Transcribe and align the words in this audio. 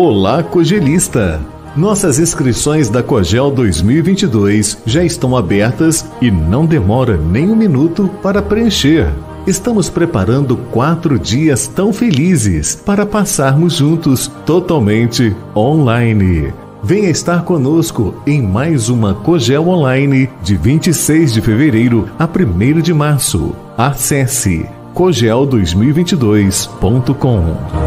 Olá, 0.00 0.44
Cogelista! 0.44 1.40
Nossas 1.76 2.20
inscrições 2.20 2.88
da 2.88 3.02
Cogel 3.02 3.50
2022 3.50 4.78
já 4.86 5.02
estão 5.02 5.36
abertas 5.36 6.08
e 6.22 6.30
não 6.30 6.64
demora 6.64 7.16
nem 7.16 7.50
um 7.50 7.56
minuto 7.56 8.08
para 8.22 8.40
preencher. 8.40 9.12
Estamos 9.44 9.90
preparando 9.90 10.56
quatro 10.70 11.18
dias 11.18 11.66
tão 11.66 11.92
felizes 11.92 12.76
para 12.76 13.04
passarmos 13.04 13.74
juntos 13.74 14.30
totalmente 14.46 15.34
online. 15.56 16.54
Venha 16.80 17.10
estar 17.10 17.42
conosco 17.42 18.14
em 18.24 18.40
mais 18.40 18.88
uma 18.88 19.14
Cogel 19.14 19.66
Online 19.66 20.30
de 20.40 20.56
26 20.56 21.32
de 21.32 21.40
fevereiro 21.40 22.08
a 22.16 22.24
1 22.24 22.82
de 22.82 22.94
março. 22.94 23.52
Acesse 23.76 24.64
cogel2022.com. 24.94 27.77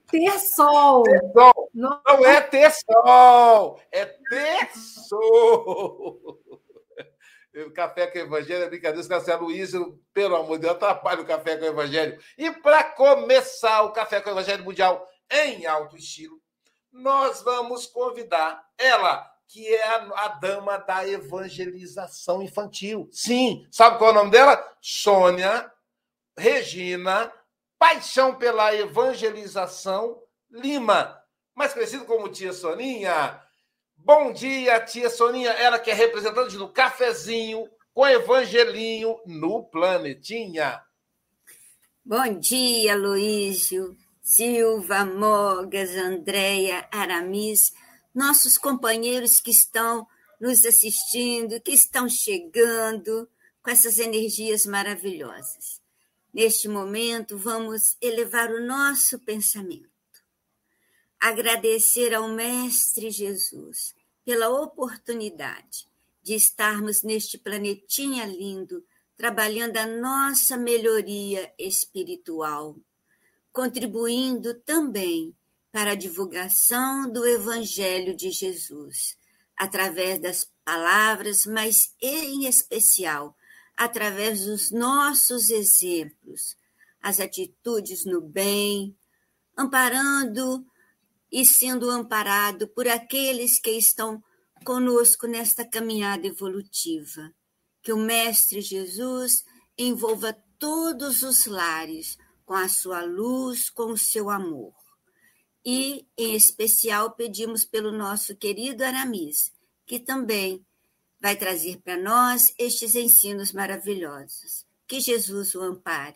Terçol. 0.08 1.04
Terçol. 1.04 1.70
Não, 1.74 2.02
não 2.06 2.26
é 2.26 2.42
terçol, 2.42 3.80
é 3.92 4.06
terçol. 4.30 5.68
O 7.66 7.72
café 7.72 8.06
com 8.06 8.20
o 8.20 8.22
Evangelho 8.22 8.66
é 8.66 8.70
brincadeira. 8.70 9.00
Esse 9.00 9.10
Café 9.10 9.36
Luiz, 9.36 9.72
pelo 10.14 10.36
amor 10.36 10.58
de 10.58 10.64
Deus, 10.64 10.76
atrapalha 10.76 11.22
o 11.22 11.26
café 11.26 11.58
com 11.58 11.66
o 11.66 11.70
Evangelho. 11.70 12.20
E 12.38 12.52
para 12.52 12.84
começar 12.84 13.82
o 13.82 13.92
Café 13.92 14.22
com 14.22 14.30
o 14.30 14.34
Evangelho 14.34 14.64
Mundial 14.64 15.08
em 15.32 15.66
alto 15.66 15.98
estilo, 15.98 16.40
nós 16.92 17.42
vamos 17.42 17.88
convidar 17.88 18.64
ela, 18.78 19.28
que 19.48 19.68
é 19.68 19.88
a, 19.88 20.26
a, 20.26 20.28
dama 20.30 20.78
da 20.78 21.08
evangelização 21.08 22.42
infantil. 22.42 23.08
Sim, 23.12 23.66
sabe 23.72 23.98
qual 23.98 24.10
é 24.10 24.14
o 24.14 24.16
nome 24.16 24.32
dela? 24.32 24.62
Sônia 24.82 25.72
Regina 26.38 27.32
Paixão 27.80 28.36
pela 28.36 28.74
Evangelização 28.76 30.20
Lima, 30.50 31.16
mais 31.54 31.74
conhecido 31.74 32.06
como 32.06 32.30
Tia 32.30 32.52
Soninha. 32.52 33.40
Bom 33.96 34.32
dia, 34.32 34.80
Tia 34.80 35.10
Soninha, 35.10 35.52
ela 35.52 35.78
que 35.78 35.92
é 35.92 35.94
representante 35.94 36.58
do 36.58 36.72
Cafezinho 36.72 37.70
com 37.94 38.08
Evangelinho 38.08 39.20
no 39.26 39.64
Planetinha. 39.66 40.82
Bom 42.04 42.40
dia, 42.40 42.96
Luísio, 42.96 43.96
Silva, 44.22 45.06
Mogas, 45.06 45.96
Andréia, 45.96 46.88
Aramis 46.92 47.74
nossos 48.18 48.58
companheiros 48.58 49.40
que 49.40 49.52
estão 49.52 50.08
nos 50.42 50.66
assistindo, 50.66 51.62
que 51.62 51.72
estão 51.72 52.10
chegando 52.10 53.30
com 53.62 53.70
essas 53.70 54.00
energias 54.00 54.66
maravilhosas. 54.66 55.80
Neste 56.34 56.68
momento, 56.68 57.38
vamos 57.38 57.96
elevar 58.02 58.50
o 58.50 58.66
nosso 58.66 59.20
pensamento. 59.20 59.88
Agradecer 61.20 62.16
ao 62.16 62.28
Mestre 62.28 63.12
Jesus 63.12 63.94
pela 64.26 64.50
oportunidade 64.50 65.88
de 66.24 66.34
estarmos 66.34 67.04
neste 67.04 67.38
planetinha 67.38 68.26
lindo, 68.26 68.84
trabalhando 69.16 69.78
a 69.78 69.86
nossa 69.86 70.58
melhoria 70.58 71.54
espiritual, 71.60 72.76
contribuindo 73.54 74.56
também 74.62 75.37
para 75.78 75.92
a 75.92 75.96
divulgação 75.96 77.08
do 77.08 77.24
Evangelho 77.24 78.16
de 78.16 78.32
Jesus, 78.32 79.16
através 79.56 80.20
das 80.20 80.52
palavras, 80.66 81.46
mas 81.46 81.94
em 82.02 82.48
especial 82.48 83.36
através 83.76 84.44
dos 84.44 84.72
nossos 84.72 85.52
exemplos, 85.52 86.58
as 87.00 87.20
atitudes 87.20 88.06
no 88.06 88.20
bem, 88.20 88.98
amparando 89.56 90.66
e 91.32 91.46
sendo 91.46 91.92
amparado 91.92 92.68
por 92.70 92.88
aqueles 92.88 93.62
que 93.62 93.70
estão 93.70 94.20
conosco 94.66 95.28
nesta 95.28 95.64
caminhada 95.64 96.26
evolutiva. 96.26 97.32
Que 97.84 97.94
o 97.94 97.98
Mestre 97.98 98.62
Jesus 98.62 99.44
envolva 99.78 100.36
todos 100.58 101.22
os 101.22 101.46
lares 101.46 102.18
com 102.48 102.56
a 102.56 102.68
sua 102.68 103.04
luz, 103.04 103.70
com 103.70 103.92
o 103.92 103.98
seu 103.98 104.32
amor 104.32 104.74
e, 105.70 106.08
em 106.18 106.34
especial, 106.34 107.12
pedimos 107.12 107.66
pelo 107.66 107.92
nosso 107.92 108.34
querido 108.38 108.86
Aramis, 108.86 109.52
que 109.86 110.00
também 110.00 110.66
vai 111.20 111.36
trazer 111.36 111.82
para 111.82 111.98
nós 111.98 112.54
estes 112.58 112.96
ensinos 112.96 113.52
maravilhosos. 113.52 114.66
Que 114.88 115.02
Jesus 115.02 115.54
o 115.56 115.62
ampare. 115.62 116.16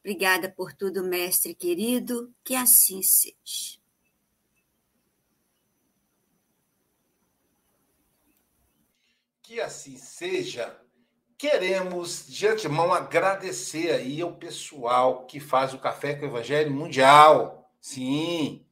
Obrigada 0.00 0.50
por 0.50 0.72
tudo, 0.72 1.04
mestre 1.04 1.54
querido, 1.54 2.34
que 2.42 2.54
assim 2.54 3.02
seja. 3.02 3.78
Que 9.42 9.60
assim 9.60 9.98
seja. 9.98 10.74
Queremos, 11.36 12.26
de 12.26 12.46
antemão, 12.46 12.94
agradecer 12.94 13.92
aí 13.92 14.22
ao 14.22 14.32
pessoal 14.32 15.26
que 15.26 15.38
faz 15.38 15.74
o 15.74 15.78
Café 15.78 16.14
com 16.14 16.24
o 16.24 16.28
Evangelho 16.30 16.70
Mundial. 16.70 17.70
Sim, 17.78 18.65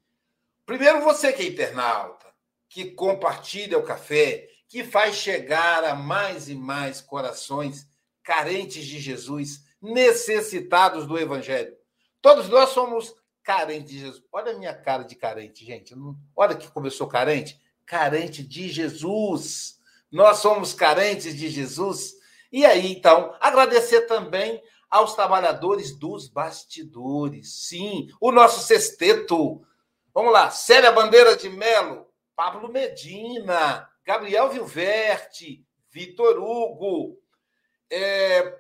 Primeiro, 0.67 1.03
você 1.03 1.33
que 1.33 1.43
é 1.43 1.47
internauta, 1.47 2.27
que 2.69 2.93
compartilha 2.93 3.79
o 3.79 3.85
café, 3.85 4.49
que 4.69 4.83
faz 4.83 5.17
chegar 5.17 5.85
a 5.85 5.95
mais 5.95 6.49
e 6.49 6.55
mais 6.55 7.01
corações 7.01 7.87
carentes 8.23 8.85
de 8.85 8.99
Jesus, 8.99 9.63
necessitados 9.81 11.07
do 11.07 11.19
Evangelho. 11.19 11.77
Todos 12.23 12.49
nós 12.49 12.71
somos 12.71 13.15
carentes 13.43 13.91
de 13.91 13.99
Jesus. 14.01 14.25
Olha 14.33 14.53
a 14.53 14.59
minha 14.59 14.75
cara 14.75 15.05
de 15.05 15.15
carente, 15.15 15.65
gente. 15.65 15.95
Olha 16.35 16.57
que 16.57 16.71
começou 16.71 17.07
carente. 17.07 17.61
Carente 17.85 18.43
de 18.43 18.71
Jesus. 18.71 19.79
Nós 20.11 20.39
somos 20.39 20.73
carentes 20.73 21.37
de 21.37 21.51
Jesus. 21.51 22.15
E 22.51 22.65
aí, 22.65 22.91
então, 22.91 23.37
agradecer 23.41 24.03
também 24.03 24.63
aos 24.89 25.15
trabalhadores 25.15 25.95
dos 25.99 26.29
bastidores. 26.29 27.67
Sim, 27.67 28.09
o 28.19 28.33
nosso 28.33 28.67
sexteto. 28.67 29.63
Vamos 30.15 30.33
lá, 30.33 30.49
Célia 30.49 30.93
Bandeira 30.93 31.37
de 31.37 31.51
Melo, 31.51 32.07
Pablo 32.37 32.69
Medina, 32.69 33.91
Gabriel 34.07 34.49
Vilverte, 34.49 35.67
Vitor 35.91 36.39
Hugo, 36.39 37.21
é, 37.91 38.57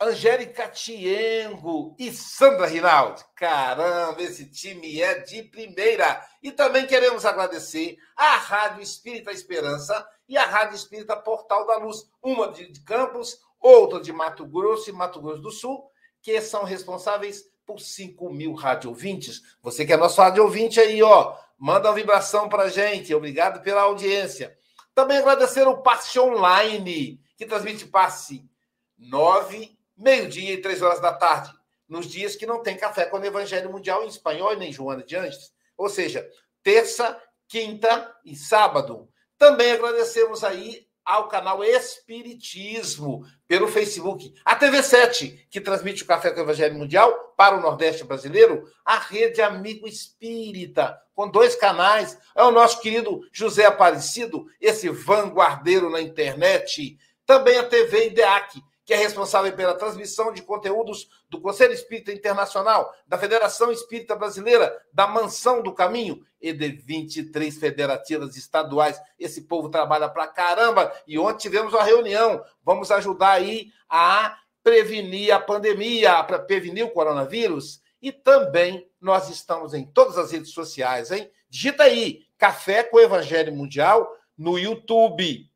Angélica 0.00 0.66
Tiengo 0.68 1.94
e 1.98 2.10
Sandra 2.10 2.66
Rinaldi. 2.66 3.22
Caramba, 3.34 4.22
esse 4.22 4.50
time 4.50 5.02
é 5.02 5.18
de 5.18 5.42
primeira. 5.42 6.26
E 6.42 6.50
também 6.50 6.86
queremos 6.86 7.26
agradecer 7.26 7.98
à 8.16 8.36
Rádio 8.36 8.82
Espírita 8.82 9.30
Esperança 9.30 10.08
e 10.26 10.38
à 10.38 10.46
Rádio 10.46 10.76
Espírita 10.76 11.14
Portal 11.14 11.66
da 11.66 11.76
Luz, 11.76 12.10
uma 12.22 12.50
de 12.50 12.72
Campos, 12.84 13.38
outra 13.60 14.00
de 14.00 14.14
Mato 14.14 14.46
Grosso 14.46 14.88
e 14.88 14.94
Mato 14.94 15.20
Grosso 15.20 15.42
do 15.42 15.50
Sul, 15.50 15.90
que 16.22 16.40
são 16.40 16.64
responsáveis 16.64 17.44
por 17.66 17.80
5 17.80 18.32
mil 18.32 18.54
rádio 18.54 18.90
ouvintes. 18.90 19.42
Você 19.60 19.84
que 19.84 19.92
é 19.92 19.96
nosso 19.96 20.20
rádio 20.20 20.44
ouvinte 20.44 20.78
aí, 20.78 21.02
ó, 21.02 21.36
manda 21.58 21.88
uma 21.88 21.94
vibração 21.94 22.48
para 22.48 22.68
gente. 22.68 23.14
Obrigado 23.14 23.62
pela 23.62 23.82
audiência. 23.82 24.56
Também 24.94 25.18
agradecer 25.18 25.66
o 25.66 25.82
Passe 25.82 26.18
Online, 26.18 27.20
que 27.36 27.44
transmite 27.44 27.86
passe 27.86 28.48
9 28.96 29.76
meio-dia 29.96 30.54
e 30.54 30.60
três 30.60 30.80
horas 30.80 31.00
da 31.00 31.12
tarde, 31.12 31.52
nos 31.88 32.06
dias 32.06 32.36
que 32.36 32.46
não 32.46 32.62
tem 32.62 32.76
café 32.76 33.06
com 33.06 33.18
o 33.18 33.24
Evangelho 33.24 33.70
Mundial 33.70 34.04
em 34.04 34.08
espanhol 34.08 34.52
e 34.52 34.56
nem 34.56 34.72
Joana 34.72 35.02
de 35.02 35.16
Anjos. 35.16 35.52
Ou 35.76 35.88
seja, 35.88 36.28
terça, 36.62 37.20
quinta 37.48 38.14
e 38.24 38.34
sábado. 38.36 39.08
Também 39.38 39.72
agradecemos 39.72 40.42
aí 40.42 40.85
ao 41.06 41.28
canal 41.28 41.62
Espiritismo 41.62 43.24
pelo 43.46 43.68
Facebook, 43.68 44.34
a 44.44 44.58
TV7, 44.58 45.46
que 45.48 45.60
transmite 45.60 46.02
o 46.02 46.06
Café 46.06 46.32
com 46.32 46.40
o 46.40 46.42
Evangelho 46.42 46.74
Mundial 46.74 47.32
para 47.36 47.56
o 47.56 47.60
Nordeste 47.60 48.02
brasileiro, 48.02 48.64
a 48.84 48.98
Rede 48.98 49.40
Amigo 49.40 49.86
Espírita, 49.86 50.98
com 51.14 51.30
dois 51.30 51.54
canais. 51.54 52.18
É 52.34 52.42
o 52.42 52.50
nosso 52.50 52.80
querido 52.80 53.20
José 53.32 53.64
Aparecido, 53.64 54.46
esse 54.60 54.88
vanguardeiro 54.88 55.88
na 55.88 56.00
internet. 56.00 56.98
Também 57.24 57.56
a 57.56 57.64
TV 57.64 58.08
IDEAC, 58.08 58.60
que 58.86 58.94
é 58.94 58.96
responsável 58.96 59.52
pela 59.52 59.74
transmissão 59.74 60.32
de 60.32 60.42
conteúdos 60.42 61.08
do 61.28 61.40
Conselho 61.40 61.72
Espírita 61.72 62.12
Internacional, 62.12 62.94
da 63.04 63.18
Federação 63.18 63.72
Espírita 63.72 64.14
Brasileira, 64.14 64.80
da 64.92 65.08
Mansão 65.08 65.60
do 65.60 65.74
Caminho 65.74 66.24
e 66.40 66.52
de 66.52 66.68
23 66.68 67.58
federativas 67.58 68.36
estaduais. 68.36 69.00
Esse 69.18 69.42
povo 69.42 69.68
trabalha 69.68 70.08
pra 70.08 70.28
caramba 70.28 70.92
e 71.04 71.18
ontem 71.18 71.42
tivemos 71.42 71.74
uma 71.74 71.82
reunião. 71.82 72.40
Vamos 72.62 72.92
ajudar 72.92 73.32
aí 73.32 73.72
a 73.88 74.38
prevenir 74.62 75.34
a 75.34 75.40
pandemia, 75.40 76.22
para 76.22 76.38
prevenir 76.38 76.84
o 76.84 76.90
coronavírus. 76.90 77.80
E 78.00 78.12
também 78.12 78.88
nós 79.00 79.28
estamos 79.28 79.74
em 79.74 79.84
todas 79.84 80.16
as 80.16 80.30
redes 80.30 80.52
sociais, 80.52 81.10
hein? 81.10 81.28
Digita 81.50 81.82
aí 81.82 82.20
Café 82.38 82.84
com 82.84 82.98
o 82.98 83.00
Evangelho 83.00 83.52
Mundial 83.52 84.08
no 84.38 84.56
YouTube 84.56 85.50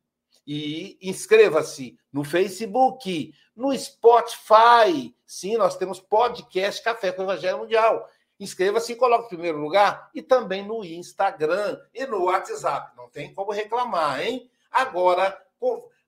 e 0.45 0.97
inscreva-se 1.01 1.97
no 2.11 2.23
Facebook, 2.23 3.33
no 3.55 3.77
Spotify. 3.77 5.15
Sim, 5.25 5.57
nós 5.57 5.77
temos 5.77 5.99
podcast 5.99 6.83
Café 6.83 7.11
com 7.11 7.21
o 7.21 7.25
Evangelho 7.25 7.59
Mundial. 7.59 8.07
Inscreva-se 8.39 8.93
e 8.93 8.95
coloque 8.95 9.25
em 9.25 9.29
primeiro 9.29 9.59
lugar. 9.59 10.09
E 10.15 10.21
também 10.21 10.65
no 10.65 10.83
Instagram 10.83 11.79
e 11.93 12.05
no 12.05 12.23
WhatsApp. 12.23 12.95
Não 12.97 13.09
tem 13.09 13.33
como 13.33 13.51
reclamar, 13.51 14.21
hein? 14.21 14.49
Agora, 14.71 15.39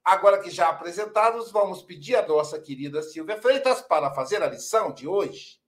agora 0.04 0.40
que 0.40 0.50
já 0.50 0.70
apresentados, 0.70 1.52
vamos 1.52 1.84
pedir 1.84 2.16
a 2.16 2.28
nossa 2.28 2.60
querida 2.60 3.04
Silvia 3.04 3.40
Freitas 3.40 3.82
para 3.82 4.12
fazer 4.14 4.42
a 4.42 4.48
lição 4.48 4.92
de 4.92 5.08
hoje. 5.08 5.62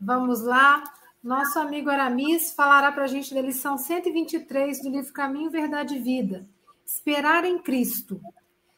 Vamos 0.00 0.40
lá. 0.40 0.82
Nosso 1.22 1.58
amigo 1.58 1.90
Aramis 1.90 2.52
falará 2.52 2.92
para 2.92 3.04
a 3.04 3.08
gente 3.08 3.34
da 3.34 3.42
lição 3.42 3.76
123 3.76 4.80
do 4.82 4.90
livro 4.90 5.12
Caminho, 5.12 5.50
Verdade 5.50 5.96
e 5.96 5.98
Vida. 5.98 6.48
Esperar 6.90 7.44
em 7.44 7.58
Cristo. 7.58 8.18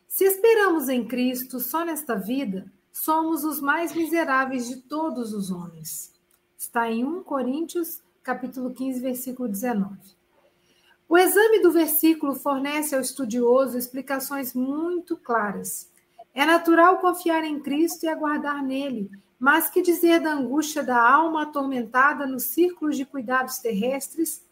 Se 0.08 0.24
esperamos 0.24 0.88
em 0.88 1.06
Cristo 1.06 1.60
só 1.60 1.84
nesta 1.84 2.16
vida, 2.16 2.68
somos 2.92 3.44
os 3.44 3.60
mais 3.60 3.94
miseráveis 3.94 4.68
de 4.68 4.78
todos 4.78 5.32
os 5.32 5.52
homens. 5.52 6.12
Está 6.58 6.90
em 6.90 7.04
1 7.04 7.22
Coríntios, 7.22 8.02
capítulo 8.20 8.74
15, 8.74 9.00
versículo 9.00 9.48
19. 9.48 9.96
O 11.08 11.16
exame 11.16 11.62
do 11.62 11.70
versículo 11.70 12.34
fornece 12.34 12.96
ao 12.96 13.00
estudioso 13.00 13.78
explicações 13.78 14.54
muito 14.54 15.16
claras. 15.16 15.88
É 16.34 16.44
natural 16.44 16.98
confiar 16.98 17.44
em 17.44 17.60
Cristo 17.60 18.02
e 18.02 18.08
aguardar 18.08 18.60
nele, 18.60 19.08
mas 19.38 19.70
que 19.70 19.80
dizer 19.80 20.18
da 20.18 20.32
angústia 20.32 20.82
da 20.82 21.00
alma 21.00 21.44
atormentada 21.44 22.26
nos 22.26 22.42
círculos 22.42 22.96
de 22.96 23.06
cuidados 23.06 23.58
terrestres, 23.58 24.44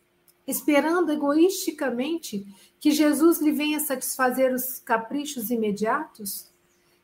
esperando 0.49 1.13
egoisticamente 1.13 2.47
que 2.81 2.91
Jesus 2.91 3.39
lhe 3.39 3.53
venha 3.53 3.79
satisfazer 3.79 4.53
os 4.53 4.79
caprichos 4.79 5.51
imediatos? 5.51 6.49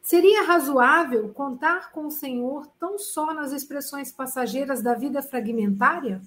Seria 0.03 0.45
razoável 0.45 1.29
contar 1.29 1.93
com 1.93 2.07
o 2.07 2.11
Senhor 2.11 2.67
tão 2.81 2.99
só 2.99 3.35
nas 3.35 3.53
expressões 3.53 4.11
passageiras 4.11 4.83
da 4.83 4.95
vida 4.95 5.23
fragmentária? 5.23 6.23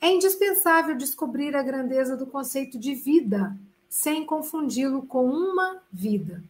É 0.00 0.10
indispensável 0.10 0.96
descobrir 0.96 1.54
a 1.54 1.62
grandeza 1.62 2.16
do 2.16 2.26
conceito 2.26 2.78
de 2.78 2.94
vida, 2.94 3.56
sem 3.88 4.24
confundi-lo 4.24 5.02
com 5.02 5.26
uma 5.26 5.82
vida. 5.92 6.42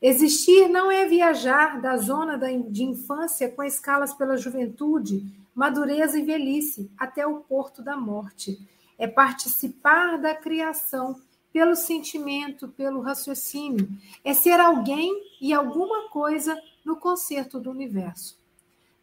Existir 0.00 0.68
não 0.68 0.92
é 0.92 1.06
viajar 1.06 1.80
da 1.80 1.96
zona 1.96 2.38
de 2.38 2.84
infância 2.84 3.48
com 3.48 3.62
escalas 3.62 4.14
pela 4.14 4.36
juventude, 4.36 5.24
madureza 5.54 6.18
e 6.18 6.24
velhice 6.24 6.90
até 6.96 7.26
o 7.26 7.40
porto 7.40 7.82
da 7.82 7.96
morte. 7.96 8.58
É 9.00 9.08
participar 9.08 10.18
da 10.18 10.34
criação 10.34 11.18
pelo 11.52 11.74
sentimento, 11.74 12.68
pelo 12.68 13.00
raciocínio. 13.00 13.88
É 14.22 14.34
ser 14.34 14.60
alguém 14.60 15.10
e 15.40 15.52
alguma 15.52 16.08
coisa 16.10 16.60
no 16.84 16.96
concerto 16.96 17.58
do 17.58 17.70
universo. 17.70 18.38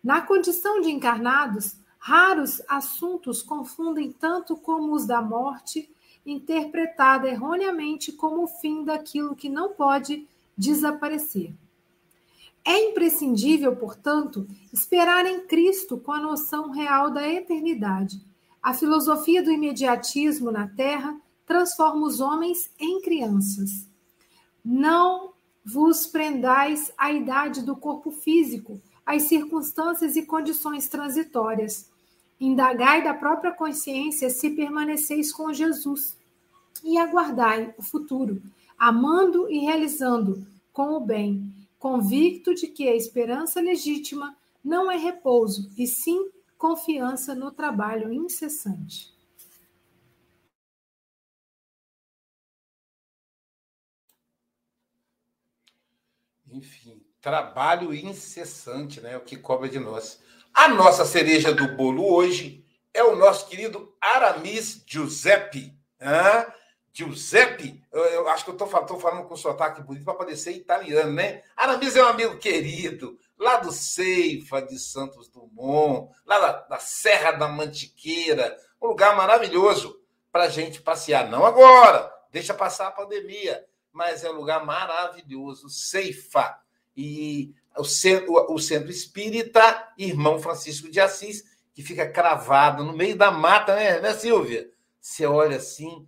Na 0.03 0.21
condição 0.21 0.79
de 0.79 0.89
encarnados, 0.89 1.75
raros 1.97 2.61
assuntos 2.67 3.41
confundem 3.41 4.11
tanto 4.11 4.55
como 4.55 4.93
os 4.93 5.05
da 5.05 5.21
morte, 5.21 5.89
interpretada 6.25 7.27
erroneamente 7.27 8.11
como 8.11 8.43
o 8.43 8.47
fim 8.47 8.83
daquilo 8.83 9.35
que 9.35 9.49
não 9.49 9.73
pode 9.73 10.27
desaparecer. 10.57 11.53
É 12.63 12.89
imprescindível, 12.89 13.75
portanto, 13.75 14.45
esperar 14.73 15.25
em 15.25 15.47
Cristo 15.47 15.97
com 15.97 16.11
a 16.11 16.19
noção 16.19 16.69
real 16.69 17.09
da 17.09 17.25
eternidade. 17.27 18.21
A 18.67 18.73
filosofia 18.73 19.41
do 19.41 19.49
imediatismo 19.49 20.51
na 20.51 20.67
Terra 20.67 21.17
transforma 21.45 22.05
os 22.05 22.19
homens 22.19 22.69
em 22.77 23.01
crianças. 23.01 23.87
Não 24.61 25.31
vos 25.63 26.05
prendais 26.05 26.91
à 26.97 27.09
idade 27.09 27.61
do 27.61 27.77
corpo 27.77 28.11
físico, 28.11 28.81
às 29.05 29.21
circunstâncias 29.21 30.17
e 30.17 30.25
condições 30.25 30.89
transitórias. 30.89 31.89
Indagai 32.41 33.01
da 33.01 33.13
própria 33.13 33.53
consciência 33.53 34.29
se 34.29 34.49
permaneceis 34.49 35.31
com 35.31 35.53
Jesus 35.53 36.17
e 36.83 36.97
aguardai 36.97 37.73
o 37.77 37.81
futuro, 37.81 38.41
amando 38.77 39.49
e 39.49 39.59
realizando 39.59 40.45
com 40.73 40.89
o 40.89 40.99
bem, 40.99 41.49
convicto 41.79 42.53
de 42.53 42.67
que 42.67 42.85
a 42.89 42.97
esperança 42.97 43.61
legítima 43.61 44.35
não 44.61 44.91
é 44.91 44.97
repouso, 44.97 45.71
e 45.77 45.87
sim 45.87 46.29
confiança 46.57 47.35
no 47.35 47.51
trabalho 47.51 48.11
incessante. 48.11 49.15
Enfim, 56.49 57.03
trabalho 57.21 57.93
incessante, 57.93 59.01
né? 59.01 59.17
O 59.17 59.21
que 59.21 59.37
cobra 59.37 59.69
de 59.69 59.79
nós. 59.79 60.21
A 60.53 60.67
nossa 60.69 61.05
cereja 61.05 61.53
do 61.53 61.75
bolo 61.75 62.11
hoje 62.11 62.65
é 62.93 63.03
o 63.03 63.15
nosso 63.15 63.47
querido 63.47 63.95
Aramis 64.01 64.83
Giuseppe. 64.87 65.77
Hã? 66.01 66.45
Giuseppe, 66.97 67.79
eu, 67.91 68.03
eu 68.05 68.27
acho 68.27 68.43
que 68.43 68.49
eu 68.49 68.53
estou 68.53 68.67
falando, 68.67 68.99
falando 68.99 69.27
com 69.27 69.35
sotaque 69.35 69.83
bonito 69.83 70.03
para 70.03 70.15
parecer 70.15 70.53
italiano, 70.53 71.13
né? 71.13 71.43
Aramis 71.55 71.95
é 71.95 72.03
um 72.03 72.07
amigo 72.07 72.39
querido, 72.39 73.19
lá 73.37 73.57
do 73.57 73.71
Ceifa 73.71 74.63
de 74.63 74.79
Santos 74.79 75.29
Dumont, 75.29 76.11
lá 76.25 76.39
da, 76.39 76.51
da 76.61 76.79
Serra 76.79 77.33
da 77.33 77.47
Mantiqueira, 77.47 78.57
Um 78.81 78.87
lugar 78.87 79.15
maravilhoso 79.15 80.01
para 80.31 80.45
a 80.45 80.49
gente 80.49 80.81
passear. 80.81 81.29
Não 81.29 81.45
agora, 81.45 82.11
deixa 82.31 82.55
passar 82.55 82.87
a 82.87 82.91
pandemia, 82.91 83.63
mas 83.93 84.23
é 84.23 84.31
um 84.31 84.35
lugar 84.35 84.65
maravilhoso, 84.65 85.69
Ceifa. 85.69 86.59
E 86.95 87.53
o 87.77 87.83
centro, 87.83 88.33
o 88.51 88.57
centro 88.57 88.89
espírita 88.89 89.87
Irmão 89.99 90.39
Francisco 90.39 90.89
de 90.89 90.99
Assis, 90.99 91.43
que 91.75 91.83
fica 91.83 92.09
cravado 92.09 92.83
no 92.83 92.93
meio 92.93 93.15
da 93.15 93.29
mata, 93.29 93.75
né, 93.75 94.01
né 94.01 94.15
Silvia? 94.15 94.67
Você 94.99 95.27
olha 95.27 95.57
assim, 95.57 96.07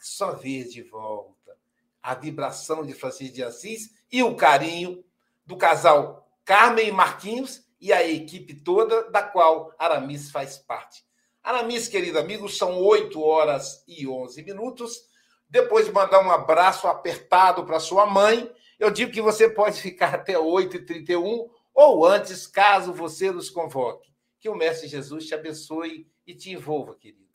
só 0.00 0.32
vê 0.32 0.64
de 0.64 0.82
volta 0.82 1.56
a 2.02 2.14
vibração 2.14 2.84
de 2.84 2.94
Francisco 2.94 3.34
de 3.34 3.42
Assis 3.42 3.90
e 4.10 4.22
o 4.22 4.34
carinho 4.34 5.04
do 5.44 5.56
casal 5.56 6.26
Carmen 6.44 6.88
e 6.88 6.92
Marquinhos 6.92 7.64
e 7.80 7.92
a 7.92 8.06
equipe 8.06 8.54
toda 8.54 9.10
da 9.10 9.22
qual 9.22 9.72
Aramis 9.78 10.30
faz 10.30 10.58
parte. 10.58 11.04
Aramis, 11.42 11.88
querido 11.88 12.18
amigo, 12.18 12.48
são 12.48 12.78
8 12.78 13.20
horas 13.22 13.82
e 13.86 14.06
11 14.06 14.42
minutos. 14.42 15.08
Depois 15.48 15.86
de 15.86 15.92
mandar 15.92 16.24
um 16.24 16.30
abraço 16.30 16.86
apertado 16.86 17.64
para 17.64 17.80
sua 17.80 18.06
mãe, 18.06 18.50
eu 18.78 18.90
digo 18.90 19.12
que 19.12 19.22
você 19.22 19.48
pode 19.48 19.80
ficar 19.80 20.14
até 20.14 20.34
8h31 20.34 21.48
ou 21.74 22.04
antes, 22.04 22.46
caso 22.46 22.92
você 22.92 23.30
nos 23.30 23.48
convoque. 23.48 24.12
Que 24.38 24.48
o 24.48 24.54
Mestre 24.54 24.88
Jesus 24.88 25.26
te 25.26 25.34
abençoe 25.34 26.06
e 26.26 26.34
te 26.34 26.50
envolva, 26.50 26.94
querido. 26.94 27.29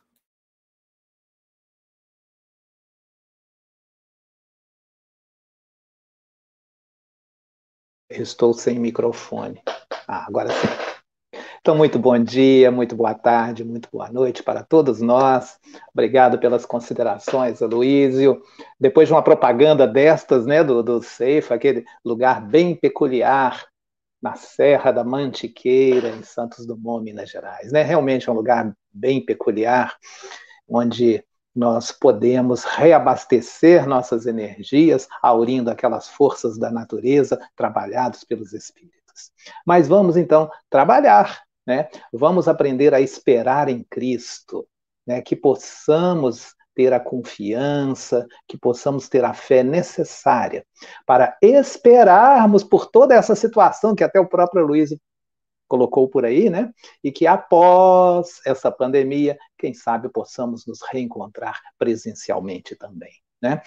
Estou 8.09 8.53
sem 8.53 8.79
microfone. 8.79 9.61
Ah, 10.07 10.25
agora 10.27 10.49
sim. 10.51 10.67
Então, 11.59 11.75
muito 11.75 11.97
bom 11.97 12.17
dia, 12.19 12.69
muito 12.69 12.95
boa 12.95 13.15
tarde, 13.15 13.63
muito 13.63 13.89
boa 13.91 14.07
noite 14.11 14.43
para 14.43 14.63
todos 14.63 15.01
nós. 15.01 15.57
Obrigado 15.91 16.37
pelas 16.37 16.63
considerações, 16.63 17.59
Aloísio. 17.59 18.39
Depois 18.79 19.07
de 19.07 19.13
uma 19.15 19.23
propaganda 19.23 19.87
destas, 19.87 20.45
né, 20.45 20.63
do, 20.63 20.83
do 20.83 21.01
aquele 21.49 21.83
lugar 22.05 22.39
bem 22.39 22.75
peculiar 22.75 23.65
na 24.21 24.35
Serra 24.35 24.91
da 24.91 25.03
Mantiqueira, 25.03 26.09
em 26.09 26.21
Santos 26.21 26.67
Dumont, 26.67 27.03
Minas 27.03 27.31
Gerais. 27.31 27.71
Né? 27.71 27.81
Realmente 27.81 28.29
é 28.29 28.31
um 28.31 28.35
lugar 28.35 28.71
bem 28.93 29.25
peculiar, 29.25 29.97
onde 30.69 31.23
nós 31.55 31.91
podemos 31.91 32.63
reabastecer 32.65 33.87
nossas 33.87 34.25
energias, 34.25 35.07
aurindo 35.21 35.69
aquelas 35.69 36.09
forças 36.09 36.57
da 36.57 36.69
natureza 36.69 37.39
trabalhadas 37.55 38.23
pelos 38.23 38.51
espíritos. 38.51 39.31
Mas 39.65 39.87
vamos 39.87 40.17
então 40.17 40.49
trabalhar, 40.69 41.43
né? 41.65 41.87
Vamos 42.11 42.47
aprender 42.47 42.93
a 42.93 42.99
esperar 42.99 43.69
em 43.69 43.83
Cristo, 43.89 44.67
né? 45.07 45.21
Que 45.21 45.35
possamos 45.35 46.53
ter 46.75 46.91
a 46.91 46.99
confiança, 46.99 48.27
que 48.47 48.57
possamos 48.57 49.07
ter 49.07 49.23
a 49.23 49.33
fé 49.33 49.63
necessária 49.63 50.65
para 51.05 51.37
esperarmos 51.41 52.65
por 52.65 52.87
toda 52.87 53.15
essa 53.15 53.33
situação 53.33 53.95
que 53.95 54.03
até 54.03 54.19
o 54.19 54.27
próprio 54.27 54.65
Luiz 54.65 54.93
colocou 55.67 56.07
por 56.07 56.25
aí, 56.25 56.49
né? 56.49 56.71
E 57.03 57.11
que 57.11 57.27
após 57.27 58.39
essa 58.45 58.71
pandemia, 58.71 59.37
quem 59.57 59.73
sabe 59.73 60.09
possamos 60.09 60.65
nos 60.65 60.79
reencontrar 60.81 61.59
presencialmente 61.77 62.75
também, 62.75 63.13
né? 63.41 63.61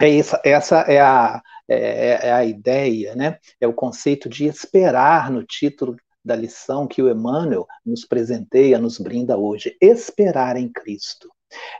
É 0.00 0.16
essa, 0.16 0.40
essa 0.44 0.80
é, 0.82 1.00
a, 1.00 1.42
é, 1.68 2.28
é 2.28 2.32
a 2.32 2.44
ideia, 2.44 3.16
né? 3.16 3.38
É 3.60 3.66
o 3.66 3.72
conceito 3.72 4.28
de 4.28 4.46
esperar 4.46 5.30
no 5.30 5.44
título 5.44 5.96
da 6.24 6.36
lição 6.36 6.86
que 6.86 7.02
o 7.02 7.10
Emmanuel 7.10 7.66
nos 7.84 8.04
presenteia, 8.04 8.78
nos 8.78 8.98
brinda 8.98 9.36
hoje. 9.36 9.76
Esperar 9.80 10.56
em 10.56 10.70
Cristo. 10.70 11.28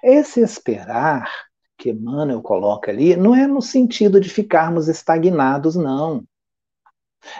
Esse 0.03 0.41
esperar 0.41 1.31
que 1.77 1.91
Emmanuel 1.91 2.43
coloca 2.43 2.91
ali 2.91 3.15
não 3.15 3.37
é 3.37 3.47
no 3.47 3.63
sentido 3.63 4.21
de 4.21 4.29
ficarmos 4.29 4.89
estagnados, 4.89 5.77
não 5.77 6.25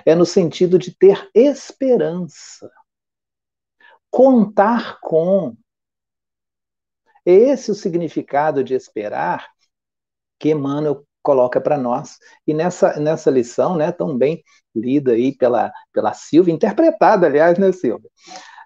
é 0.05 0.15
no 0.15 0.27
sentido 0.27 0.79
de 0.79 0.95
ter 0.97 1.29
esperança. 1.35 2.71
Contar 4.11 4.99
com. 5.01 5.57
Esse 7.25 7.71
é 7.71 7.73
o 7.73 7.77
significado 7.77 8.65
de 8.65 8.75
esperar 8.75 9.47
que 10.39 10.51
Emmanuel 10.51 11.07
coloca 11.23 11.61
para 11.61 11.77
nós. 11.77 12.19
E 12.47 12.55
nessa, 12.55 12.99
nessa 12.99 13.31
lição, 13.31 13.77
né, 13.77 13.93
tão 13.93 14.17
bem 14.17 14.43
lida 14.75 15.13
aí 15.13 15.37
pela, 15.37 15.71
pela 15.93 16.15
Silvia, 16.15 16.55
interpretada, 16.55 17.27
aliás, 17.27 17.59
né, 17.59 17.71
Silvia? 17.73 18.09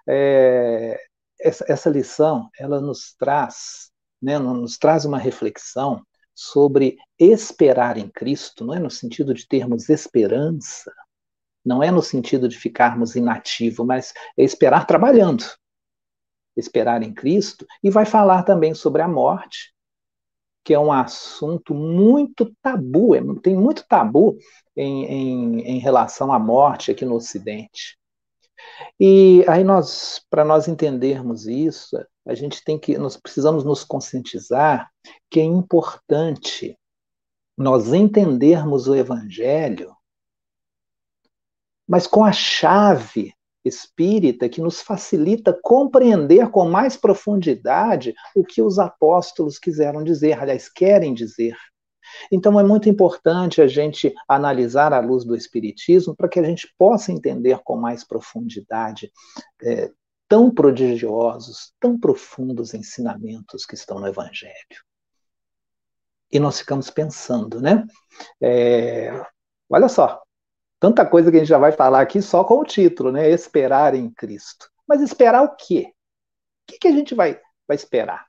É, 0.07 0.97
essa, 1.41 1.65
essa 1.67 1.89
lição, 1.89 2.49
ela 2.57 2.79
nos 2.79 3.13
traz, 3.15 3.91
né, 4.21 4.39
nos 4.39 4.77
traz 4.77 5.03
uma 5.03 5.17
reflexão 5.17 6.01
sobre 6.33 6.97
esperar 7.19 7.97
em 7.97 8.09
Cristo, 8.09 8.65
não 8.65 8.73
é 8.73 8.79
no 8.79 8.89
sentido 8.89 9.33
de 9.33 9.47
termos 9.47 9.89
esperança, 9.89 10.91
não 11.65 11.81
é 11.81 11.89
no 11.89 12.01
sentido 12.01 12.47
de 12.47 12.57
ficarmos 12.57 13.15
inativos, 13.15 13.85
mas 13.85 14.13
é 14.37 14.43
esperar 14.43 14.85
trabalhando. 14.85 15.43
Esperar 16.55 17.01
em 17.03 17.13
Cristo. 17.13 17.65
E 17.81 17.89
vai 17.89 18.05
falar 18.05 18.43
também 18.43 18.73
sobre 18.73 19.01
a 19.01 19.07
morte, 19.07 19.73
que 20.63 20.73
é 20.73 20.79
um 20.79 20.91
assunto 20.91 21.73
muito 21.73 22.53
tabu, 22.61 23.15
é, 23.15 23.21
tem 23.41 23.55
muito 23.55 23.85
tabu 23.87 24.37
em, 24.75 25.05
em, 25.05 25.59
em 25.61 25.79
relação 25.79 26.31
à 26.31 26.39
morte 26.39 26.91
aqui 26.91 27.05
no 27.05 27.15
Ocidente. 27.15 27.97
E 28.99 29.43
aí 29.47 29.63
nós, 29.63 30.21
para 30.29 30.45
nós 30.45 30.67
entendermos 30.67 31.47
isso, 31.47 31.97
a 32.25 32.33
gente 32.33 32.63
tem 32.63 32.79
que, 32.79 32.97
nós 32.97 33.17
precisamos 33.17 33.63
nos 33.63 33.83
conscientizar 33.83 34.89
que 35.29 35.39
é 35.39 35.43
importante 35.43 36.77
nós 37.57 37.93
entendermos 37.93 38.87
o 38.87 38.95
Evangelho 38.95 39.95
mas 41.87 42.07
com 42.07 42.23
a 42.23 42.31
chave 42.31 43.33
espírita 43.65 44.49
que 44.49 44.61
nos 44.61 44.81
facilita 44.81 45.57
compreender 45.61 46.49
com 46.49 46.69
mais 46.69 46.97
profundidade 46.97 48.13
o 48.35 48.43
que 48.43 48.61
os 48.61 48.77
apóstolos 48.77 49.57
quiseram 49.57 50.03
dizer, 50.03 50.37
aliás, 50.39 50.67
querem 50.67 51.13
dizer. 51.13 51.55
Então 52.31 52.59
é 52.59 52.63
muito 52.63 52.89
importante 52.89 53.61
a 53.61 53.67
gente 53.67 54.13
analisar 54.27 54.93
à 54.93 54.99
luz 54.99 55.23
do 55.23 55.35
Espiritismo 55.35 56.15
para 56.15 56.27
que 56.27 56.39
a 56.39 56.43
gente 56.43 56.73
possa 56.77 57.11
entender 57.11 57.59
com 57.63 57.77
mais 57.77 58.03
profundidade 58.03 59.11
é, 59.63 59.89
tão 60.27 60.53
prodigiosos, 60.53 61.73
tão 61.79 61.99
profundos 61.99 62.73
ensinamentos 62.73 63.65
que 63.65 63.75
estão 63.75 63.99
no 63.99 64.07
Evangelho. 64.07 64.53
E 66.31 66.39
nós 66.39 66.59
ficamos 66.59 66.89
pensando, 66.89 67.61
né? 67.61 67.85
É, 68.41 69.23
olha 69.69 69.87
só, 69.87 70.21
Tanta 70.83 71.05
coisa 71.05 71.31
que 71.31 71.37
a 71.37 71.39
gente 71.39 71.47
já 71.47 71.57
vai 71.57 71.71
falar 71.71 72.01
aqui 72.01 72.21
só 72.21 72.43
com 72.43 72.59
o 72.59 72.65
título, 72.65 73.09
né? 73.09 73.29
Esperar 73.29 73.95
em 73.95 74.11
Cristo. 74.11 74.69
Mas 74.85 74.99
esperar 74.99 75.41
o 75.41 75.55
quê? 75.55 75.85
O 75.87 75.93
que, 76.73 76.77
que 76.77 76.89
a 76.89 76.91
gente 76.91 77.15
vai, 77.15 77.39
vai 77.65 77.75
esperar? 77.75 78.27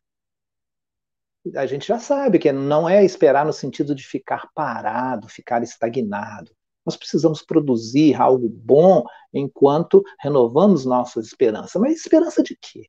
A 1.57 1.67
gente 1.67 1.85
já 1.85 1.99
sabe 1.99 2.39
que 2.39 2.53
não 2.53 2.89
é 2.89 3.05
esperar 3.05 3.45
no 3.45 3.53
sentido 3.53 3.93
de 3.93 4.07
ficar 4.07 4.49
parado, 4.55 5.29
ficar 5.29 5.65
estagnado. 5.65 6.53
Nós 6.87 6.97
precisamos 6.97 7.43
produzir 7.43 8.15
algo 8.15 8.49
bom 8.49 9.03
enquanto 9.33 10.05
renovamos 10.21 10.85
nossa 10.85 11.19
esperança. 11.19 11.81
Mas 11.81 11.97
esperança 11.97 12.41
de 12.41 12.57
quê? 12.57 12.87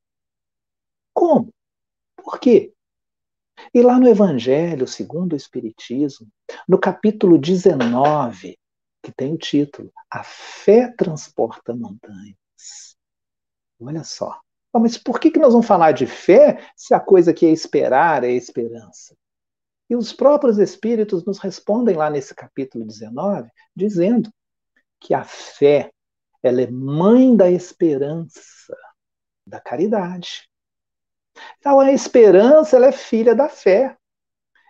Como? 1.12 1.52
Por 2.18 2.40
quê? 2.40 2.72
E 3.74 3.82
lá 3.82 3.98
no 4.00 4.08
Evangelho 4.08 4.88
segundo 4.88 5.34
o 5.34 5.36
Espiritismo, 5.36 6.28
no 6.70 6.78
capítulo 6.78 7.40
19, 7.40 8.60
que 9.06 9.12
tem 9.12 9.36
o 9.36 9.38
título 9.38 9.94
A 10.10 10.24
Fé 10.24 10.92
Transporta 10.98 11.76
Montanhas. 11.76 12.98
Olha 13.80 14.04
só. 14.04 14.42
Mas 14.74 14.98
por 14.98 15.20
que, 15.20 15.38
nós 15.38 15.54
vamos 15.54 15.68
falar 15.68 15.92
de 15.92 16.08
fé 16.08 16.60
se 16.76 16.94
a 16.94 17.00
coisa 17.00 17.34
que 17.34 17.46
é 17.46 17.52
esperar 17.52 18.24
é 18.24 18.32
esperança? 18.32 19.16
E 19.88 19.96
os 19.96 20.12
próprios 20.12 20.58
Espíritos 20.58 21.24
nos 21.24 21.38
respondem 21.38 21.96
lá 21.96 22.10
nesse 22.10 22.34
capítulo 22.34 22.84
19, 22.84 23.48
dizendo 23.76 24.34
que 25.00 25.14
a 25.14 25.24
fé 25.24 25.92
ela 26.42 26.62
é 26.62 26.70
mãe 26.70 27.36
da 27.38 27.50
esperança, 27.50 28.76
da 29.46 29.60
caridade. 29.60 30.50
Então, 31.60 31.80
a 31.80 31.92
esperança 31.92 32.76
ela 32.76 32.88
é 32.88 32.92
filha 32.92 33.36
da 33.36 33.48
fé. 33.48 33.96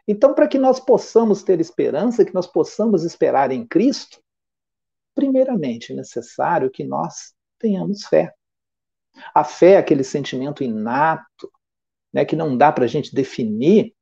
Então, 0.05 0.33
para 0.33 0.47
que 0.47 0.57
nós 0.57 0.79
possamos 0.79 1.41
ter 1.41 1.59
esperança, 1.59 2.25
que 2.25 2.33
nós 2.33 2.47
possamos 2.47 3.03
esperar 3.03 3.51
em 3.51 3.65
Cristo, 3.65 4.21
primeiramente 5.15 5.93
é 5.93 5.95
necessário 5.95 6.69
que 6.69 6.83
nós 6.83 7.33
tenhamos 7.57 8.05
fé. 8.05 8.33
A 9.33 9.43
fé 9.43 9.71
é 9.71 9.77
aquele 9.77 10.03
sentimento 10.03 10.63
inato, 10.63 11.51
né, 12.13 12.25
que 12.25 12.35
não 12.35 12.57
dá 12.57 12.71
para 12.71 12.83
a 12.83 12.87
gente 12.87 13.15
definir, 13.15 13.95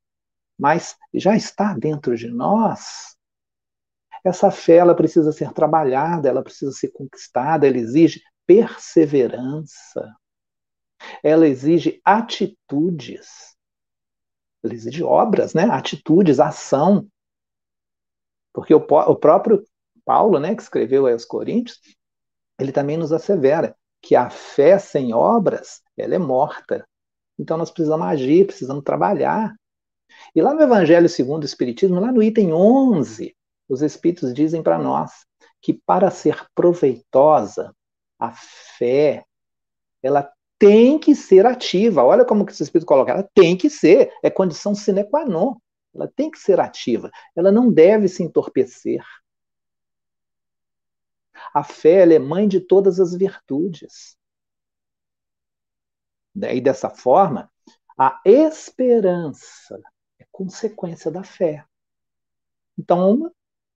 mas 0.58 0.98
já 1.14 1.36
está 1.36 1.74
dentro 1.74 2.16
de 2.18 2.28
nós. 2.28 3.16
Essa 4.24 4.50
fé 4.50 4.78
ela 4.78 4.96
precisa 4.96 5.32
ser 5.32 5.52
trabalhada, 5.54 6.30
ela 6.30 6.44
precisa 6.44 6.72
ser 6.72 6.90
conquistada, 6.90 7.68
ela 7.68 7.78
exige 7.78 8.22
perseverança. 8.46 10.16
Ela 11.22 11.48
exige 11.48 12.02
atitudes. 12.04 13.58
Ela 14.64 14.74
exige 14.74 15.04
obras, 15.04 15.54
né? 15.54 15.64
Atitudes, 15.64 16.40
ação. 16.40 17.08
Porque 18.54 18.74
o, 18.74 18.78
o 18.80 19.16
próprio 19.16 19.66
Paulo, 20.06 20.40
né, 20.40 20.56
que 20.56 20.62
escreveu 20.62 21.08
aos 21.08 21.26
Coríntios, 21.26 21.80
ele 22.60 22.72
também 22.72 22.98
nos 22.98 23.12
assevera 23.12 23.76
que 24.02 24.16
a 24.16 24.30
fé 24.30 24.78
sem 24.78 25.14
obras, 25.14 25.82
ela 25.98 26.16
é 26.16 26.20
morta. 26.20 26.86
Então 27.40 27.58
nós 27.58 27.72
precisamos 27.72 28.06
agir, 28.06 28.46
precisamos 28.46 28.84
trabalhar. 28.84 29.54
E 30.36 30.42
lá 30.42 30.54
no 30.54 30.62
Evangelho 30.62 31.10
segundo 31.10 31.44
o 31.44 31.46
Espiritismo, 31.46 32.00
lá 32.00 32.12
no 32.12 32.22
item 32.22 32.54
11, 32.54 33.36
os 33.70 33.82
Espíritos 33.82 34.34
dizem 34.34 34.62
para 34.62 34.78
nós 34.78 35.26
que 35.62 35.74
para 35.74 36.12
ser 36.12 36.46
proveitosa, 36.54 37.74
a 38.20 38.32
fé, 38.32 39.24
ela 40.02 40.30
tem 40.60 41.00
que 41.00 41.16
ser 41.16 41.46
ativa. 41.46 42.04
Olha 42.04 42.26
como 42.26 42.46
que 42.46 42.52
esse 42.52 42.64
Espírito 42.64 42.88
coloca, 42.88 43.12
ela 43.12 43.30
tem 43.34 43.58
que 43.58 43.70
ser, 43.70 44.12
é 44.22 44.30
condição 44.30 44.76
sine 44.76 45.04
qua 45.04 45.26
non. 45.26 45.56
Ela 45.96 46.12
tem 46.14 46.30
que 46.32 46.40
ser 46.40 46.60
ativa, 46.60 47.12
ela 47.36 47.52
não 47.52 47.72
deve 47.72 48.08
se 48.08 48.24
entorpecer. 48.24 49.04
A 51.54 51.64
fé 51.64 52.12
é 52.12 52.20
mãe 52.20 52.48
de 52.48 52.60
todas 52.60 53.00
as 53.00 53.14
virtudes. 53.14 54.18
E 56.36 56.60
dessa 56.60 56.90
forma, 56.90 57.52
a 57.98 58.20
esperança 58.26 59.80
é 60.20 60.26
consequência 60.32 61.12
da 61.12 61.24
fé. 61.24 61.64
Então, 62.78 63.12
uma 63.12 63.32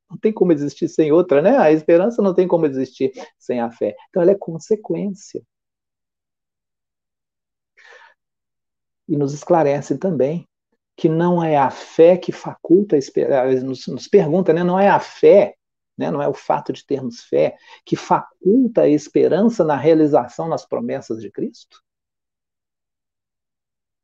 não 0.10 0.18
tem 0.18 0.32
como 0.34 0.54
existir 0.54 0.88
sem 0.88 1.12
outra, 1.12 1.42
né? 1.42 1.58
A 1.58 1.72
esperança 1.72 2.22
não 2.22 2.34
tem 2.34 2.48
como 2.48 2.66
existir 2.66 3.12
sem 3.38 3.60
a 3.60 3.70
fé. 3.70 3.96
Então, 4.10 4.22
ela 4.22 4.32
é 4.32 4.36
consequência. 4.36 5.44
E 9.08 9.18
nos 9.18 9.34
esclarece 9.34 9.98
também 9.98 10.48
que 10.96 11.10
não 11.10 11.44
é 11.44 11.58
a 11.58 11.70
fé 11.70 12.18
que 12.18 12.32
faculta 12.32 12.96
a 12.96 13.00
esperança, 13.00 13.64
nos, 13.64 13.86
nos 13.88 14.08
pergunta, 14.08 14.54
né? 14.54 14.64
Não 14.64 14.80
é 14.80 14.90
a 14.90 15.00
fé 15.00 15.57
né? 15.98 16.12
não 16.12 16.22
é 16.22 16.28
o 16.28 16.34
fato 16.34 16.72
de 16.72 16.86
termos 16.86 17.24
fé 17.24 17.58
que 17.86 17.96
faculta 17.96 18.82
a 18.82 18.90
esperança 18.90 19.64
na 19.64 19.76
realização 19.76 20.48
nas 20.48 20.66
promessas 20.66 21.22
de 21.22 21.32
Cristo? 21.32 21.84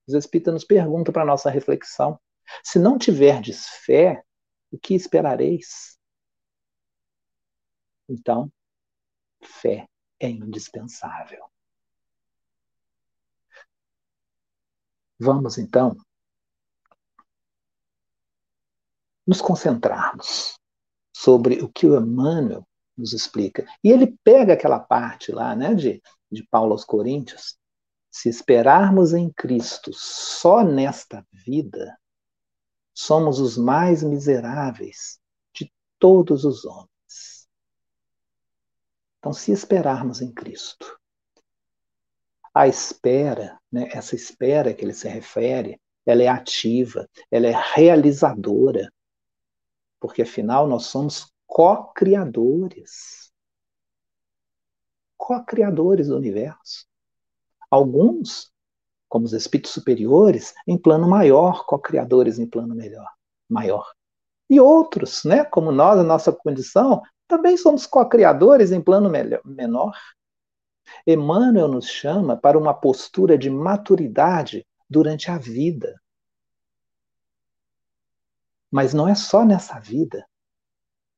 Os 0.08 0.14
Espíritos 0.14 0.54
nos 0.54 0.66
perguntam 0.66 1.14
para 1.14 1.26
nossa 1.26 1.50
reflexão: 1.50 2.20
se 2.64 2.80
não 2.80 2.98
tiverdes 2.98 3.68
fé, 3.86 4.24
o 4.72 4.78
que 4.78 4.96
esperareis? 4.96 5.98
Então, 8.10 8.52
fé 9.42 9.88
é 10.20 10.30
indispensável. 10.30 11.46
Vamos 15.20 15.58
então 15.58 15.96
nos 19.26 19.40
concentrarmos 19.40 20.58
sobre 21.24 21.62
o 21.64 21.70
que 21.70 21.88
o 21.88 21.98
Emmanuel 21.98 22.68
nos 22.98 23.14
explica. 23.14 23.66
E 23.82 23.90
ele 23.90 24.18
pega 24.26 24.54
aquela 24.54 24.78
parte 24.80 25.32
lá, 25.32 25.56
né, 25.56 25.74
de, 25.74 26.02
de 26.30 26.46
Paulo 26.48 26.74
aos 26.74 26.84
Coríntios. 26.84 27.58
Se 28.12 28.28
esperarmos 28.28 29.14
em 29.14 29.32
Cristo 29.32 29.92
só 29.94 30.64
nesta 30.66 31.26
vida, 31.32 31.98
somos 32.94 33.40
os 33.40 33.58
mais 33.58 34.04
miseráveis 34.04 35.18
de 35.54 35.72
todos 35.98 36.44
os 36.44 36.66
homens. 36.66 37.48
Então, 39.18 39.32
se 39.32 39.54
esperarmos 39.54 40.22
em 40.22 40.32
Cristo, 40.32 41.00
a 42.54 42.68
espera, 42.68 43.58
né, 43.72 43.88
essa 43.94 44.14
espera 44.14 44.74
que 44.74 44.84
ele 44.84 44.94
se 44.94 45.08
refere, 45.08 45.82
ela 46.06 46.22
é 46.22 46.28
ativa, 46.28 47.10
ela 47.32 47.48
é 47.48 47.56
realizadora, 47.74 48.92
porque 50.04 50.24
afinal 50.24 50.68
nós 50.68 50.88
somos 50.88 51.32
co-criadores. 51.48 53.32
Co-criadores 55.16 56.10
do 56.10 56.18
universo. 56.18 56.86
Alguns, 57.72 58.52
como 59.08 59.24
os 59.24 59.32
espíritos 59.32 59.72
superiores, 59.72 60.54
em 60.68 60.78
plano 60.78 61.08
maior, 61.08 61.66
co-criadores 61.66 62.38
em 62.38 62.46
plano 62.46 62.76
melhor, 62.76 63.10
maior. 63.48 63.94
E 64.50 64.60
outros, 64.60 65.24
né, 65.24 65.46
como 65.46 65.72
nós, 65.72 65.98
a 65.98 66.04
nossa 66.04 66.34
condição, 66.34 67.02
também 67.26 67.56
somos 67.56 67.86
co-criadores 67.86 68.74
em 68.74 68.82
plano 68.82 69.10
melhor, 69.10 69.40
menor. 69.46 69.98
Emmanuel 71.08 71.70
nos 71.70 71.88
chama 71.88 72.36
para 72.36 72.58
uma 72.58 72.74
postura 72.74 73.38
de 73.38 73.50
maturidade 73.50 74.68
durante 74.90 75.32
a 75.32 75.38
vida. 75.38 75.98
Mas 78.74 78.92
não 78.92 79.08
é 79.08 79.14
só 79.14 79.46
nessa 79.46 79.80
vida. 79.80 80.28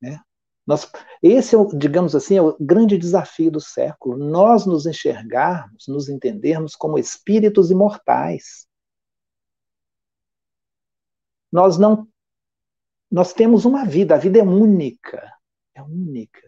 Né? 0.02 0.20
Nós, 0.68 0.92
esse 1.24 1.56
é, 1.56 1.60
digamos 1.78 2.14
assim, 2.14 2.36
é 2.36 2.42
o 2.42 2.58
grande 2.60 2.98
desafio 2.98 3.50
do 3.50 3.62
século. 3.62 4.18
Nós 4.18 4.66
nos 4.66 4.86
enxergarmos, 4.86 5.88
nos 5.88 6.10
entendermos 6.10 6.76
como 6.76 7.00
espíritos 7.00 7.72
imortais. 7.72 8.68
Nós 11.50 11.78
não. 11.78 12.06
Nós 13.10 13.32
temos 13.32 13.64
uma 13.64 13.86
vida, 13.86 14.16
a 14.16 14.18
vida 14.18 14.38
é 14.40 14.44
única. 14.44 15.34
É 15.74 15.82
única. 15.82 16.46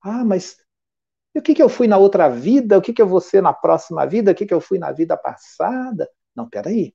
Ah, 0.00 0.24
mas 0.24 0.56
o 1.34 1.42
que, 1.42 1.54
que 1.54 1.62
eu 1.62 1.68
fui 1.68 1.88
na 1.88 1.98
outra 1.98 2.28
vida? 2.28 2.78
O 2.78 2.80
que, 2.82 2.92
que 2.92 3.02
eu 3.02 3.08
vou 3.08 3.20
ser 3.20 3.42
na 3.42 3.52
próxima 3.52 4.06
vida? 4.06 4.30
O 4.30 4.34
que, 4.34 4.46
que 4.46 4.54
eu 4.54 4.60
fui 4.60 4.78
na 4.78 4.92
vida 4.92 5.16
passada? 5.16 6.08
Não, 6.36 6.48
peraí. 6.48 6.94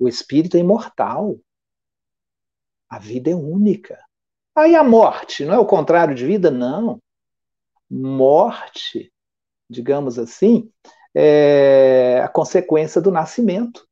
O 0.00 0.08
espírito 0.08 0.56
é 0.56 0.60
imortal. 0.60 1.38
A 2.88 2.98
vida 2.98 3.30
é 3.30 3.34
única. 3.34 3.98
Aí 4.54 4.74
a 4.74 4.82
morte, 4.82 5.44
não 5.44 5.54
é 5.54 5.58
o 5.58 5.66
contrário 5.66 6.14
de 6.14 6.24
vida? 6.24 6.50
Não. 6.50 7.00
Morte, 7.90 9.12
digamos 9.68 10.18
assim, 10.18 10.70
é 11.14 12.20
a 12.24 12.28
consequência 12.28 13.00
do 13.00 13.10
nascimento. 13.10 13.86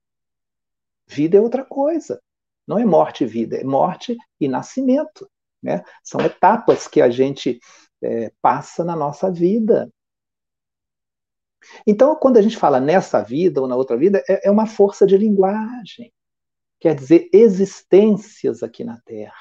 Vida 1.06 1.36
é 1.36 1.40
outra 1.40 1.64
coisa. 1.64 2.20
Não 2.66 2.78
é 2.78 2.84
morte 2.84 3.24
e 3.24 3.26
vida, 3.26 3.56
é 3.56 3.64
morte 3.64 4.16
e 4.40 4.48
nascimento. 4.48 5.28
Né? 5.62 5.82
São 6.02 6.20
etapas 6.20 6.88
que 6.88 7.02
a 7.02 7.10
gente 7.10 7.58
é, 8.02 8.32
passa 8.40 8.84
na 8.84 8.96
nossa 8.96 9.30
vida. 9.30 9.90
Então, 11.86 12.14
quando 12.16 12.36
a 12.36 12.42
gente 12.42 12.56
fala 12.56 12.80
nessa 12.80 13.22
vida 13.22 13.60
ou 13.60 13.66
na 13.66 13.76
outra 13.76 13.96
vida, 13.96 14.22
é, 14.28 14.48
é 14.48 14.50
uma 14.50 14.66
força 14.66 15.06
de 15.06 15.16
linguagem 15.16 16.12
quer 16.84 16.94
dizer 16.94 17.30
existências 17.32 18.62
aqui 18.62 18.84
na 18.84 19.00
Terra. 19.06 19.32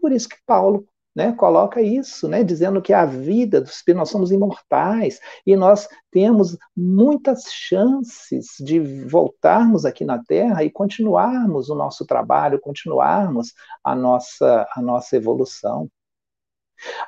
Por 0.00 0.10
isso 0.10 0.28
que 0.28 0.36
Paulo 0.44 0.84
né, 1.14 1.30
coloca 1.30 1.80
isso, 1.80 2.26
né, 2.26 2.42
dizendo 2.42 2.82
que 2.82 2.92
a 2.92 3.06
vida 3.06 3.60
dos 3.60 3.70
espíritos, 3.70 4.00
nós 4.00 4.10
somos 4.10 4.32
imortais 4.32 5.20
e 5.46 5.54
nós 5.54 5.88
temos 6.10 6.58
muitas 6.76 7.44
chances 7.52 8.56
de 8.58 8.80
voltarmos 8.80 9.84
aqui 9.84 10.04
na 10.04 10.20
Terra 10.24 10.64
e 10.64 10.72
continuarmos 10.72 11.70
o 11.70 11.74
nosso 11.76 12.04
trabalho, 12.04 12.60
continuarmos 12.60 13.54
a 13.84 13.94
nossa, 13.94 14.66
a 14.74 14.82
nossa 14.82 15.14
evolução. 15.14 15.88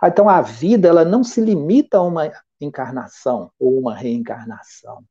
Então 0.04 0.28
a 0.28 0.40
vida 0.40 0.87
ela 0.87 1.04
não 1.04 1.24
se 1.24 1.40
limita 1.40 1.98
a 1.98 2.02
uma 2.02 2.30
encarnação 2.61 3.50
ou 3.59 3.76
uma 3.76 3.92
reencarnação. 3.92 5.04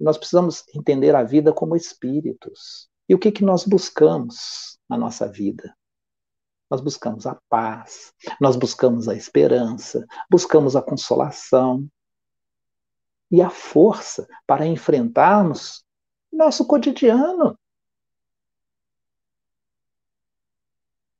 Nós 0.00 0.18
precisamos 0.18 0.64
entender 0.74 1.14
a 1.14 1.22
vida 1.22 1.52
como 1.52 1.76
espíritos. 1.76 2.90
E 3.08 3.14
o 3.14 3.18
que, 3.18 3.32
que 3.32 3.42
nós 3.42 3.64
buscamos 3.64 4.78
na 4.88 4.98
nossa 4.98 5.26
vida? 5.26 5.74
Nós 6.70 6.82
buscamos 6.82 7.26
a 7.26 7.40
paz, 7.48 8.12
nós 8.38 8.54
buscamos 8.54 9.08
a 9.08 9.14
esperança, 9.14 10.04
buscamos 10.30 10.76
a 10.76 10.82
consolação 10.82 11.88
e 13.30 13.40
a 13.40 13.48
força 13.48 14.28
para 14.46 14.66
enfrentarmos 14.66 15.82
nosso 16.30 16.66
cotidiano. 16.66 17.58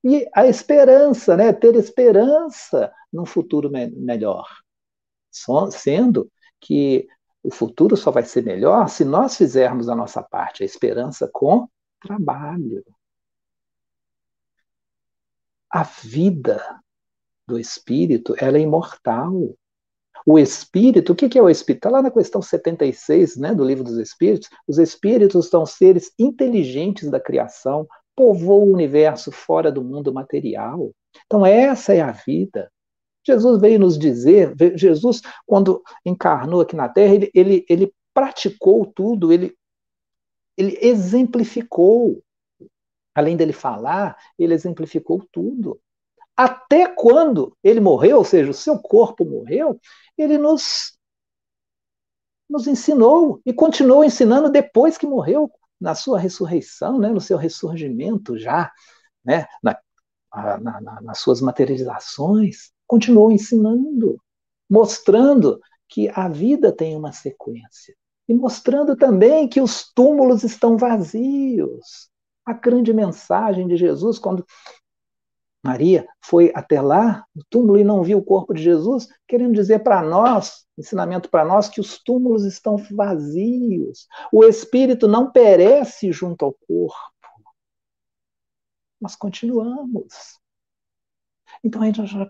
E 0.05 0.29
a 0.35 0.47
esperança, 0.47 1.37
né? 1.37 1.53
ter 1.53 1.75
esperança 1.75 2.93
num 3.11 3.25
futuro 3.25 3.71
me 3.71 3.87
melhor. 3.89 4.47
Sendo 5.71 6.31
que 6.61 7.09
o 7.43 7.51
futuro 7.51 7.97
só 7.97 8.11
vai 8.11 8.25
ser 8.25 8.43
melhor 8.43 8.89
se 8.89 9.05
nós 9.05 9.37
fizermos 9.37 9.89
a 9.89 9.95
nossa 9.95 10.23
parte, 10.23 10.63
a 10.63 10.67
esperança 10.67 11.29
com 11.33 11.69
trabalho. 12.01 12.85
A 15.71 15.83
vida 15.83 16.63
do 17.47 17.59
espírito, 17.59 18.35
ela 18.39 18.59
é 18.59 18.61
imortal. 18.61 19.55
O 20.27 20.39
espírito, 20.39 21.13
o 21.13 21.17
que 21.17 21.39
é 21.39 21.43
o 21.43 21.49
espírito? 21.49 21.87
Está 21.87 21.91
lá 21.91 22.03
na 22.03 22.11
questão 22.11 22.43
76 22.43 23.37
né, 23.37 23.55
do 23.55 23.65
livro 23.65 23.85
dos 23.85 23.99
espíritos. 23.99 24.49
Os 24.67 24.79
espíritos 24.79 25.49
são 25.49 25.65
seres 25.65 26.13
inteligentes 26.19 27.11
da 27.11 27.21
criação, 27.21 27.87
povoam 28.17 28.69
o 28.69 28.73
universo 28.73 29.31
fora 29.31 29.71
do 29.71 29.83
mundo 29.83 30.13
material. 30.13 30.93
Então, 31.27 31.45
essa 31.45 31.95
é 31.95 32.01
a 32.01 32.13
vida 32.13 32.71
Jesus 33.29 33.61
veio 33.61 33.79
nos 33.79 33.99
dizer, 33.99 34.55
Jesus, 34.75 35.21
quando 35.47 35.83
encarnou 36.05 36.63
aqui 36.63 36.75
na 36.75 36.89
Terra, 36.89 37.15
ele, 37.15 37.31
ele, 37.35 37.67
ele 37.69 37.93
praticou 38.15 38.87
tudo, 38.87 39.31
ele, 39.31 39.55
ele 40.59 40.77
exemplificou. 40.83 42.21
Além 43.15 43.37
dele 43.37 43.53
falar, 43.53 44.17
ele 44.37 44.53
exemplificou 44.53 45.25
tudo. 45.31 45.81
Até 46.37 46.87
quando 46.89 47.57
ele 47.63 47.81
morreu, 47.81 48.19
ou 48.19 48.25
seja, 48.25 48.51
o 48.51 48.55
seu 48.55 48.79
corpo 48.79 49.25
morreu, 49.25 49.81
ele 50.17 50.37
nos, 50.37 50.99
nos 52.51 52.67
ensinou 52.67 53.41
e 53.47 53.53
continuou 53.53 54.05
ensinando 54.05 54.51
depois 54.51 54.99
que 54.99 55.07
morreu, 55.07 55.51
na 55.81 55.95
sua 55.95 56.19
ressurreição, 56.19 56.99
né, 56.99 57.09
no 57.09 57.21
seu 57.21 57.37
ressurgimento 57.39 58.37
já, 58.37 58.73
né, 59.25 59.47
na, 59.63 59.79
na, 60.61 60.81
na, 60.81 61.01
nas 61.01 61.19
suas 61.21 61.41
materializações, 61.41 62.73
continuou 62.85 63.31
ensinando, 63.31 64.21
mostrando 64.69 65.61
que 65.89 66.09
a 66.13 66.29
vida 66.29 66.73
tem 66.73 66.97
uma 66.97 67.13
sequência 67.13 67.97
e 68.29 68.35
mostrando 68.35 68.95
também 68.95 69.49
que 69.49 69.61
os 69.61 69.91
túmulos 69.93 70.45
estão 70.45 70.77
vazios. 70.77 72.11
A 72.45 72.53
grande 72.53 72.93
mensagem 72.93 73.67
de 73.67 73.77
Jesus, 73.77 74.19
quando 74.19 74.45
Maria 75.65 76.07
foi 76.21 76.53
até 76.55 76.81
lá, 76.81 77.27
no 77.35 77.43
túmulo, 77.49 77.79
e 77.79 77.85
não 77.85 78.03
viu 78.03 78.19
o 78.19 78.25
corpo 78.25 78.55
de 78.55 78.63
Jesus, 78.63 79.09
querendo 79.27 79.55
dizer 79.55 79.83
para 79.83 80.03
nós, 80.03 80.67
ensinamento 80.77 81.29
para 81.31 81.45
nós, 81.45 81.69
que 81.69 81.81
os 81.81 82.03
túmulos 82.03 82.45
estão 82.45 82.77
vazios. 82.77 84.07
O 84.33 84.45
espírito 84.45 85.09
não 85.09 85.31
perece 85.31 86.13
junto 86.13 86.45
ao 86.45 86.53
corpo. 86.53 86.95
Nós 89.01 89.17
continuamos. 89.17 90.39
Então 91.65 91.83
a 91.83 91.87
gente 91.87 92.07
já 92.07 92.29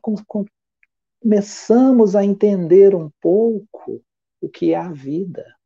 começamos 1.21 2.17
a 2.17 2.25
entender 2.25 2.95
um 2.95 3.11
pouco 3.21 4.03
o 4.41 4.49
que 4.49 4.73
é 4.73 4.77
a 4.77 4.91
vida. 4.91 5.58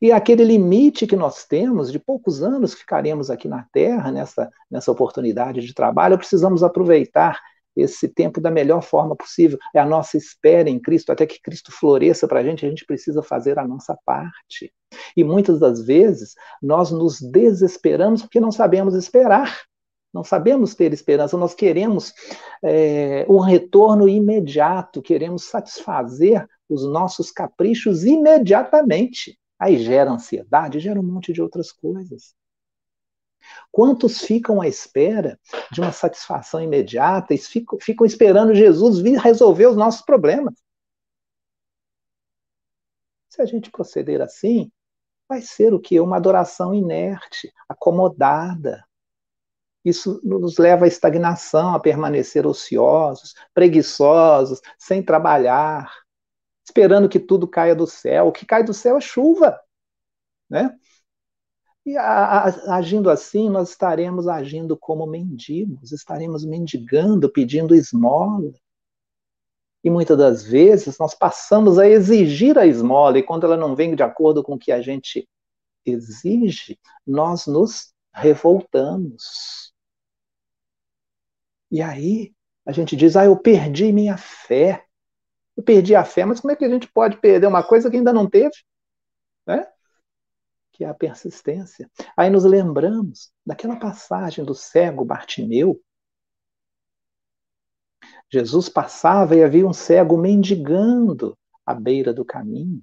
E 0.00 0.12
aquele 0.12 0.44
limite 0.44 1.06
que 1.06 1.16
nós 1.16 1.44
temos, 1.44 1.90
de 1.90 1.98
poucos 1.98 2.42
anos 2.42 2.74
ficaremos 2.74 3.30
aqui 3.30 3.48
na 3.48 3.66
Terra, 3.72 4.10
nessa, 4.10 4.50
nessa 4.70 4.90
oportunidade 4.90 5.60
de 5.60 5.74
trabalho, 5.74 6.18
precisamos 6.18 6.62
aproveitar 6.62 7.40
esse 7.74 8.08
tempo 8.08 8.40
da 8.40 8.50
melhor 8.50 8.82
forma 8.82 9.16
possível. 9.16 9.58
É 9.74 9.80
a 9.80 9.86
nossa 9.86 10.16
espera 10.16 10.68
em 10.68 10.78
Cristo, 10.78 11.10
até 11.10 11.26
que 11.26 11.40
Cristo 11.40 11.72
floresça 11.72 12.28
para 12.28 12.40
a 12.40 12.42
gente, 12.42 12.66
a 12.66 12.68
gente 12.68 12.84
precisa 12.84 13.22
fazer 13.22 13.58
a 13.58 13.66
nossa 13.66 13.96
parte. 14.04 14.72
E 15.16 15.24
muitas 15.24 15.58
das 15.58 15.82
vezes 15.82 16.34
nós 16.62 16.90
nos 16.90 17.20
desesperamos 17.20 18.22
porque 18.22 18.40
não 18.40 18.52
sabemos 18.52 18.94
esperar. 18.94 19.62
Não 20.12 20.22
sabemos 20.22 20.74
ter 20.74 20.92
esperança, 20.92 21.38
nós 21.38 21.54
queremos 21.54 22.12
é, 22.62 23.24
um 23.30 23.38
retorno 23.38 24.06
imediato, 24.06 25.00
queremos 25.00 25.44
satisfazer 25.44 26.46
os 26.68 26.86
nossos 26.86 27.30
caprichos 27.30 28.04
imediatamente. 28.04 29.38
Aí 29.62 29.78
gera 29.78 30.10
ansiedade, 30.10 30.80
gera 30.80 30.98
um 30.98 31.04
monte 31.04 31.32
de 31.32 31.40
outras 31.40 31.70
coisas. 31.70 32.34
Quantos 33.70 34.18
ficam 34.18 34.60
à 34.60 34.66
espera 34.66 35.38
de 35.70 35.80
uma 35.80 35.92
satisfação 35.92 36.60
imediata 36.60 37.32
e 37.32 37.38
ficam, 37.38 37.78
ficam 37.80 38.04
esperando 38.04 38.56
Jesus 38.56 38.98
vir 38.98 39.20
resolver 39.20 39.66
os 39.66 39.76
nossos 39.76 40.02
problemas? 40.02 40.54
Se 43.28 43.40
a 43.40 43.46
gente 43.46 43.70
proceder 43.70 44.20
assim, 44.20 44.68
vai 45.28 45.40
ser 45.40 45.72
o 45.72 45.78
que? 45.78 46.00
Uma 46.00 46.16
adoração 46.16 46.74
inerte, 46.74 47.52
acomodada. 47.68 48.84
Isso 49.84 50.20
nos 50.24 50.58
leva 50.58 50.86
à 50.86 50.88
estagnação, 50.88 51.72
a 51.72 51.78
permanecer 51.78 52.48
ociosos, 52.48 53.32
preguiçosos, 53.54 54.60
sem 54.76 55.04
trabalhar, 55.04 56.01
esperando 56.64 57.08
que 57.08 57.18
tudo 57.18 57.48
caia 57.48 57.74
do 57.74 57.86
céu. 57.86 58.28
O 58.28 58.32
que 58.32 58.46
cai 58.46 58.62
do 58.64 58.74
céu 58.74 58.96
é 58.96 59.00
chuva, 59.00 59.60
né? 60.48 60.76
E 61.84 61.96
a, 61.96 62.44
a, 62.46 62.76
agindo 62.76 63.10
assim, 63.10 63.50
nós 63.50 63.70
estaremos 63.70 64.28
agindo 64.28 64.76
como 64.76 65.06
mendigos, 65.06 65.90
estaremos 65.90 66.44
mendigando, 66.44 67.30
pedindo 67.30 67.74
esmola. 67.74 68.52
E 69.82 69.90
muitas 69.90 70.16
das 70.16 70.44
vezes 70.44 70.96
nós 70.98 71.12
passamos 71.12 71.78
a 71.78 71.88
exigir 71.88 72.56
a 72.56 72.66
esmola, 72.66 73.18
e 73.18 73.22
quando 73.22 73.44
ela 73.44 73.56
não 73.56 73.74
vem 73.74 73.96
de 73.96 74.02
acordo 74.02 74.42
com 74.42 74.54
o 74.54 74.58
que 74.58 74.70
a 74.70 74.80
gente 74.80 75.28
exige, 75.84 76.78
nós 77.04 77.46
nos 77.48 77.92
revoltamos. 78.14 79.72
E 81.68 81.82
aí 81.82 82.32
a 82.64 82.70
gente 82.70 82.94
diz: 82.94 83.16
ah, 83.16 83.24
eu 83.24 83.36
perdi 83.36 83.92
minha 83.92 84.16
fé. 84.16 84.86
Eu 85.56 85.62
perdi 85.62 85.94
a 85.94 86.04
fé, 86.04 86.24
mas 86.24 86.40
como 86.40 86.52
é 86.52 86.56
que 86.56 86.64
a 86.64 86.68
gente 86.68 86.90
pode 86.90 87.18
perder 87.18 87.46
uma 87.46 87.62
coisa 87.62 87.90
que 87.90 87.96
ainda 87.96 88.12
não 88.12 88.28
teve? 88.28 88.54
Né? 89.46 89.66
Que 90.72 90.84
é 90.84 90.88
a 90.88 90.94
persistência. 90.94 91.90
Aí 92.16 92.30
nos 92.30 92.44
lembramos 92.44 93.32
daquela 93.44 93.78
passagem 93.78 94.44
do 94.44 94.54
cego 94.54 95.04
Bartimeu. 95.04 95.80
Jesus 98.30 98.68
passava 98.68 99.36
e 99.36 99.44
havia 99.44 99.66
um 99.66 99.74
cego 99.74 100.16
mendigando 100.16 101.36
à 101.66 101.74
beira 101.74 102.14
do 102.14 102.24
caminho. 102.24 102.82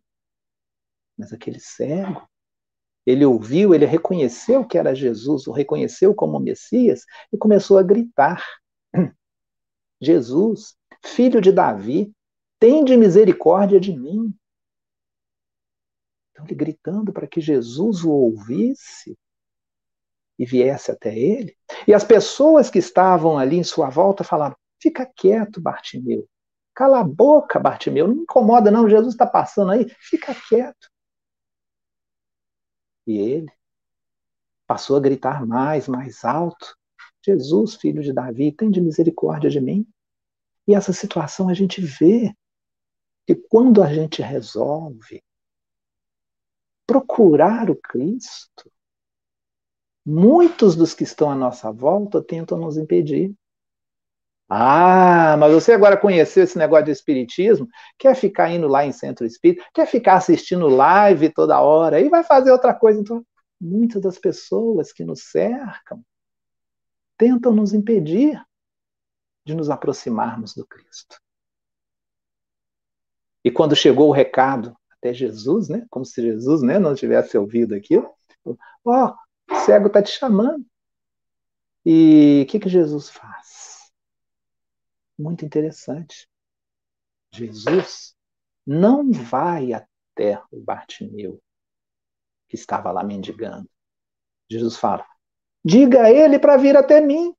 Mas 1.18 1.34
aquele 1.34 1.60
cego, 1.60 2.30
ele 3.06 3.26
ouviu, 3.26 3.74
ele 3.74 3.86
reconheceu 3.86 4.66
que 4.66 4.78
era 4.78 4.94
Jesus, 4.94 5.48
o 5.48 5.52
reconheceu 5.52 6.14
como 6.14 6.40
Messias 6.40 7.04
e 7.34 7.38
começou 7.38 7.80
a 7.80 7.84
gritar: 7.84 8.46
Jesus, 10.00 10.78
filho 11.04 11.42
de 11.42 11.52
Davi, 11.52 12.14
Tende 12.60 12.98
misericórdia 12.98 13.80
de 13.80 13.98
mim. 13.98 14.34
Então, 16.32 16.46
ele 16.46 16.56
gritando 16.56 17.14
para 17.14 17.28
que 17.28 17.40
Jesus 17.40 18.04
o 18.04 18.12
ouvisse 18.12 19.18
e 20.38 20.46
viesse 20.46 20.92
até 20.92 21.18
ele. 21.18 21.56
E 21.88 21.94
as 21.94 22.04
pessoas 22.04 22.70
que 22.70 22.80
estavam 22.80 23.38
ali 23.38 23.58
em 23.58 23.64
sua 23.64 23.90
volta 23.90 24.24
falaram: 24.24 24.56
Fica 24.82 25.06
quieto, 25.06 25.62
Bartimeu. 25.62 26.28
Cala 26.74 27.02
a 27.02 27.04
boca, 27.04 27.60
Bartimeu. 27.60 28.08
Não 28.08 28.16
me 28.16 28.22
incomoda, 28.22 28.72
não. 28.72 28.90
Jesus 28.90 29.14
está 29.14 29.28
passando 29.28 29.72
aí. 29.72 29.86
Fica 30.00 30.34
quieto. 30.34 30.90
E 33.06 33.18
ele 33.18 33.52
passou 34.66 34.96
a 34.96 35.00
gritar 35.00 35.46
mais, 35.46 35.88
mais 35.88 36.24
alto: 36.24 36.78
Jesus, 37.26 37.76
filho 37.76 38.02
de 38.02 38.14
Davi, 38.14 38.52
tem 38.52 38.70
de 38.72 38.80
misericórdia 38.80 39.50
de 39.50 39.60
mim. 39.60 39.86
E 40.68 40.76
essa 40.76 40.94
situação 40.94 41.50
a 41.50 41.54
gente 41.54 41.82
vê 41.82 42.34
que 43.30 43.36
quando 43.36 43.84
a 43.84 43.94
gente 43.94 44.24
resolve 44.24 45.24
procurar 46.88 47.70
o 47.70 47.76
Cristo, 47.76 48.72
muitos 50.04 50.76
dos 50.76 50.96
que 50.96 51.04
estão 51.04 51.30
à 51.30 51.36
nossa 51.36 51.72
volta 51.72 52.24
tentam 52.24 52.58
nos 52.58 52.76
impedir. 52.76 53.36
Ah, 54.50 55.38
mas 55.38 55.54
você 55.54 55.74
agora 55.74 55.96
conheceu 55.96 56.44
esse 56.44 56.58
negócio 56.58 56.86
de 56.86 56.92
espiritismo, 56.92 57.68
quer 58.00 58.16
ficar 58.16 58.50
indo 58.50 58.68
lá 58.68 58.84
em 58.84 58.92
centro 58.92 59.28
espírita, 59.28 59.64
quer 59.76 59.86
ficar 59.86 60.16
assistindo 60.16 60.68
live 60.68 61.32
toda 61.32 61.62
hora 61.62 62.02
e 62.02 62.10
vai 62.10 62.24
fazer 62.24 62.52
outra 62.52 62.74
coisa. 62.74 63.00
Então, 63.00 63.24
muitas 63.62 64.02
das 64.02 64.18
pessoas 64.18 64.92
que 64.92 65.04
nos 65.04 65.30
cercam 65.30 66.04
tentam 67.16 67.54
nos 67.54 67.76
impedir 67.76 68.44
de 69.46 69.54
nos 69.54 69.70
aproximarmos 69.70 70.56
do 70.56 70.66
Cristo. 70.66 71.22
E 73.44 73.52
quando 73.52 73.76
chegou 73.76 74.10
o 74.10 74.14
recado 74.14 74.76
até 74.92 75.14
Jesus, 75.14 75.70
né, 75.70 75.86
como 75.90 76.06
se 76.06 76.22
Jesus 76.22 76.62
né, 76.62 76.78
não 76.78 76.94
tivesse 76.94 77.38
ouvido 77.38 77.74
aquilo, 77.74 78.14
ó, 78.46 78.56
oh, 78.84 79.54
o 79.54 79.56
cego 79.62 79.88
está 79.88 80.02
te 80.02 80.12
chamando. 80.12 80.66
E 81.86 82.44
o 82.44 82.52
que, 82.52 82.60
que 82.60 82.70
Jesus 82.70 83.10
faz? 83.10 83.92
Muito 85.18 85.46
interessante. 85.46 86.30
Jesus 87.32 88.16
não 88.66 89.12
vai 89.12 89.74
até 89.74 90.42
o 90.52 90.62
Bartimeu, 90.62 91.42
que 92.48 92.56
estava 92.56 92.92
lá 92.92 93.04
mendigando. 93.04 93.70
Jesus 94.50 94.78
fala: 94.78 95.06
diga 95.64 96.04
a 96.04 96.12
ele 96.12 96.38
para 96.40 96.58
vir 96.58 96.76
até 96.76 97.00
mim. 97.00 97.34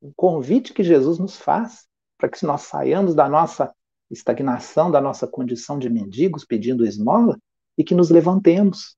O 0.00 0.12
convite 0.14 0.72
que 0.72 0.82
Jesus 0.82 1.18
nos 1.18 1.36
faz 1.36 1.86
para 2.16 2.28
que 2.28 2.44
nós 2.44 2.62
saiamos 2.62 3.14
da 3.14 3.28
nossa 3.28 3.74
estagnação 4.10 4.90
da 4.90 5.00
nossa 5.00 5.26
condição 5.26 5.78
de 5.78 5.88
mendigos 5.88 6.44
pedindo 6.44 6.84
esmola 6.84 7.38
e 7.78 7.84
que 7.84 7.94
nos 7.94 8.10
levantemos. 8.10 8.96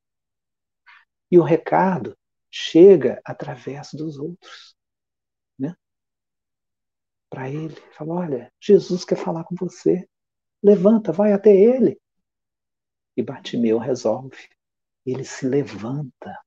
E 1.31 1.39
o 1.39 1.43
recado 1.43 2.17
chega 2.51 3.21
através 3.25 3.91
dos 3.93 4.19
outros. 4.19 4.75
Né? 5.59 5.75
Para 7.31 7.49
ele, 7.49 7.77
fala: 7.97 8.15
olha, 8.15 8.53
Jesus 8.61 9.05
quer 9.05 9.17
falar 9.17 9.45
com 9.45 9.55
você. 9.55 10.07
Levanta, 10.63 11.13
vai 11.13 11.33
até 11.33 11.55
ele. 11.55 11.99
E 13.17 13.23
Bartimeu 13.23 13.79
resolve. 13.79 14.49
Ele 15.05 15.25
se 15.25 15.47
levanta. 15.47 16.39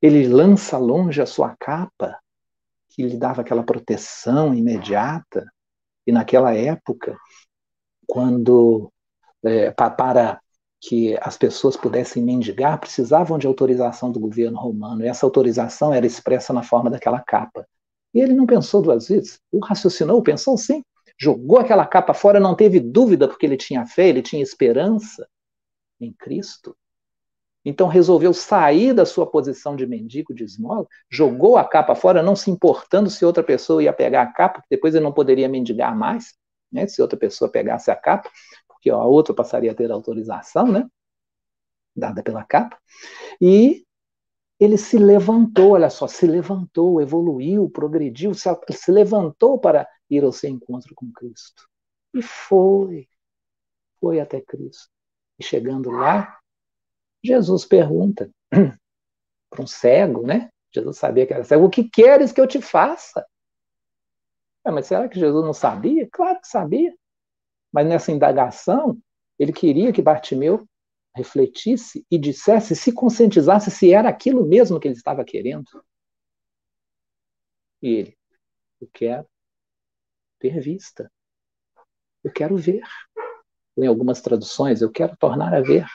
Ele 0.00 0.26
lança 0.28 0.78
longe 0.78 1.20
a 1.20 1.26
sua 1.26 1.56
capa, 1.56 2.18
que 2.88 3.02
lhe 3.02 3.16
dava 3.16 3.42
aquela 3.42 3.64
proteção 3.64 4.54
imediata 4.54 5.46
E 6.06 6.12
naquela 6.12 6.54
época, 6.54 7.16
quando 8.08 8.90
é, 9.44 9.70
para 9.70 10.40
que 10.80 11.16
as 11.20 11.36
pessoas 11.36 11.76
pudessem 11.76 12.22
mendigar, 12.22 12.80
precisavam 12.80 13.38
de 13.38 13.46
autorização 13.46 14.10
do 14.10 14.18
governo 14.18 14.58
romano. 14.58 15.04
E 15.04 15.08
essa 15.08 15.26
autorização 15.26 15.92
era 15.92 16.06
expressa 16.06 16.52
na 16.52 16.62
forma 16.62 16.88
daquela 16.88 17.20
capa. 17.20 17.66
E 18.14 18.20
ele 18.20 18.32
não 18.32 18.46
pensou 18.46 18.80
duas 18.80 19.08
vezes. 19.08 19.40
O 19.52 19.58
raciocinou, 19.58 20.22
pensou 20.22 20.56
sim. 20.56 20.82
Jogou 21.20 21.58
aquela 21.58 21.84
capa 21.84 22.14
fora, 22.14 22.40
não 22.40 22.54
teve 22.54 22.80
dúvida, 22.80 23.28
porque 23.28 23.44
ele 23.44 23.56
tinha 23.56 23.84
fé, 23.86 24.08
ele 24.08 24.22
tinha 24.22 24.42
esperança 24.42 25.28
em 26.00 26.12
Cristo. 26.12 26.76
Então 27.64 27.88
resolveu 27.88 28.32
sair 28.32 28.94
da 28.94 29.04
sua 29.04 29.26
posição 29.26 29.74
de 29.76 29.86
mendigo 29.86 30.32
de 30.32 30.44
esmola, 30.44 30.86
jogou 31.10 31.58
a 31.58 31.64
capa 31.64 31.94
fora, 31.94 32.22
não 32.22 32.36
se 32.36 32.50
importando 32.50 33.10
se 33.10 33.24
outra 33.24 33.42
pessoa 33.42 33.82
ia 33.82 33.92
pegar 33.92 34.22
a 34.22 34.32
capa, 34.32 34.60
porque 34.60 34.76
depois 34.76 34.94
ele 34.94 35.04
não 35.04 35.12
poderia 35.12 35.48
mendigar 35.48 35.94
mais, 35.94 36.34
né, 36.70 36.86
se 36.86 37.00
outra 37.00 37.18
pessoa 37.18 37.50
pegasse 37.50 37.90
a 37.90 37.96
capa 37.96 38.30
porque 38.78 38.90
a 38.90 38.96
outra 38.96 39.34
passaria 39.34 39.72
a 39.72 39.74
ter 39.74 39.90
autorização, 39.90 40.70
né? 40.70 40.88
Dada 41.94 42.22
pela 42.22 42.44
capa. 42.44 42.78
E 43.40 43.84
ele 44.58 44.78
se 44.78 44.96
levantou, 44.96 45.72
olha 45.72 45.90
só, 45.90 46.06
se 46.06 46.26
levantou, 46.26 47.00
evoluiu, 47.00 47.68
progrediu, 47.68 48.34
se, 48.34 48.48
se 48.70 48.92
levantou 48.92 49.58
para 49.58 49.88
ir 50.08 50.22
ao 50.22 50.30
seu 50.30 50.48
encontro 50.48 50.94
com 50.94 51.10
Cristo. 51.12 51.68
E 52.14 52.22
foi, 52.22 53.08
foi 54.00 54.20
até 54.20 54.40
Cristo. 54.40 54.88
E 55.40 55.44
chegando 55.44 55.90
lá, 55.90 56.38
Jesus 57.22 57.64
pergunta 57.64 58.30
para 59.50 59.62
um 59.62 59.66
cego, 59.66 60.24
né? 60.24 60.50
Jesus 60.72 60.98
sabia 60.98 61.26
que 61.26 61.34
era 61.34 61.42
cego, 61.42 61.66
o 61.66 61.70
que 61.70 61.82
queres 61.82 62.30
que 62.30 62.40
eu 62.40 62.46
te 62.46 62.62
faça? 62.62 63.26
Ah, 64.64 64.72
mas 64.72 64.86
será 64.86 65.08
que 65.08 65.18
Jesus 65.18 65.44
não 65.44 65.52
sabia? 65.52 66.08
Claro 66.10 66.40
que 66.40 66.48
sabia. 66.48 66.94
Mas 67.72 67.86
nessa 67.86 68.12
indagação, 68.12 68.98
ele 69.38 69.52
queria 69.52 69.92
que 69.92 70.02
Bartimeu 70.02 70.66
refletisse 71.14 72.06
e 72.10 72.18
dissesse, 72.18 72.76
se 72.76 72.92
conscientizasse 72.92 73.70
se 73.70 73.92
era 73.92 74.08
aquilo 74.08 74.44
mesmo 74.46 74.78
que 74.78 74.88
ele 74.88 74.94
estava 74.94 75.24
querendo. 75.24 75.66
E 77.82 77.88
ele, 77.88 78.18
eu 78.80 78.88
quero 78.92 79.28
ter 80.38 80.60
vista. 80.60 81.10
Eu 82.22 82.32
quero 82.32 82.56
ver. 82.56 82.82
Em 83.76 83.86
algumas 83.86 84.20
traduções, 84.20 84.82
eu 84.82 84.90
quero 84.90 85.16
tornar 85.16 85.54
a 85.54 85.60
ver. 85.60 85.86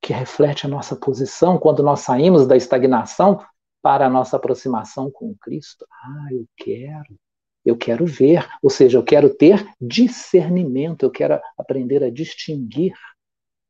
Que 0.00 0.12
reflete 0.12 0.66
a 0.66 0.68
nossa 0.68 0.96
posição 0.96 1.58
quando 1.58 1.82
nós 1.82 2.00
saímos 2.00 2.46
da 2.46 2.56
estagnação 2.56 3.44
para 3.82 4.06
a 4.06 4.10
nossa 4.10 4.36
aproximação 4.36 5.10
com 5.10 5.34
Cristo. 5.34 5.86
Ah, 5.90 6.28
eu 6.32 6.46
quero 6.56 7.18
eu 7.64 7.76
quero 7.76 8.04
ver, 8.04 8.48
ou 8.62 8.68
seja, 8.68 8.98
eu 8.98 9.04
quero 9.04 9.32
ter 9.32 9.64
discernimento, 9.80 11.04
eu 11.04 11.10
quero 11.10 11.40
aprender 11.56 12.02
a 12.02 12.10
distinguir 12.10 12.92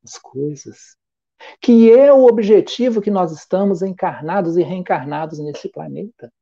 as 0.03 0.17
coisas. 0.17 0.97
Que 1.61 1.93
é 1.93 2.13
o 2.13 2.25
objetivo 2.25 3.03
que 3.03 3.11
nós 3.11 3.33
estamos 3.33 3.83
encarnados 3.83 4.57
e 4.57 4.63
reencarnados 4.63 5.39
nesse 5.41 5.69
planeta. 5.69 6.33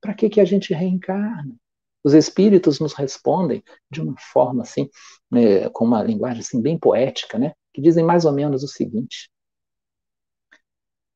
Para 0.00 0.14
que, 0.14 0.28
que 0.28 0.40
a 0.40 0.44
gente 0.44 0.72
reencarna? 0.72 1.56
Os 2.04 2.12
espíritos 2.12 2.78
nos 2.78 2.92
respondem 2.92 3.64
de 3.90 4.02
uma 4.02 4.14
forma 4.18 4.62
assim, 4.62 4.90
né, 5.30 5.70
com 5.70 5.86
uma 5.86 6.02
linguagem 6.02 6.40
assim 6.40 6.60
bem 6.60 6.78
poética, 6.78 7.38
né, 7.38 7.54
que 7.72 7.80
dizem 7.80 8.04
mais 8.04 8.26
ou 8.26 8.32
menos 8.32 8.62
o 8.62 8.68
seguinte: 8.68 9.30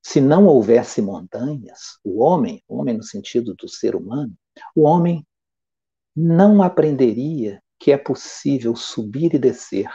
se 0.09 0.23
não 0.23 0.47
houvesse 0.47 1.03
montanhas, 1.03 1.99
o 2.03 2.23
homem, 2.23 2.65
o 2.67 2.79
homem 2.79 2.97
no 2.97 3.03
sentido 3.03 3.55
do 3.55 3.69
ser 3.69 3.95
humano, 3.95 4.35
o 4.75 4.85
homem 4.85 5.23
não 6.17 6.63
aprenderia 6.63 7.63
que 7.79 7.93
é 7.93 7.99
possível 7.99 8.75
subir 8.75 9.35
e 9.35 9.39
descer. 9.39 9.91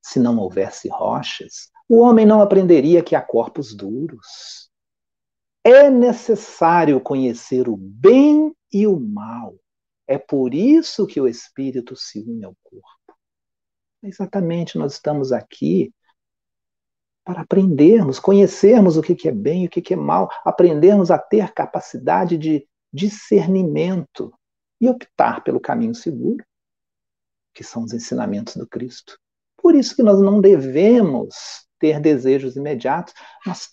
Se 0.00 0.20
não 0.20 0.38
houvesse 0.38 0.88
rochas, 0.88 1.72
o 1.88 1.98
homem 1.98 2.24
não 2.24 2.40
aprenderia 2.40 3.02
que 3.02 3.16
há 3.16 3.20
corpos 3.20 3.74
duros. 3.74 4.70
É 5.64 5.90
necessário 5.90 7.00
conhecer 7.00 7.68
o 7.68 7.76
bem 7.76 8.54
e 8.72 8.86
o 8.86 8.96
mal. 8.96 9.56
É 10.06 10.18
por 10.18 10.54
isso 10.54 11.04
que 11.04 11.20
o 11.20 11.26
espírito 11.26 11.96
se 11.96 12.20
une 12.20 12.44
ao 12.44 12.56
corpo. 12.62 13.18
Exatamente, 14.04 14.78
nós 14.78 14.92
estamos 14.92 15.32
aqui 15.32 15.92
para 17.24 17.42
aprendermos, 17.42 18.18
conhecermos 18.18 18.96
o 18.96 19.02
que 19.02 19.28
é 19.28 19.32
bem 19.32 19.64
e 19.64 19.66
o 19.66 19.70
que 19.70 19.94
é 19.94 19.96
mal, 19.96 20.28
aprendermos 20.44 21.10
a 21.10 21.18
ter 21.18 21.52
capacidade 21.52 22.36
de 22.36 22.66
discernimento 22.92 24.32
e 24.80 24.88
optar 24.88 25.42
pelo 25.44 25.60
caminho 25.60 25.94
seguro, 25.94 26.44
que 27.54 27.62
são 27.62 27.84
os 27.84 27.92
ensinamentos 27.92 28.56
do 28.56 28.66
Cristo. 28.66 29.18
Por 29.56 29.74
isso 29.74 29.94
que 29.94 30.02
nós 30.02 30.20
não 30.20 30.40
devemos 30.40 31.34
ter 31.78 32.00
desejos 32.00 32.56
imediatos. 32.56 33.14
Nós, 33.46 33.68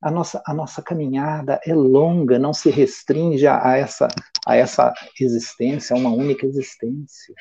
a, 0.00 0.10
nossa, 0.10 0.42
a 0.46 0.54
nossa 0.54 0.80
caminhada 0.80 1.60
é 1.66 1.74
longa, 1.74 2.38
não 2.38 2.54
se 2.54 2.70
restringe 2.70 3.46
a, 3.46 3.76
essa, 3.76 4.06
a 4.46 4.56
essa 4.56 4.92
existência, 5.20 5.94
a 5.94 5.98
uma 5.98 6.10
única 6.10 6.46
existência. 6.46 7.34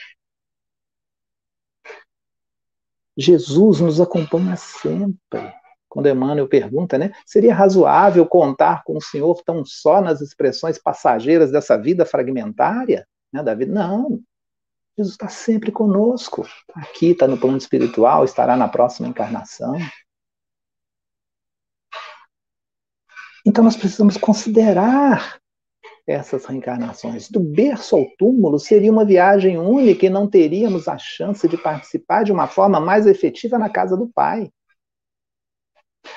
Jesus 3.18 3.80
nos 3.80 4.02
acompanha 4.02 4.56
sempre. 4.56 5.54
Quando 5.88 6.10
Emmanuel 6.10 6.48
pergunta, 6.48 6.98
né? 6.98 7.12
Seria 7.26 7.54
razoável 7.54 8.26
contar 8.26 8.84
com 8.84 8.98
o 8.98 9.02
Senhor 9.02 9.42
tão 9.46 9.64
só 9.64 10.02
nas 10.02 10.22
expressões 10.22 10.80
passageiras 10.80 11.52
dessa 11.52 11.78
vida 11.78 12.06
fragmentária? 12.06 13.08
Né, 13.32 13.44
da 13.44 13.54
vida? 13.54 13.72
Não. 13.72 14.20
Jesus 14.98 15.14
está 15.14 15.28
sempre 15.28 15.72
conosco. 15.72 16.44
Tá 16.68 16.82
aqui, 16.82 17.12
está 17.12 17.28
no 17.28 17.38
plano 17.38 17.58
espiritual, 17.58 18.26
estará 18.26 18.56
na 18.58 18.68
próxima 18.68 19.08
encarnação. 19.08 19.76
Então 23.46 23.64
nós 23.64 23.76
precisamos 23.76 24.18
considerar 24.18 25.40
essas 26.06 26.46
reencarnações. 26.46 27.30
Do 27.30 27.40
berço 27.40 27.96
ao 27.96 28.06
túmulo 28.18 28.60
seria 28.60 28.92
uma 28.92 29.06
viagem 29.06 29.58
única 29.58 30.06
e 30.06 30.10
não 30.10 30.28
teríamos 30.28 30.88
a 30.88 30.98
chance 30.98 31.48
de 31.48 31.58
participar 31.58 32.24
de 32.24 32.32
uma 32.32 32.48
forma 32.48 32.80
mais 32.80 33.08
efetiva 33.08 33.58
na 33.58 33.70
casa 33.70 33.96
do 33.96 34.08
Pai. 34.08 34.50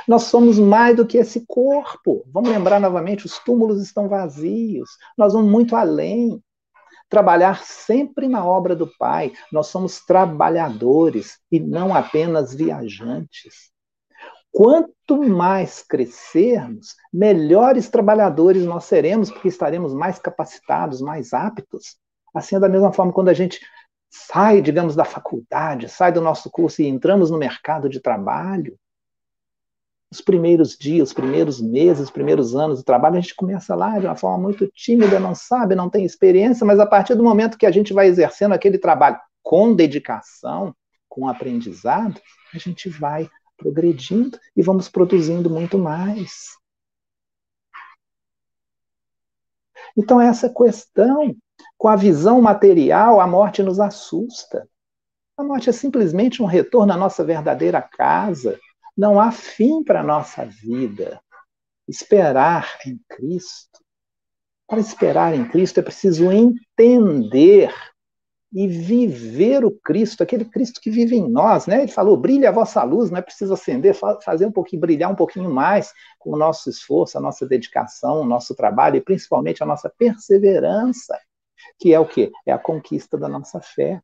Nós 0.06 0.24
somos 0.24 0.58
mais 0.58 0.96
do 0.96 1.06
que 1.06 1.18
esse 1.18 1.44
corpo. 1.46 2.24
Vamos 2.32 2.50
lembrar 2.50 2.80
novamente: 2.80 3.26
os 3.26 3.38
túmulos 3.38 3.80
estão 3.80 4.08
vazios. 4.08 4.90
Nós 5.16 5.32
vamos 5.32 5.50
muito 5.50 5.76
além. 5.76 6.42
Trabalhar 7.08 7.62
sempre 7.62 8.26
na 8.26 8.44
obra 8.44 8.74
do 8.74 8.90
Pai. 8.98 9.32
Nós 9.52 9.68
somos 9.68 10.04
trabalhadores 10.04 11.38
e 11.52 11.60
não 11.60 11.94
apenas 11.94 12.52
viajantes. 12.52 13.70
Quanto 14.56 15.22
mais 15.22 15.82
crescermos, 15.82 16.96
melhores 17.12 17.90
trabalhadores 17.90 18.64
nós 18.64 18.84
seremos, 18.84 19.30
porque 19.30 19.48
estaremos 19.48 19.92
mais 19.92 20.18
capacitados, 20.18 21.02
mais 21.02 21.34
aptos. 21.34 21.98
Assim, 22.34 22.56
é 22.56 22.58
da 22.58 22.66
mesma 22.66 22.90
forma, 22.90 23.12
quando 23.12 23.28
a 23.28 23.34
gente 23.34 23.60
sai, 24.08 24.62
digamos, 24.62 24.96
da 24.96 25.04
faculdade, 25.04 25.90
sai 25.90 26.10
do 26.10 26.22
nosso 26.22 26.50
curso 26.50 26.80
e 26.80 26.86
entramos 26.86 27.30
no 27.30 27.36
mercado 27.36 27.86
de 27.86 28.00
trabalho, 28.00 28.78
os 30.10 30.22
primeiros 30.22 30.74
dias, 30.74 31.08
os 31.08 31.14
primeiros 31.14 31.60
meses, 31.60 32.04
os 32.04 32.10
primeiros 32.10 32.56
anos 32.56 32.78
de 32.78 32.84
trabalho, 32.86 33.18
a 33.18 33.20
gente 33.20 33.36
começa 33.36 33.74
lá 33.74 33.98
de 33.98 34.06
uma 34.06 34.16
forma 34.16 34.38
muito 34.38 34.66
tímida, 34.68 35.20
não 35.20 35.34
sabe, 35.34 35.74
não 35.74 35.90
tem 35.90 36.02
experiência, 36.02 36.64
mas 36.66 36.80
a 36.80 36.86
partir 36.86 37.14
do 37.14 37.22
momento 37.22 37.58
que 37.58 37.66
a 37.66 37.70
gente 37.70 37.92
vai 37.92 38.06
exercendo 38.06 38.54
aquele 38.54 38.78
trabalho 38.78 39.18
com 39.42 39.74
dedicação, 39.74 40.74
com 41.10 41.28
aprendizado, 41.28 42.18
a 42.54 42.58
gente 42.58 42.88
vai 42.88 43.28
progredindo 43.56 44.38
e 44.56 44.62
vamos 44.62 44.88
produzindo 44.88 45.48
muito 45.48 45.78
mais. 45.78 46.56
Então, 49.96 50.20
essa 50.20 50.48
questão, 50.50 51.34
com 51.78 51.88
a 51.88 51.96
visão 51.96 52.40
material, 52.40 53.20
a 53.20 53.26
morte 53.26 53.62
nos 53.62 53.80
assusta. 53.80 54.68
A 55.38 55.42
morte 55.42 55.70
é 55.70 55.72
simplesmente 55.72 56.42
um 56.42 56.46
retorno 56.46 56.92
à 56.92 56.96
nossa 56.96 57.24
verdadeira 57.24 57.80
casa. 57.80 58.60
Não 58.96 59.18
há 59.18 59.32
fim 59.32 59.82
para 59.82 60.00
a 60.00 60.04
nossa 60.04 60.44
vida. 60.44 61.20
Esperar 61.88 62.78
em 62.86 63.00
Cristo. 63.08 63.80
Para 64.66 64.80
esperar 64.80 65.34
em 65.34 65.48
Cristo 65.48 65.78
é 65.78 65.82
preciso 65.82 66.30
entender 66.30 67.72
e 68.56 68.66
viver 68.66 69.66
o 69.66 69.70
Cristo, 69.70 70.22
aquele 70.22 70.46
Cristo 70.46 70.80
que 70.80 70.90
vive 70.90 71.14
em 71.14 71.28
nós, 71.28 71.66
né? 71.66 71.82
Ele 71.82 71.92
falou: 71.92 72.16
brilhe 72.16 72.46
a 72.46 72.50
vossa 72.50 72.82
luz, 72.82 73.10
não 73.10 73.18
é 73.18 73.22
preciso 73.22 73.52
acender, 73.52 73.94
fazer 74.24 74.46
um 74.46 74.50
pouquinho, 74.50 74.80
brilhar 74.80 75.12
um 75.12 75.14
pouquinho 75.14 75.52
mais 75.52 75.92
com 76.18 76.30
o 76.30 76.38
nosso 76.38 76.70
esforço, 76.70 77.18
a 77.18 77.20
nossa 77.20 77.46
dedicação, 77.46 78.22
o 78.22 78.24
nosso 78.24 78.54
trabalho 78.56 78.96
e 78.96 79.02
principalmente 79.02 79.62
a 79.62 79.66
nossa 79.66 79.92
perseverança, 79.98 81.20
que 81.78 81.92
é 81.92 82.00
o 82.00 82.08
quê? 82.08 82.32
É 82.46 82.52
a 82.52 82.58
conquista 82.58 83.18
da 83.18 83.28
nossa 83.28 83.60
fé. 83.60 84.00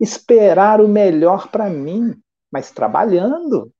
Esperar 0.00 0.80
o 0.80 0.88
melhor 0.88 1.46
para 1.46 1.70
mim, 1.70 2.20
mas 2.50 2.72
trabalhando, 2.72 3.72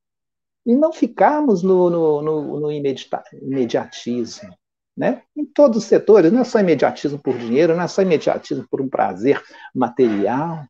e 0.65 0.73
não 0.73 0.93
ficarmos 0.93 1.65
no, 1.65 1.91
no, 1.91 2.23
no, 2.23 2.61
no 2.61 2.71
imediatismo 2.71 4.57
né? 4.97 5.23
Em 5.35 5.45
todos 5.45 5.79
os 5.79 5.85
setores, 5.85 6.33
não 6.33 6.41
é 6.41 6.45
só 6.45 6.61
imediatismo 6.61 7.19
por 7.19 7.37
dinheiro, 7.37 7.75
não 7.75 7.83
é 7.83 7.89
só 7.89 8.03
imediatismo 8.03 8.67
por 8.71 8.81
um 8.81 8.89
prazer 8.89 9.43
material. 9.75 10.65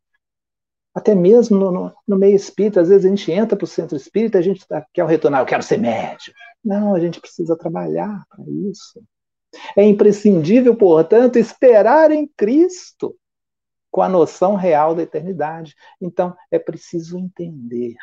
Até 0.95 1.15
mesmo 1.15 1.59
no, 1.59 1.73
no, 1.73 1.95
no 2.07 2.19
meio 2.19 2.37
espírita, 2.37 2.81
às 2.81 2.89
vezes 2.89 3.07
a 3.07 3.09
gente 3.09 3.33
entra 3.33 3.57
para 3.57 3.65
o 3.65 3.69
centro 3.69 3.97
espírita, 3.97 4.39
a 4.39 4.43
gente 4.43 4.67
tá, 4.67 4.87
quer 4.93 5.07
retornar, 5.07 5.41
eu 5.41 5.47
quero 5.47 5.63
ser 5.63 5.79
médium. 5.79 6.35
Não, 6.65 6.95
a 6.95 7.01
gente 7.01 7.21
precisa 7.21 7.57
trabalhar 7.57 8.25
para 8.29 8.45
isso. 8.71 9.03
É 9.77 9.85
imprescindível, 9.85 10.77
portanto, 10.77 11.39
esperar 11.39 12.11
em 12.11 12.27
Cristo 12.37 13.17
com 13.91 14.03
a 14.03 14.09
noção 14.09 14.55
real 14.55 14.95
da 14.95 15.03
eternidade. 15.03 15.75
Então, 16.01 16.35
é 16.51 16.59
preciso 16.59 17.19
entender, 17.19 17.95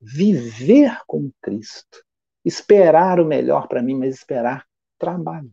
viver 0.00 0.98
com 1.06 1.30
Cristo, 1.40 2.02
esperar 2.44 3.20
o 3.20 3.24
melhor 3.24 3.68
para 3.68 3.82
mim, 3.82 3.94
mas 3.94 4.14
esperar 4.14 4.67
trabalhando. 4.98 5.48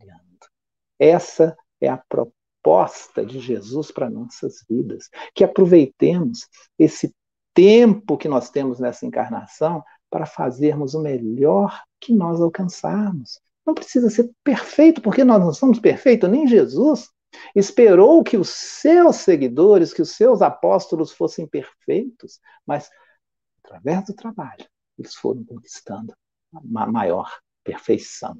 Essa 0.98 1.56
é 1.80 1.88
a 1.88 1.96
proposta 1.96 3.24
de 3.24 3.38
Jesus 3.38 3.90
para 3.90 4.10
nossas 4.10 4.64
vidas. 4.68 5.08
Que 5.34 5.44
aproveitemos 5.44 6.48
esse 6.78 7.14
tempo 7.54 8.18
que 8.18 8.28
nós 8.28 8.50
temos 8.50 8.78
nessa 8.78 9.06
encarnação 9.06 9.82
para 10.10 10.26
fazermos 10.26 10.94
o 10.94 11.00
melhor 11.00 11.82
que 12.00 12.12
nós 12.12 12.40
alcançarmos. 12.40 13.40
Não 13.66 13.74
precisa 13.74 14.08
ser 14.10 14.30
perfeito, 14.44 15.00
porque 15.00 15.24
nós 15.24 15.40
não 15.40 15.52
somos 15.52 15.78
perfeitos, 15.78 16.30
nem 16.30 16.46
Jesus 16.46 17.08
esperou 17.54 18.22
que 18.22 18.36
os 18.36 18.48
seus 18.48 19.16
seguidores, 19.16 19.92
que 19.92 20.00
os 20.00 20.12
seus 20.12 20.40
apóstolos 20.40 21.12
fossem 21.12 21.46
perfeitos, 21.46 22.40
mas 22.64 22.88
através 23.62 24.04
do 24.06 24.14
trabalho 24.14 24.64
eles 24.98 25.14
foram 25.14 25.44
conquistando 25.44 26.14
uma 26.52 26.86
maior 26.86 27.30
perfeição. 27.62 28.38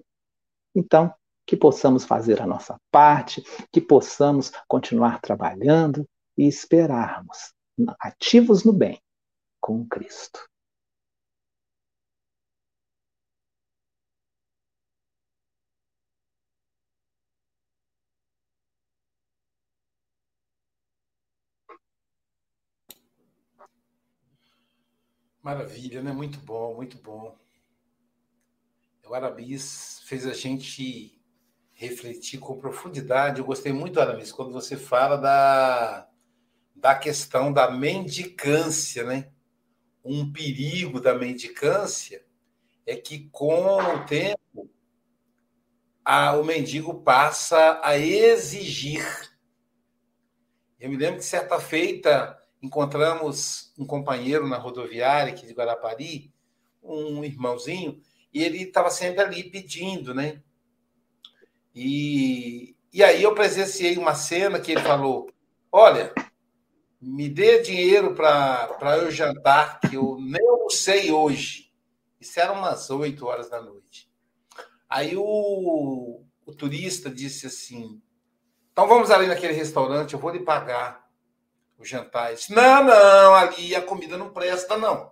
Então, 0.77 1.13
que 1.47 1.57
possamos 1.57 2.05
fazer 2.05 2.43
a 2.43 2.47
nossa 2.47 2.77
parte, 2.93 3.43
que 3.73 3.81
possamos 3.81 4.53
continuar 4.69 5.21
trabalhando 5.21 6.07
e 6.37 6.47
esperarmos, 6.47 7.55
ativos 8.01 8.65
no 8.65 8.73
bem, 8.73 9.01
com 9.61 9.87
Cristo. 9.87 10.41
Maravilha, 25.43 26.03
né? 26.03 26.13
Muito 26.13 26.39
bom, 26.41 26.75
muito 26.75 26.99
bom. 26.99 27.35
O 29.09 29.15
Aramis 29.15 30.03
fez 30.05 30.27
a 30.27 30.35
gente 30.35 31.17
refletir 31.73 32.41
com 32.41 32.59
profundidade. 32.59 33.39
Eu 33.39 33.45
gostei 33.45 33.73
muito, 33.73 34.01
Aramis, 34.01 34.33
quando 34.33 34.53
você 34.53 34.77
fala 34.77 35.17
da, 35.17 36.09
da 36.75 36.95
questão 36.97 37.53
da 37.53 37.71
mendicância, 37.71 39.05
né? 39.05 39.31
Um 40.05 40.33
perigo 40.33 41.01
da 41.01 41.15
mendicância 41.15 42.25
é 42.85 42.97
que, 42.97 43.29
com 43.31 43.77
o 43.77 44.05
tempo, 44.07 44.69
a, 46.05 46.37
o 46.37 46.45
mendigo 46.45 47.03
passa 47.03 47.81
a 47.85 47.97
exigir. 47.97 49.05
Eu 50.81 50.91
me 50.91 50.97
lembro 50.97 51.19
que 51.19 51.25
certa 51.25 51.61
feita 51.61 52.37
encontramos 52.61 53.73
um 53.79 53.87
companheiro 53.87 54.49
na 54.49 54.59
rodoviária 54.59 55.33
aqui 55.33 55.47
de 55.47 55.53
Guarapari, 55.53 56.35
um 56.83 57.23
irmãozinho, 57.23 58.01
e 58.37 58.45
ele 58.45 58.65
estava 58.65 58.91
sempre 58.91 59.23
ali 59.23 59.45
pedindo, 59.45 60.15
né? 60.15 60.43
E, 61.75 62.77
e 62.93 63.03
aí 63.03 63.23
eu 63.23 63.35
presenciei 63.35 63.97
uma 63.97 64.15
cena 64.15 64.61
que 64.61 64.73
ele 64.73 64.83
falou: 64.83 65.31
Olha, 65.73 66.13
me 67.01 67.31
dê 67.31 67.63
dinheiro 67.63 68.15
para 68.15 68.99
eu 68.99 69.11
jantar, 69.11 69.81
que 69.81 69.95
eu 69.97 70.19
nem 70.21 70.47
almocei 70.47 71.11
hoje. 71.11 71.73
Isso 72.21 72.39
era 72.39 72.53
umas 72.53 72.91
8 72.91 73.25
horas 73.25 73.49
da 73.49 73.63
noite. 73.63 74.13
Aí 74.87 75.17
o, 75.17 76.23
o 76.45 76.55
turista 76.55 77.09
disse 77.09 77.47
assim: 77.47 78.03
Então 78.71 78.87
vamos 78.87 79.11
ali 79.11 79.27
naquele 79.27 79.55
restaurante, 79.55 80.13
eu 80.13 80.21
vou 80.21 80.31
lhe 80.31 80.41
pagar 80.41 81.09
o 81.79 81.87
jantar. 81.87 82.35
Disse, 82.35 82.53
não, 82.53 82.85
não, 82.85 83.35
ali 83.35 83.75
a 83.75 83.81
comida 83.81 84.19
não 84.19 84.29
presta, 84.29 84.77
não. 84.77 85.11